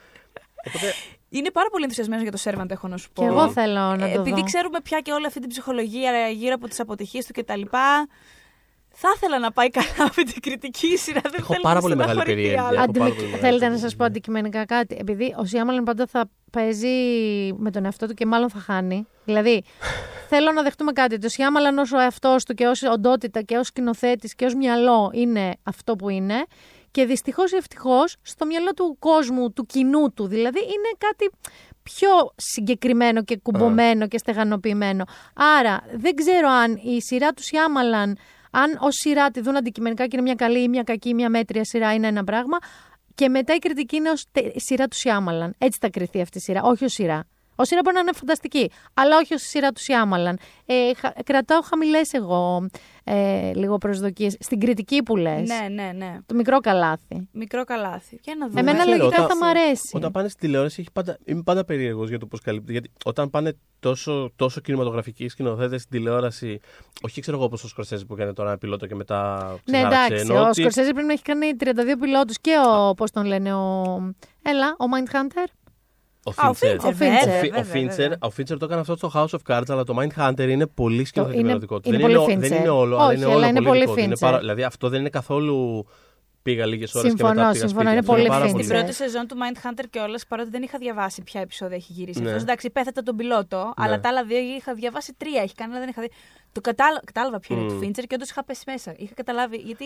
[0.67, 0.93] Οπότε,
[1.29, 3.21] Είναι πάρα πολύ ενθουσιασμένος για το Servant, έχω να σου πω.
[3.21, 4.43] Και εγώ θέλω να Ε, το Επειδή δω.
[4.45, 7.61] ξέρουμε πια και όλη αυτή την ψυχολογία γύρω από τις αποτυχίες του κτλ.
[9.01, 11.21] Θα ήθελα να πάει καλά με την κριτική σειρά.
[11.23, 12.67] Δεν Έχω θέλω πάρα να πολύ μεγάλη στεναχωρηθεί περιέργεια.
[12.67, 12.73] άλλο.
[12.75, 13.79] Έχω Αντιμετ- πάρα πολύ μεγάλη Θέλετε να περιέργεια.
[13.89, 16.87] σας πω αντικειμενικά κάτι; Επειδή ο Σιάμαλεν πάντα θα παίζει
[17.57, 19.07] με τον εαυτό του και μάλλον θα χάνει.
[19.25, 19.63] Δηλαδή,
[20.29, 21.17] θέλω να δεχτούμε κάτι.
[21.17, 25.11] Το Σιάμαλεν ως ο εαυτός του και ως οντότητα και ως σκηνοθέτης και ως μυαλό
[25.13, 26.45] είναι αυτό που είναι.
[26.99, 30.27] Και δυστυχώς ή ευτυχώς στο μυαλό του κόσμου, του κοινού του.
[30.27, 31.29] Δηλαδή, είναι κάτι
[31.83, 35.05] πιο συγκεκριμένο και κουμπωμένο και στεγανοποιημένο.
[35.35, 38.17] Άρα, δεν ξέρω αν η σειρά του Σιάμαλαν,
[38.51, 41.29] αν ως σειρά τη δουν αντικειμενικά και είναι μια καλή ή μια κακή ή μια
[41.29, 42.57] μέτρια σειρά, είναι ένα πράγμα.
[43.15, 45.55] Και μετά η κριτική είναι ως σειρά του Σιάμαλαν.
[45.57, 47.27] Έτσι θα κρυθεί αυτή η σειρά, όχι ως σειρά.
[47.59, 50.39] Ω σειρά μπορεί να είναι φανταστική, αλλά όχι ως σειρά του Σιάμαλαν.
[50.65, 52.69] Ε, χα- κρατάω χαμηλές εγώ
[53.03, 54.35] ε, λίγο προσδοκίες.
[54.39, 55.47] Στην κριτική που λες.
[55.49, 56.17] Ναι, ναι, ναι.
[56.25, 57.27] Το μικρό καλάθι.
[57.31, 58.19] Μικρό καλάθι.
[58.23, 58.59] Για να δούμε.
[58.59, 59.89] Εμένα ξέρω, λογικά όταν- θα μ' αρέσει.
[59.93, 62.71] Όταν πάνε στη τηλεόραση, έχει πάντα, είμαι πάντα περίεργος για το πώς καλύπτει.
[62.71, 66.59] Γιατί όταν πάνε τόσο, τόσο κινηματογραφικοί σκηνοθέτες στην τηλεόραση,
[67.01, 70.05] όχι ξέρω εγώ όπως ο Σκορσέζη που έκανε τώρα ένα πιλότο και μετά Ναι, ξεχάραξε.
[70.13, 70.29] εντάξει.
[70.31, 72.93] Ενώ Ο ότι- Σκορσέζη πρέπει να έχει κάνει 32 πιλότους και ο.
[72.93, 73.83] Πώς τον λένε, ο.
[74.41, 75.47] Έλα, ο Mindhunter.
[76.37, 76.65] Ο Α, ο Fincher.
[76.65, 76.93] Fincher, Ο Fincher.
[76.93, 78.17] βέβαια, Ο Φι- βέβαια, Ο Fincher, βέβαια.
[78.21, 81.49] ο Fincher το έκανε αυτό στο House of Cards, αλλά το Mindhunter είναι πολύ σκηνοθετημένο
[81.49, 81.87] είναι- δικό του.
[81.89, 82.59] είναι δεν, πολύ είναι, ο- δεν Fincher.
[82.59, 83.99] είναι όλο, αλλά Όχι, είναι αλλά όλο είναι πολύ πολύ δικό του.
[83.99, 84.19] Είναι Fincher.
[84.19, 85.85] πάρα- Δηλαδή αυτό δεν είναι καθόλου
[86.43, 87.89] πήγα λίγες ώρες και Συμφωνώ, μετά πήγα συμφωνώ, σπίτι.
[87.91, 88.49] είναι Αυτό πολύ πάρα Fincher.
[88.49, 88.79] Στην Fincher.
[88.79, 92.19] πρώτη σεζόν του Mindhunter και όλα, παρότι δεν είχα διαβάσει ποια επεισόδια έχει γυρίσει.
[92.21, 92.27] Ναι.
[92.27, 92.41] αυτός.
[92.41, 95.41] εντάξει, πέθατα τον πιλότο, αλλά τα άλλα δύο είχα διαβάσει τρία.
[95.41, 96.09] Έχει κάνει, αλλά δεν είχα δει.
[96.51, 96.99] Το κατάλα...
[97.05, 97.67] κατάλαβα ποιο είναι Μμ.
[97.69, 98.93] του Fincher και όντως είχα πέσει μέσα.
[98.97, 99.57] Είχα καταλάβει.
[99.57, 99.85] Γιατί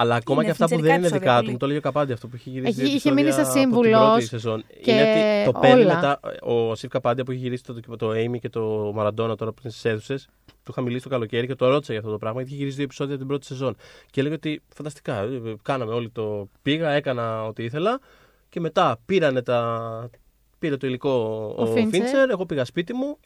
[0.00, 1.50] Αλλά ακόμα Είναι και αυτά που φιντσερικά δεν είναι επεισόδια, δικά του, πολύ.
[1.52, 2.70] μου το έλεγε ο Καπάντη αυτό που έχει γυρίσει.
[2.70, 4.64] Έχει- δύο είχε μείνει σαν επεισόδια από την σύμβουλος πρώτη σεζόν.
[4.82, 5.94] και Είναι ότι το παίρνει όλα.
[5.94, 6.20] μετά.
[6.42, 9.72] Ο Σιβ Καπάντη που έχει γυρίσει το, το Amy και το Μαραντόνα τώρα που είναι
[9.72, 10.28] στις αίθουσες.
[10.46, 12.36] Του είχα μιλήσει το καλοκαίρι και το ρώτησα για αυτό το πράγμα.
[12.38, 13.76] Γιατί είχε γυρίσει δύο επεισόδια από την πρώτη σεζόν.
[14.10, 15.14] Και έλεγε ότι φανταστικά.
[15.20, 16.48] ε, ε, Κάναμε όλοι το.
[16.62, 18.00] Πήγα, έκανα ό,τι ήθελα.
[18.48, 20.10] Και μετά πήρανε τα.
[20.58, 21.10] Πήρε το υλικό
[21.58, 21.94] ο, Ο Fincher.
[21.94, 23.18] Fincher, εγώ πήγα σπίτι μου.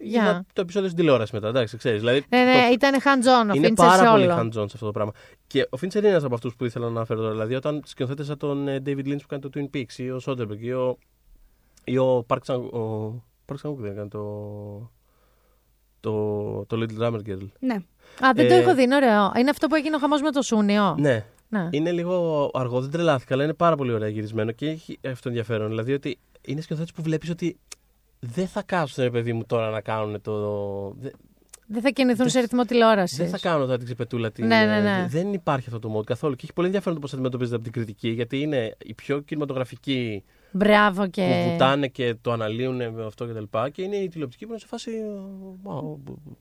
[0.00, 0.22] Γεια.
[0.22, 1.48] Είδα το επεισόδιο στην τηλεόραση μετά.
[1.48, 4.34] Εντάξει, ξέρεις, δηλαδή, Ναι, ναι, το- ήταν hands-on ο είναι Fincher πάρα σε πολύ όλο.
[4.36, 5.12] hands-on σε αυτό το πράγμα.
[5.46, 7.32] Και ο Fincher είναι ένας από αυτούς που ήθελα να αναφέρω τώρα.
[7.32, 10.20] Δηλαδή, όταν σκηνοθέτε σαν τον ε, David Lynch που κάνει το Twin Peaks ή ο
[10.26, 10.98] Soderbergh ή ο,
[11.84, 13.12] ή ο Park Chan- ο
[13.46, 14.22] Park Chan-wook δεν έκανε το,
[16.00, 16.12] το,
[16.66, 17.46] το Little Drummer Girl.
[17.58, 17.74] ναι.
[18.26, 19.32] Α, δεν το Ε, έχω δει, είναι ωραίο.
[19.38, 20.94] Είναι αυτό που έγινε ο χαμός με το Σούνιο.
[20.98, 21.68] Ναι, Ναι.
[21.70, 25.68] είναι λίγο αργό, δεν τρελάθηκα, αλλά είναι πάρα πολύ ωραία γυρισμένο και έχει αυτό ενδιαφέρον.
[25.68, 27.58] Δηλαδή ότι είναι σκηνοθέτε που βλέπεις ότι
[28.34, 30.32] δεν θα κάτσουν, ρε παιδί μου, τώρα να κάνουν το.
[31.00, 31.12] δεν-
[31.68, 33.18] Δεν θα κινηθούν σε ρυθμό τηλεόρασης.
[33.18, 34.30] Δεν θα κάνω τώρα την ξεπετούλα.
[34.32, 35.06] Την, Ναι, ναι, ε, ναι.
[35.08, 36.34] Δεν υπάρχει αυτό το mode καθόλου.
[36.34, 40.24] Και έχει πολύ ενδιαφέρον το πώς αντιμετωπίζεται από την κριτική, γιατί είναι η πιο κινηματογραφική
[40.50, 41.42] Μπράβο και.
[41.44, 43.70] που βουτάνε και το αναλύουν με αυτό και τα λοιπά.
[43.70, 44.90] Και είναι η τηλεοπτική που είναι σε φάση.
[45.64, 45.98] «Α, ο,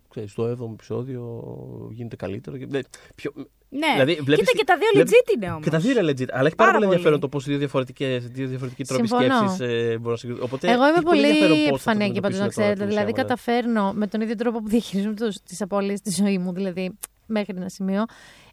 [0.10, 1.44] ξέρεις, το 7ο επεισόδιο
[1.92, 2.58] γίνεται καλύτερο.
[2.58, 2.80] Και, ναι,
[3.16, 3.32] πιο,
[3.70, 3.88] ναι.
[3.94, 5.64] Δηλαδή, βλέπεις- Κοίτα και τα δύο βλέπεις- legit είναι όμως.
[5.64, 6.26] και τα δύο είναι legit.
[6.32, 6.86] Αλλά έχει πάρα, Πάρα πολύ πολύ.
[6.86, 9.36] ενδιαφέρον το πώς δύο, διαφορετικές, δύο διαφορετικοί τρόποι Συμφωνώ.
[9.38, 10.44] σκέψης ε, μπορούν να συγκριθούν.
[10.46, 12.74] Οπότε Εγώ είμαι έχει πολύ πολύ ενδιαφέρον πώς θα το επιφανέκη πάντω να αντιμετωπίσουν τώρα
[12.74, 12.84] ξέρετε.
[12.84, 13.28] του Δηλαδή, Σιάμαλαν.
[13.28, 15.16] καταφέρνω με τον ίδιο τρόπο που διαχειρίζομαι
[15.46, 18.04] τις απώλειες στη ζωή μου, δηλαδή μέχρι ένα σημείο.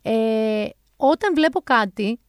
[0.02, 0.64] Ε,
[0.96, 2.20] όταν βλέπω κάτι,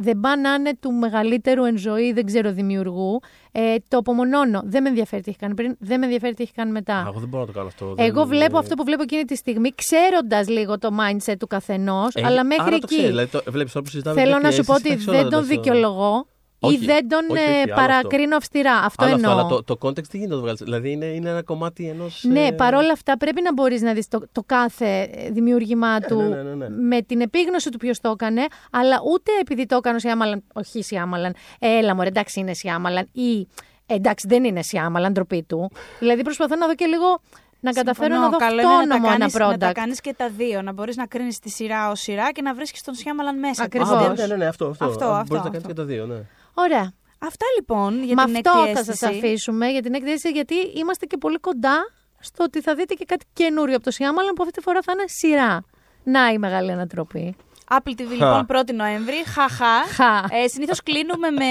[0.00, 3.20] δεν πά να είναι του μεγαλύτερου εν ζωή, δεν ξέρω, δημιουργού,
[3.52, 4.60] ε, το απομονώνω.
[4.64, 6.94] Δεν με ενδιαφέρει τι έχει κάνει πριν, δεν με ενδιαφέρει τι έχει κάνει μετά.
[6.96, 7.94] Α, εγώ δεν μπορώ να το κάνω αυτό.
[7.94, 12.14] δεν- Εγώ βλέπω αυτό που βλέπω εκείνη τη στιγμή, ξέροντας λίγο το mindset του καθενός,
[12.14, 12.86] Ε, αλλά μέχρι άρα το εκεί.
[12.86, 15.08] ξέρεις, δηλαδή, το, βλέπεις, τώρα που συζητάμε Θέλω τέτοια να σου πω αίσθηση, ότι εντάξει,
[15.10, 16.26] όλα δεν τον τα- δικαιολογώ Όχι,
[16.68, 17.74] ή δεν τον όχι, όχι, ε, άλλο αυτό.
[17.74, 18.72] παρακρίνω αυστηρά.
[18.74, 19.40] Αυτό Άλλο αυτό, εννοώ.
[19.44, 20.60] αλλά το, το context τι γίνεται να το βγάλεις.
[20.62, 22.24] Δηλαδή είναι, είναι ένα κομμάτι ενός.
[22.28, 26.28] Ναι, παρόλα αυτά πρέπει να μπορείς να δεις το, το κάθε ε, δημιούργημά του ναι,
[26.28, 26.68] ναι, ναι, ναι.
[26.68, 30.82] με την επίγνωση του ποιος το έκανε, αλλά ούτε επειδή το έκανε ο Σιάμαλαν, όχι
[30.82, 33.48] Σιάμαλαν, ε, έλα μωρέ εντάξει είναι Σιάμαλαν ή
[33.86, 35.70] «Ε, εντάξει δεν είναι Σιάμαλαν, ντροπή του.
[35.98, 37.20] δηλαδή προσπαθώ να δω και λίγο
[37.60, 39.72] να καταφέρω να δω Καλό είναι να τα αυτόνομο ένα κάνεις- Να τα product.
[39.74, 40.62] κάνεις και τα δύο.
[40.62, 43.62] Να μπορείς να κρίνεις τη σειρά ως σειρά και να βρίσκεις τον Σιάμαλαν μέσα.
[43.62, 43.88] Ακριβώς.
[43.90, 44.18] Α, Ακριβώς.
[44.18, 44.66] ναι, ναι, ναι, αυτό.
[44.66, 44.84] αυτό.
[44.84, 45.68] Αυτό, Α, αυτό, Μπορείς να κάνεις αυτό.
[45.68, 46.14] και τα δύο, ναι.
[46.54, 46.92] Ωραία.
[47.18, 49.26] Αυτά λοιπόν για Με την αυτό έκτη θα σας αίσθηση.
[49.26, 53.24] αφήσουμε για την έκθεση γιατί είμαστε και πολύ κοντά στο ότι θα δείτε και κάτι
[53.32, 55.64] καινούριο από το Σιάμαλαν που αυτή τη φορά θα είναι σειρά.
[56.02, 57.36] Να η μεγάλη ανατροπή.
[57.72, 59.14] Apple TV λοιπόν 1η Νοέμβρη.
[59.26, 59.84] Χαχά.
[59.86, 60.36] Χα.
[60.36, 61.44] Ε, Συνήθως κλείνουμε με,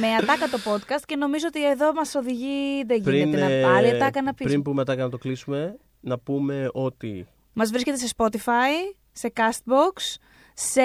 [0.00, 2.84] με ατάκα το podcast και νομίζω ότι εδώ μας οδηγεί.
[2.86, 4.46] Δεν γίνεται ε, να άλλη ατάκα να πεις.
[4.46, 10.16] πριν πούμε ατάκα να το κλείσουμε, να πούμε ότι Μας βρίσκεται σε Spotify, σε Castbox,
[10.54, 10.82] σε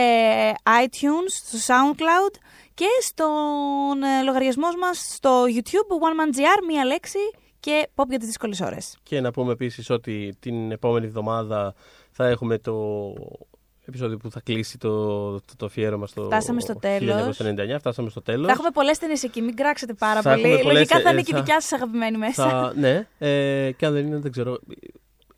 [0.84, 2.36] iTunes, στο SoundCloud
[2.80, 7.18] και στον ε, λογαριασμός μας στο YouTube One Man GR, μία λέξη
[7.60, 8.98] και pop για τις δύσκολες ώρες.
[9.04, 11.74] και να πούμε επίσης ότι την επόμενη εβδομάδα
[12.12, 12.74] θα έχουμε το
[13.86, 17.42] επεισόδιο που θα κλείσει το, το, το αφιέρωμα στο Φτάσαμε στο τέλος.
[17.42, 17.76] 1999.
[17.80, 18.46] Φτάσαμε στο τέλος.
[18.46, 20.42] Θα έχουμε πολλές ταινίες εκεί, μην κράξετε πάρα Θα πολύ.
[20.44, 22.50] έχουμε πολλές, Λογικά θα ε, είναι και η θα- δικιά σας αγαπημένη μέσα.
[22.50, 24.58] Θα, ναι, ε, και αν δεν είναι, δεν ξέρω.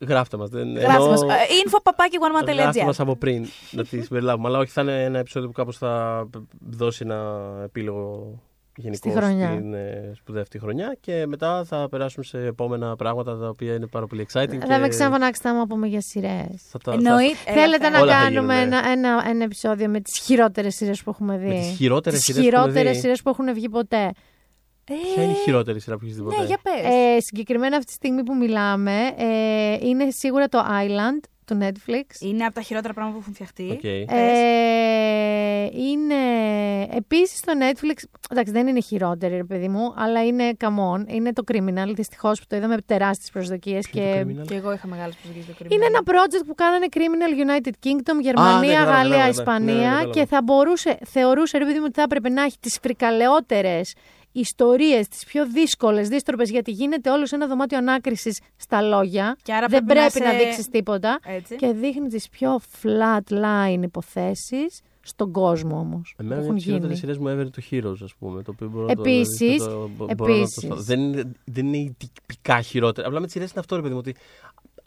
[0.08, 0.48] Γράφτε μας.
[0.48, 1.22] Δεν, Γράψτε εννοώ- μας.
[1.22, 1.26] Ε,
[1.66, 2.52] Info παπάκι Γράφτε
[2.82, 4.48] oneman.gr μας από πριν να τη συμπεριλάβουμε.
[4.48, 6.24] Αλλά όχι, θα είναι ένα επεισόδιο που κάπως θα
[6.70, 8.38] δώσει ένα επίλογο
[8.76, 9.48] γενικό Στη χρονιά.
[9.52, 13.86] στην ε, σπουδαία αυτή χρονιά και μετά θα περάσουμε σε επόμενα πράγματα τα οποία είναι
[13.86, 14.58] πάρα πολύ exciting.
[14.66, 16.62] Θα με και ξαναφωνάξετε άμα πούμε για σειρές.
[16.70, 17.36] θα τα- Εννοείται.
[17.46, 17.96] Έλα, Θέλετε φέρε.
[17.96, 18.76] να Όλα θα κάνουμε γίνουνε.
[18.76, 21.46] ένα, ένα, ένα επεισόδιο με τις χειρότερες σειρές που έχουμε δει.
[21.48, 23.00] Με τις χειρότερες Τις σειρές που έχουμε χειρότερες δει.
[23.02, 24.12] σειρές που έχουν βγει ποτέ.
[25.14, 26.84] Ποια είναι η χειρότερη σειρά που έχεις δει ποτέ; Ναι, για πες.
[26.84, 32.20] Ε, συγκεκριμένα αυτή τη στιγμή που μιλάμε, ε, είναι σίγουρα το Island του Netflix.
[32.20, 33.70] Είναι από τα χειρότερα πράγματα που έχουν φτιαχτεί.
[33.70, 33.84] Οκ.
[33.84, 36.14] Ε, είναι
[36.96, 41.32] επίσης το Netflix, εντάξει δεν είναι χειρότερη ρε παιδί μου, αλλά είναι come on, είναι
[41.32, 44.24] το Criminal, δυστυχώς που το είδαμε με τεράστιες προσδοκίες Ποιο είναι και...
[44.24, 44.46] το Criminal?
[44.46, 48.58] Και εγώ είχα μεγάλες προσδοκίες στο Είναι ένα project που κάνανε Criminal United Kingdom, Γερμανία,
[48.68, 49.30] ναι, κατάλαβα, Γαλλία, κατάλαβα, ναι.
[49.30, 50.12] Ισπανία Ναι, ναι, κατάλαβα.
[50.12, 53.94] και θα μπορούσε, θεωρούσε ρε παιδί μου ότι θα έπρεπε να έχει τις φρικαλαιότερες
[54.32, 59.36] ιστορίες, τις πιο δύσκολες, δύστροπες, γιατί γίνεται όλος σε ένα δωμάτιο ανάκρισης στα λόγια.
[59.42, 61.18] Και άρα Δεν πρέπει να πρέπει να, σε- δείξεις τίποτα.
[61.24, 61.56] Έτσι.
[61.56, 66.14] Και δείχνει τις πιο flat line υποθέσεις στον κόσμο όμως.
[66.18, 67.00] Εμένα που μια έχουν από τις χειρότερες γίνει.
[67.00, 68.42] σειρές μου έβερε το Heroes, ας πούμε.
[68.42, 70.52] Το οποίο μπορώ να το- Επίσης, δηλαδή, το- μπορώ να το επίσης.
[70.64, 70.82] σταθώ.
[70.82, 73.06] δεν, είναι, δεν είναι η τυπικά χειρότερη.
[73.06, 74.14] Απλά με τις σειρές είναι αυτό, ρε παιδί μου, ότι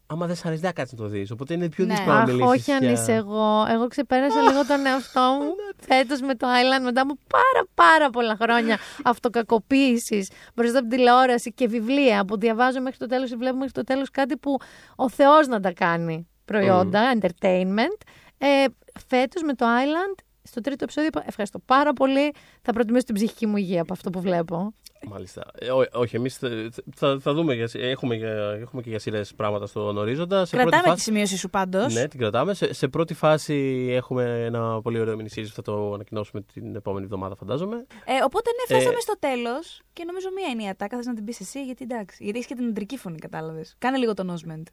[0.08, 1.32] άμα δεν σ' αρέσει, δεν θα κάτσεις να το δεις.
[1.32, 1.94] Οπότε είναι πιο Ναι.
[1.94, 2.46] δύσκολο να Αχ, μιλήσεις.
[2.52, 3.66] όχι αν είσαι εγώ.
[3.70, 5.56] Εγώ ξεπέρασα λίγο τον εαυτό μου
[5.88, 11.54] φέτος με το Island μετά από πάρα πάρα πολλά χρόνια αυτοκακοποίησης μπροστά από την τηλεόραση
[11.54, 14.58] και βιβλία που διαβάζω μέχρι το τέλος ή βλέπω μέχρι το τέλος κάτι που
[14.96, 17.98] ο Θεός να τα κάνει προϊόντα, entertainment.
[18.38, 18.66] Ε,
[19.08, 22.32] φέτος με το Island, στο τρίτο επεισόδιο, είπα, ευχαριστώ πάρα πολύ.
[22.62, 24.74] Θα προτιμήσω την ψυχική μου υγεία από αυτό που βλέπω.
[25.08, 25.46] Μάλιστα.
[25.60, 26.50] Ε, ό- όχι, εμείς θα,
[26.96, 27.54] θα, θα δούμε.
[27.54, 30.46] Για, έχουμε, για- έχουμε και για σειρές πράγματα στον ορίζοντα.
[30.46, 31.94] Σε πρώτη Κρατάμε τη φάση, σημείωση σου πάντως.
[31.94, 32.54] Ναι, την κρατάμε.
[32.54, 36.76] Σε, σε πρώτη φάση έχουμε ένα πολύ ωραίο mini series που θα το ανακοινώσουμε την
[36.76, 37.76] επόμενη εβδομάδα, φαντάζομαι.
[38.06, 40.98] Ε, οπότε ναι, φτάσαμε Ε, στο τέλος και νομίζω μία είναι η ατάκα.
[40.98, 42.24] Θες να την πεις εσύ, γιατί εντάξει.
[42.24, 43.76] Γιατί έχεις και την αντρική φωνή, κατάλαβες.
[43.78, 44.64] Κάνε λίγο τον Osment.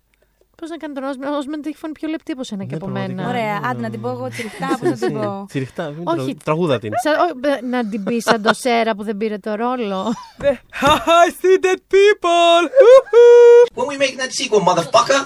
[0.62, 2.76] Πώς να κάνει τον Osment, ο Osment έχει φωνή πιο λεπτή από σένα και Ναι,
[2.76, 3.22] από πραγματικά.
[3.22, 3.28] μένα.
[3.28, 5.44] Ωραία, άντε να την πω εγώ τσιριχτά, πώς να την πω.
[5.48, 6.16] Τσιριχτά, μην Όχι.
[6.16, 6.92] τραγου- τραγούδα την.
[7.02, 10.12] Σα- ό, ε, να την πεις σαν το Σέρα που δεν πήρε το ρόλο.
[10.80, 12.62] I see dead people.
[13.74, 15.20] when we make that sequel, motherfucker.